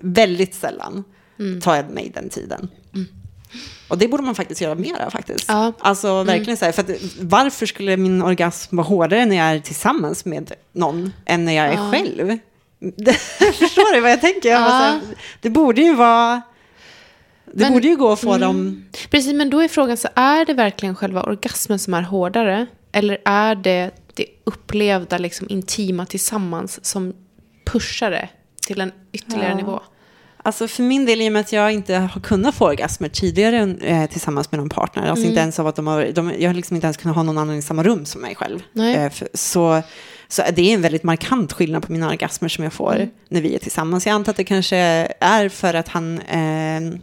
väldigt 0.00 0.54
sällan 0.54 1.04
tar 1.62 1.76
jag 1.76 1.90
mig 1.90 2.10
den 2.14 2.28
tiden. 2.28 2.68
Och 3.88 3.98
det 3.98 4.08
borde 4.08 4.22
man 4.22 4.34
faktiskt 4.34 4.60
göra 4.60 4.74
mera 4.74 5.10
faktiskt. 5.10 5.44
Ja. 5.48 5.72
Alltså 5.78 6.22
verkligen 6.22 6.56
så 6.56 6.64
här, 6.64 6.72
för 6.72 6.82
att, 6.82 6.90
varför 7.20 7.66
skulle 7.66 7.96
min 7.96 8.22
orgasm 8.22 8.76
vara 8.76 8.86
hårdare 8.86 9.26
när 9.26 9.36
jag 9.36 9.46
är 9.46 9.60
tillsammans 9.60 10.24
med 10.24 10.52
någon 10.72 11.12
än 11.26 11.44
när 11.44 11.52
jag 11.52 11.66
är 11.66 11.72
Ja. 11.72 11.90
själv? 11.92 12.38
Förstår 13.58 13.94
du 13.94 14.00
vad 14.00 14.10
jag 14.10 14.20
tänker? 14.20 14.48
Jag 14.48 14.60
Ja. 14.60 14.68
här, 14.68 15.00
det 15.40 15.50
borde 15.50 15.80
ju 15.82 15.94
vara... 15.94 16.42
Det 17.52 17.64
Men- 17.64 17.72
borde 17.72 17.88
ju 17.88 17.96
gå 17.96 18.12
att 18.12 18.20
få 18.20 18.38
dem... 18.38 18.84
Precis, 19.10 19.32
men 19.32 19.50
då 19.50 19.60
är 19.60 19.68
frågan 19.68 19.96
så 19.96 20.08
är 20.14 20.44
det 20.44 20.54
verkligen 20.54 20.94
själva 20.94 21.22
orgasmen 21.22 21.78
som 21.78 21.94
är 21.94 22.02
hårdare? 22.02 22.66
Eller 22.92 23.18
är 23.24 23.54
det 23.54 23.90
det 24.14 24.26
upplevda 24.44 25.18
liksom, 25.18 25.46
intima 25.50 26.06
tillsammans 26.06 26.84
som 26.84 27.14
pushar 27.66 28.10
det 28.10 28.28
till 28.66 28.80
en 28.80 28.92
ytterligare 29.12 29.50
Ja. 29.50 29.56
nivå? 29.56 29.80
Alltså 30.46 30.68
för 30.68 30.82
min 30.82 31.06
del, 31.06 31.22
i 31.22 31.28
och 31.28 31.32
med 31.32 31.40
att 31.40 31.52
jag 31.52 31.72
inte 31.72 31.94
har 31.94 32.20
kunnat 32.20 32.54
få 32.54 32.66
orgasmer 32.66 33.08
tidigare 33.08 33.76
eh, 33.80 34.10
tillsammans 34.10 34.52
med 34.52 34.58
någon 34.60 34.68
partner, 34.68 35.02
alltså 35.02 35.22
Mm. 35.22 35.28
inte 35.28 35.40
ens 35.40 35.58
av 35.58 35.66
att 35.66 35.76
de 35.76 35.86
har, 35.86 36.04
de, 36.12 36.32
jag 36.38 36.48
har 36.48 36.54
liksom 36.54 36.74
inte 36.74 36.86
ens 36.86 36.96
kunnat 36.96 37.16
ha 37.16 37.22
någon 37.22 37.38
annan 37.38 37.56
i 37.56 37.62
samma 37.62 37.82
rum 37.82 38.04
som 38.04 38.20
mig 38.20 38.34
själv. 38.34 38.62
Eh, 38.78 39.10
för, 39.10 39.28
så, 39.34 39.82
så 40.28 40.42
det 40.54 40.70
är 40.70 40.74
en 40.74 40.82
väldigt 40.82 41.02
markant 41.02 41.52
skillnad 41.52 41.86
på 41.86 41.92
mina 41.92 42.08
orgasmer 42.08 42.48
som 42.48 42.64
jag 42.64 42.72
får 42.72 42.94
Mm. 42.96 43.08
när 43.28 43.40
vi 43.40 43.54
är 43.54 43.58
tillsammans. 43.58 44.06
Jag 44.06 44.14
antar 44.14 44.30
att 44.32 44.36
det 44.36 44.44
kanske 44.44 44.76
är 45.20 45.48
för 45.48 45.74
att 45.74 45.88
han 45.88 46.18
eh, 46.18 46.36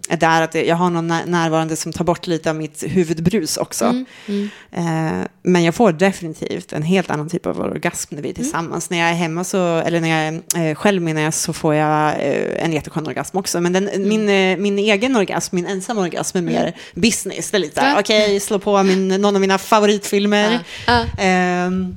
är 0.10 0.18
där, 0.18 0.42
att 0.42 0.56
jag 0.56 0.76
har 0.76 0.90
någon 0.90 1.08
när- 1.08 1.26
närvarande 1.26 1.76
som 1.76 1.94
tar 1.94 2.06
bort 2.06 2.28
lite 2.28 2.50
av 2.50 2.56
mitt 2.56 2.84
huvudbrus 2.88 3.58
också. 3.58 3.86
Mm, 3.86 4.06
mm. 4.28 4.50
Eh, 4.72 5.28
men 5.44 5.64
jag 5.64 5.76
får 5.76 5.92
definitivt 5.92 6.74
en 6.74 6.84
helt 6.84 7.10
annan 7.10 7.30
typ 7.30 7.46
av 7.46 7.60
orgasm 7.62 8.16
när 8.16 8.22
vi 8.22 8.30
är 8.30 8.34
Mm. 8.34 8.44
tillsammans. 8.44 8.90
När 8.90 8.98
jag 9.00 9.10
är 9.10 9.14
hemma, 9.14 9.44
så, 9.44 9.78
eller 9.78 10.02
när 10.02 10.10
jag 10.10 10.42
är 10.58 10.70
eh, 10.70 10.76
själv 10.76 11.02
menar 11.02 11.22
jag, 11.22 11.34
så 11.34 11.54
får 11.54 11.76
jag 11.76 12.08
eh, 12.10 12.64
en 12.66 12.74
jätteskön 12.74 13.08
orgasm 13.08 13.38
också. 13.38 13.62
Men 13.62 13.74
den, 13.74 13.90
Mm. 13.90 14.10
min, 14.10 14.30
eh, 14.30 14.58
min 14.58 14.80
egen 14.80 15.16
orgasm, 15.16 15.56
min 15.56 15.66
ensamma 15.68 16.02
orgasm 16.02 16.38
är 16.38 16.42
mer 16.42 16.74
business. 16.94 17.52
Det 17.52 17.58
är 17.58 17.60
lite 17.60 17.82
Ja. 17.82 18.00
okej, 18.00 18.40
slå 18.40 18.60
på 18.60 18.84
min, 18.84 19.08
någon 19.08 19.36
av 19.36 19.42
mina 19.42 19.58
favoritfilmer. 19.58 20.60
Ja. 20.88 21.06
ehm, 21.20 21.96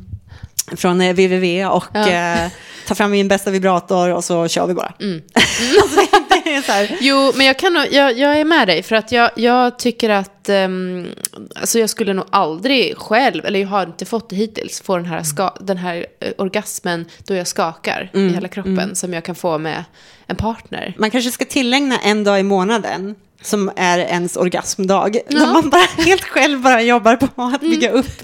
från 0.77 1.01
eh, 1.01 1.11
www 1.13 1.67
och 1.67 1.85
Ja. 1.95 2.09
eh, 2.09 2.51
ta 2.87 2.95
fram 2.95 3.11
min 3.11 3.29
bästa 3.29 3.51
vibrator 3.51 4.11
och 4.15 4.25
så 4.25 4.49
kör 4.49 4.67
vi 4.67 4.75
bara. 4.75 4.93
Mm. 5.01 5.23
alltså, 5.83 6.01
det, 6.45 6.55
är 6.55 6.63
så 6.63 6.73
här, 6.73 6.97
Jo, 7.01 7.33
men 7.35 7.47
jag, 7.47 7.59
kan 7.59 7.87
jag, 7.91 8.19
jag 8.19 8.39
är 8.41 8.45
med 8.45 8.69
dig. 8.69 8.83
För 8.83 8.97
att 8.97 9.13
jag, 9.13 9.31
jag 9.37 9.79
tycker 9.79 10.11
att... 10.11 10.49
ehm, 10.49 11.07
alltså 11.55 11.79
jag 11.79 11.91
skulle 11.91 12.13
nog 12.15 12.25
aldrig 12.31 12.97
själv, 12.99 13.45
eller 13.47 13.61
jag 13.61 13.69
har 13.69 13.83
inte 13.83 14.05
fått 14.05 14.31
det 14.31 14.37
hittills, 14.37 14.81
få 14.81 14.97
den 14.97 15.07
här, 15.07 15.23
ska, 15.23 15.55
den 15.61 15.77
här 15.77 16.07
eh, 16.21 16.33
orgasmen 16.39 17.05
då 17.27 17.35
jag 17.35 17.47
skakar 17.47 18.11
i 18.15 18.29
hela 18.29 18.49
kroppen. 18.49 18.97
Som 18.97 19.15
jag 19.15 19.25
kan 19.25 19.35
få 19.35 19.59
med 19.59 19.85
en 20.27 20.37
partner. 20.37 20.95
Man 20.99 21.11
kanske 21.11 21.31
ska 21.31 21.45
tillägna 21.45 21.99
en 21.99 22.25
dag 22.25 22.41
i 22.41 22.43
månaden 22.43 23.15
som 23.43 23.71
är 23.77 23.99
ens 23.99 24.37
orgasmdag. 24.37 25.11
Ja. 25.15 25.21
Mm. 25.37 25.43
När 25.43 25.53
man 25.53 25.71
bara 25.71 25.87
helt 26.05 26.25
själv 26.25 26.61
bara 26.61 26.83
jobbar 26.83 27.17
på 27.17 27.43
att 27.43 27.61
bygga 27.61 27.91
upp. 27.91 28.23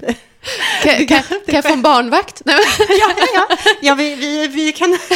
Kan, 0.83 1.05
kan, 1.05 1.23
kan 1.23 1.55
jag 1.55 1.63
få 1.63 1.73
en 1.73 1.81
barnvakt? 1.81 2.41
Nej, 2.45 2.55
Ja, 2.89 3.11
ja, 3.35 3.47
ja. 3.81 3.95
vi, 3.95 4.15
vi, 4.15 4.47
vi 4.47 4.71
kan... 4.71 4.97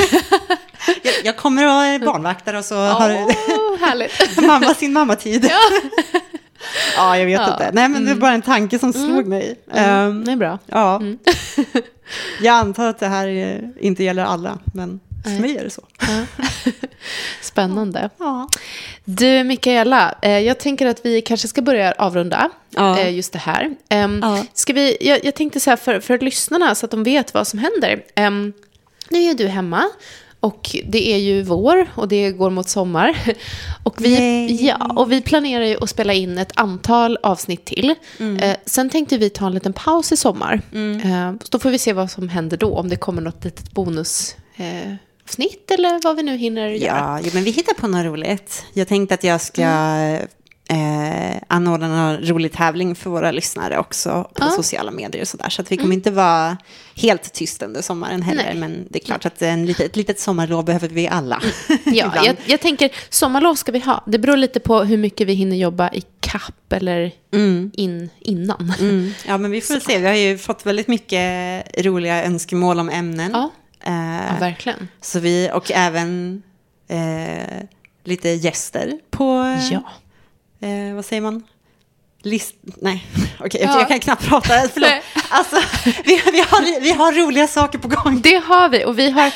Jag, 1.04 1.13
jag 1.24 1.38
kommer 1.38 1.63
att 1.63 2.02
vara 2.02 2.13
barnvaktare 2.13 2.58
och 2.58 2.66
så 2.66 2.76
har 2.76 3.10
Åh, 3.10 3.80
härligt. 3.80 4.38
mamma 4.48 4.74
sin 4.74 4.94
mammatid. 4.94 5.48
Ja. 5.52 5.60
ja, 6.96 7.18
jag 7.18 7.26
vet 7.26 7.40
Ja. 7.40 7.46
Mm. 7.48 7.54
inte. 7.54 7.72
Nej, 7.74 7.90
men 7.90 8.06
det 8.06 8.12
är 8.12 8.16
bara 8.16 8.32
en 8.34 8.42
tanke 8.42 8.80
som 8.80 8.94
slog 8.94 9.28
mig. 9.28 9.56
Ehm, 9.74 10.26
Det 10.26 10.32
är 10.32 10.36
bra. 10.36 10.60
ja. 10.66 10.96
Mm. 10.96 11.18
jag 12.42 12.54
antar 12.56 12.88
att 12.88 13.00
det 13.00 13.08
här 13.08 13.28
eh, 13.28 13.60
inte 13.80 14.04
gäller 14.04 14.24
alla, 14.26 14.60
men 14.74 15.00
för 15.24 15.42
mig 15.42 15.58
är 15.58 15.63
det 15.63 15.70
så. 15.70 15.82
Ja. 16.00 16.08
Spännande. 17.48 18.10
Ja. 18.18 18.48
Du, 19.06 19.44
Mikaela, 19.44 20.16
eh, 20.22 20.40
jag 20.40 20.58
tänker 20.60 20.86
att 20.86 21.06
vi 21.06 21.22
kanske 21.22 21.48
ska 21.48 21.62
börja 21.62 21.92
avrunda 21.92 22.50
Ja. 22.70 23.00
eh, 23.00 23.16
just 23.16 23.34
det 23.34 23.40
här. 23.40 23.76
Ehm, 23.90 24.20
Ja. 24.24 24.46
ska 24.54 24.74
vi, 24.74 24.98
jag, 25.02 25.26
jag 25.26 25.36
tänkte 25.36 25.60
så 25.60 25.70
här 25.70 25.78
för, 25.78 26.00
för 26.00 26.20
lyssnarna, 26.20 26.76
så 26.76 26.86
att 26.86 26.92
de 26.92 27.04
vet 27.04 27.34
vad 27.34 27.48
som 27.48 27.60
händer. 27.60 28.04
Ehm, 28.16 28.54
nu 29.10 29.20
är 29.24 29.34
du 29.34 29.48
hemma. 29.48 29.84
Och 30.40 30.76
det 30.86 31.14
är 31.14 31.18
ju 31.18 31.44
vår 31.44 31.88
och 31.96 32.08
det 32.08 32.32
går 32.32 32.50
mot 32.50 32.70
sommar. 32.70 33.18
Och 33.84 34.02
vi, 34.06 34.16
Yay. 34.20 34.66
ja, 34.68 34.94
och 34.96 35.12
vi 35.12 35.22
planerar 35.22 35.64
ju 35.66 35.78
att 35.84 35.90
spela 35.90 36.14
in 36.14 36.38
ett 36.38 36.52
antal 36.56 37.18
avsnitt 37.24 37.66
till. 37.66 37.96
Eh, 38.42 38.56
sen 38.66 38.90
tänkte 38.90 39.18
vi 39.18 39.30
ta 39.30 39.46
en 39.48 39.54
liten 39.54 39.74
paus 39.74 40.12
i 40.12 40.18
sommar. 40.18 40.62
Eh, 41.04 41.32
så 41.44 41.48
då 41.50 41.60
får 41.60 41.70
vi 41.70 41.80
se 41.80 41.94
vad 41.94 42.12
som 42.12 42.30
händer 42.30 42.58
då. 42.58 42.76
Om 42.76 42.90
det 42.90 42.96
kommer 42.96 43.22
något 43.22 43.44
litet 43.46 43.72
bonusavsnitt 43.72 44.38
eh, 44.58 44.94
avsnitt 45.32 45.72
eller 45.72 46.00
vad 46.04 46.16
vi 46.16 46.24
nu 46.24 46.38
hinner 46.38 46.68
göra. 46.70 47.20
Ja, 47.24 47.30
men 47.34 47.44
vi 47.44 47.52
hittar 47.52 47.74
på 47.74 47.88
något 47.88 48.06
roligt. 48.06 48.66
Jag 48.74 48.88
tänkte 48.88 49.13
att 49.16 49.24
jag 49.24 49.42
ska 49.42 49.62
eh, 50.70 51.42
anordna 51.48 52.10
en 52.12 52.28
rolig 52.28 52.52
tävling 52.54 52.96
för 52.96 53.10
våra 53.10 53.32
lyssnare 53.32 53.78
också 53.80 54.30
på 54.34 54.44
Ja. 54.46 54.50
sociala 54.50 54.92
medier 54.92 55.22
och 55.22 55.28
sådär. 55.28 55.50
Så 55.50 55.62
att 55.62 55.72
vi 55.72 55.78
kommer 55.78 55.94
inte 55.96 56.12
vara 56.12 56.58
helt 56.96 57.34
tyst 57.34 57.63
under 57.63 57.82
sommaren 57.82 58.22
heller. 58.22 58.44
Nej. 58.44 58.56
Men 58.56 58.88
det 58.90 59.00
är 59.02 59.06
klart 59.06 59.26
att 59.26 59.42
en 59.42 59.66
litet, 59.66 59.86
ett 59.86 59.96
litet 59.96 60.20
sommarlov 60.20 60.66
behöver 60.66 60.88
vi 60.90 61.08
alla. 61.08 61.42
Ja, 61.86 62.13
jag, 62.26 62.36
jag 62.46 62.60
tänker 62.60 62.92
sommarlov 63.10 63.56
ska 63.56 63.72
vi 63.72 63.80
ha. 63.80 64.04
Det 64.08 64.20
beror 64.20 64.38
lite 64.38 64.60
på 64.60 64.84
hur 64.84 64.98
mycket 64.98 65.28
vi 65.28 65.34
hinner 65.34 65.56
jobba 65.56 65.90
i 65.94 66.04
kapp 66.20 66.74
eller 66.74 67.12
Mm. 67.34 67.72
in, 67.74 68.10
innan. 68.20 68.74
Mm. 68.80 69.12
Ja, 69.28 69.38
men 69.38 69.52
vi 69.52 69.62
får 69.62 69.80
se. 69.80 69.98
Vi 69.98 70.08
har 70.08 70.13
ju 70.13 70.38
fått 70.38 70.66
väldigt 70.66 70.88
mycket 70.88 71.66
roliga 71.86 72.24
önskemål 72.26 72.80
om 72.80 72.90
ämnen. 72.90 73.32
Ja, 73.34 73.50
Eh, 73.88 74.26
ja, 74.34 74.38
verkligen. 74.39 74.88
så 75.02 75.19
vi, 75.19 75.50
och 75.54 75.71
även 75.71 76.43
eh, 76.88 77.63
lite 78.04 78.30
gäster 78.30 79.00
på, 79.10 79.58
Ja. 79.71 79.84
eh, 80.67 80.95
vad 80.95 81.06
säger 81.06 81.21
man? 81.21 81.43
List... 82.30 82.56
Nej, 82.82 83.06
okej, 83.40 83.62
Ja. 83.63 83.80
jag 83.80 83.88
kan 83.88 84.00
knappt 84.00 84.26
prata. 84.28 84.48
Förlåt. 84.74 84.90
Nej. 84.90 85.02
Alltså, 85.30 85.56
vi, 85.86 86.22
vi, 86.32 86.40
har, 86.40 86.82
vi 86.82 86.92
har 86.92 87.12
roliga 87.26 87.48
saker 87.48 87.78
på 87.78 87.88
gång. 87.88 88.22
Det 88.22 88.36
har 88.46 88.70
vi 88.70 88.86
och 88.86 89.00
vi 89.00 89.10
har, 89.12 89.32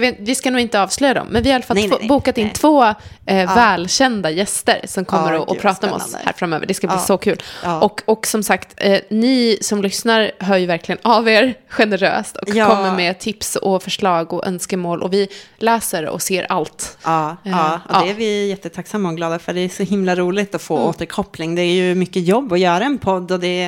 vet, 0.00 0.16
vi 0.20 0.34
ska 0.34 0.50
nog 0.50 0.60
inte 0.60 0.80
avslöja 0.82 1.14
dem, 1.14 1.26
men 1.30 1.42
vi 1.42 1.48
har 1.48 1.52
i 1.52 1.54
alla 1.54 1.64
fall 1.64 1.76
Nej, 1.76 1.88
två, 1.88 1.96
nej, 2.00 2.08
bokat 2.08 2.38
in 2.38 2.50
två 2.50 2.84
eh, 3.26 3.54
välkända 3.54 4.30
gäster 4.30 4.80
som 4.84 5.04
kommer 5.04 5.32
Ja, 5.32 5.38
att, 5.42 5.48
att 5.48 5.54
gud, 5.54 5.62
prata 5.62 5.86
med 5.86 5.96
oss 5.96 6.14
här 6.24 6.32
framöver. 6.36 6.66
Det 6.66 6.74
ska 6.74 6.86
bli 6.86 6.96
Ja. 6.96 7.02
så 7.02 7.18
kul. 7.18 7.42
Ja. 7.64 7.80
Och, 7.80 8.02
och 8.06 8.26
som 8.26 8.42
sagt, 8.42 8.74
eh, 8.76 9.00
ni 9.10 9.58
som 9.62 9.82
lyssnar 9.82 10.30
hör 10.38 10.56
ju 10.56 10.66
verkligen 10.66 10.98
av 11.02 11.28
er 11.28 11.54
generöst 11.68 12.36
och 12.36 12.48
Ja. 12.54 12.66
kommer 12.66 12.96
med 12.96 13.18
tips 13.18 13.56
och 13.56 13.82
förslag 13.82 14.32
och 14.32 14.46
önskemål 14.46 15.02
och 15.02 15.12
vi 15.12 15.28
läser 15.58 16.06
och 16.08 16.22
ser 16.22 16.52
allt. 16.52 16.98
Ja, 17.04 17.36
Eh, 17.44 17.50
ja, 17.50 17.74
och 17.88 17.94
ja. 17.94 18.02
det 18.04 18.10
är 18.10 18.14
vi 18.14 18.48
jättetacksamma 18.48 19.08
och 19.08 19.16
glada 19.16 19.38
för. 19.38 19.52
Det 19.54 19.60
är 19.60 19.68
så 19.68 19.82
himla 19.82 20.16
roligt 20.16 20.54
att 20.54 20.62
få 20.62 20.78
återkoppling. 20.78 21.54
Det 21.54 21.62
är 21.62 21.72
ju 21.72 21.94
mycket 21.94 22.09
jobb 22.16 22.52
att 22.52 22.60
göra 22.60 22.84
en 22.84 22.98
podd 22.98 23.32
och 23.32 23.40
det 23.40 23.64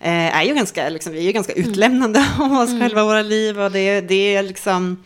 eh, 0.00 0.36
är 0.38 0.42
ju 0.42 0.54
ganska, 0.54 0.88
liksom, 0.88 1.12
vi 1.12 1.18
är 1.18 1.22
ju 1.22 1.32
ganska 1.32 1.52
utlämnande 1.52 2.26
om 2.38 2.58
oss 2.58 2.70
själva 2.80 3.02
och 3.02 3.08
våra 3.08 3.22
liv 3.22 3.60
och 3.60 3.70
det, 3.72 4.00
det 4.00 4.36
är 4.36 4.42
liksom 4.42 4.96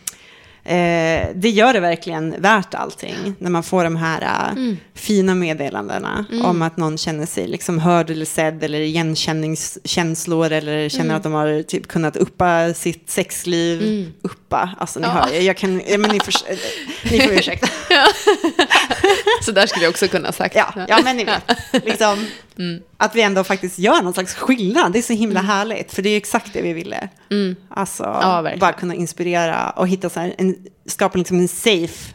Eh, 0.64 1.28
det 1.34 1.50
gör 1.50 1.72
det 1.72 1.80
verkligen 1.80 2.34
värt 2.42 2.74
allting 2.74 3.34
när 3.38 3.50
man 3.50 3.62
får 3.62 3.84
de 3.84 3.96
här 3.96 4.22
eh, 4.56 4.74
fina 4.94 5.34
meddelandena 5.34 6.24
om 6.44 6.62
att 6.62 6.76
någon 6.76 6.98
känner 6.98 7.26
sig 7.26 7.48
liksom 7.48 7.78
hörd 7.78 8.10
eller 8.10 8.24
sedd 8.24 8.64
eller 8.64 8.80
igenkänningskänslor 8.80 10.52
eller 10.52 10.88
känner 10.88 11.14
att 11.14 11.22
de 11.22 11.32
har 11.32 11.62
typ 11.62 11.88
kunnat 11.88 12.16
uppa 12.16 12.74
sitt 12.74 13.10
sexliv. 13.10 14.06
Uppa, 14.22 14.70
alltså 14.78 15.00
ni 15.00 15.06
Ja. 15.06 15.10
hör, 15.12 15.32
jag, 15.34 15.42
jag 15.42 15.56
kan, 15.56 15.82
ja, 15.88 15.98
men 15.98 16.10
ni, 16.10 16.20
för, 16.24 16.32
ni 17.10 17.20
får 17.20 17.32
ursäkta. 17.32 17.68
Så 19.44 19.52
där 19.52 19.66
skulle 19.66 19.84
jag 19.84 19.90
också 19.90 20.08
kunna 20.08 20.28
ha 20.28 20.32
sagt. 20.32 20.54
Ja, 20.54 20.74
ja 20.88 21.00
men 21.04 21.16
ni 21.16 21.24
vet. 21.24 21.42
Liksom, 21.84 22.26
Att 22.96 23.14
vi 23.14 23.22
ändå 23.22 23.44
faktiskt 23.44 23.78
gör 23.78 24.02
någon 24.02 24.12
slags 24.14 24.34
skillnad. 24.34 24.92
Det 24.92 24.98
är 24.98 25.02
så 25.02 25.12
himla 25.12 25.40
härligt. 25.40 25.94
För 25.94 26.02
det 26.02 26.10
är 26.10 26.16
exakt 26.16 26.52
det 26.52 26.62
vi 26.62 26.72
ville. 26.72 27.08
Alltså, 27.68 28.04
verkligen. 28.04 28.58
bara 28.58 28.72
kunna 28.72 28.94
inspirera 28.94 29.70
och 29.70 29.88
hitta 29.88 30.10
så 30.10 30.30
en, 30.38 30.56
skapa 30.86 31.18
liksom 31.18 31.38
en 31.38 31.48
safe 31.48 32.14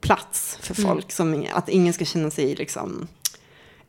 plats 0.00 0.58
för 0.60 0.74
folk. 0.74 1.12
Som, 1.12 1.46
att 1.52 1.68
ingen 1.68 1.92
ska 1.92 2.04
känna 2.04 2.30
sig 2.30 2.54
liksom 2.54 3.08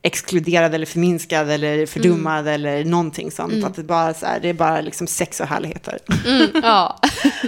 exkluderad 0.05 0.75
eller 0.75 0.85
förminskad 0.85 1.49
eller 1.49 1.85
fördummad 1.85 2.47
eller 2.47 2.85
någonting 2.85 3.31
sånt. 3.31 3.65
Att 3.65 3.75
det, 3.75 3.83
bara, 3.83 4.13
så 4.13 4.25
här, 4.25 4.39
det 4.39 4.49
är 4.49 4.53
bara 4.53 4.81
liksom 4.81 5.07
sex 5.07 5.39
och 5.39 5.47
härligheter. 5.47 5.99
Mm, 6.25 6.49
ja. 6.63 6.99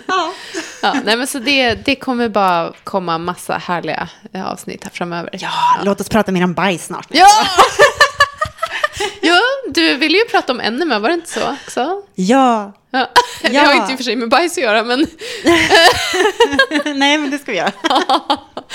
Ja. 0.08 0.34
ja, 0.82 0.95
nej 1.06 1.18
men 1.18 1.28
så 1.28 1.39
det, 1.39 1.74
det 1.74 1.95
kommer 1.95 2.30
bara 2.30 2.74
komma 2.84 3.18
massa 3.18 3.58
härliga 3.58 4.10
eh, 4.34 4.45
avsnitt 4.51 4.84
här 4.84 4.91
framöver. 4.91 5.30
ja, 5.34 5.51
låt 5.84 6.01
oss 6.01 6.10
prata 6.10 6.32
mer 6.32 6.43
om 6.43 6.53
bajs 6.53 6.86
snart. 6.86 7.08
Ja! 7.10 7.28
ja, 9.22 9.39
du 9.74 9.95
ville 9.97 10.18
ju 10.18 10.26
prata 10.26 10.53
om 10.53 10.60
enema, 10.60 10.99
var 10.99 11.10
det 11.10 11.16
inte 11.16 11.30
så 11.32 11.51
också? 11.66 12.01
Ja, 12.16 12.74
Ja. 12.91 13.10
Det 13.41 13.49
Ja. 13.53 13.62
har 13.62 13.74
inte 13.74 13.91
i 13.91 13.95
och 13.95 13.97
för 13.99 14.03
sig 14.03 14.16
med 14.16 14.30
bajs 14.30 14.58
att 14.58 14.64
göra, 14.64 14.84
men 14.84 14.99
nej 16.99 17.18
men 17.18 17.32
det 17.32 17.38
ska 17.38 17.51
vi 17.51 17.58
göra. 17.58 17.72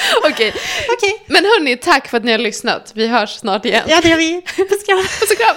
okej. 0.30 0.54
Okej, 0.96 1.22
Men 1.26 1.44
hörni, 1.44 1.76
tack 1.76 2.08
för 2.08 2.16
att 2.16 2.24
ni 2.24 2.32
har 2.32 2.38
lyssnat. 2.38 2.92
Vi 2.94 3.06
hörs 3.06 3.30
snart 3.30 3.64
igen. 3.64 3.84
ja 3.88 4.00
det 4.02 4.08
gör 4.08 4.16
vi. 4.16 4.42
Puss 4.42 4.84
kram. 4.86 4.98
Puss 5.20 5.30
och 5.30 5.36
kram. 5.36 5.56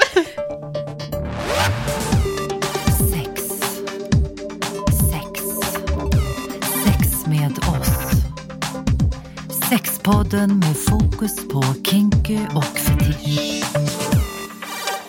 Sex. 3.11 3.41
Sex. 5.11 5.41
Sex 6.85 7.25
med 7.27 7.51
oss. 7.57 7.89
Sexpodden 9.69 10.59
med 10.59 10.75
fokus 10.89 11.47
på 11.47 11.63
kinky 11.89 12.39
och 12.55 12.79
fetisch. 12.79 13.63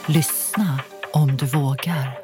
Lyssna 0.07 0.79
om 1.13 1.37
du 1.37 1.47
vågar. 1.47 2.24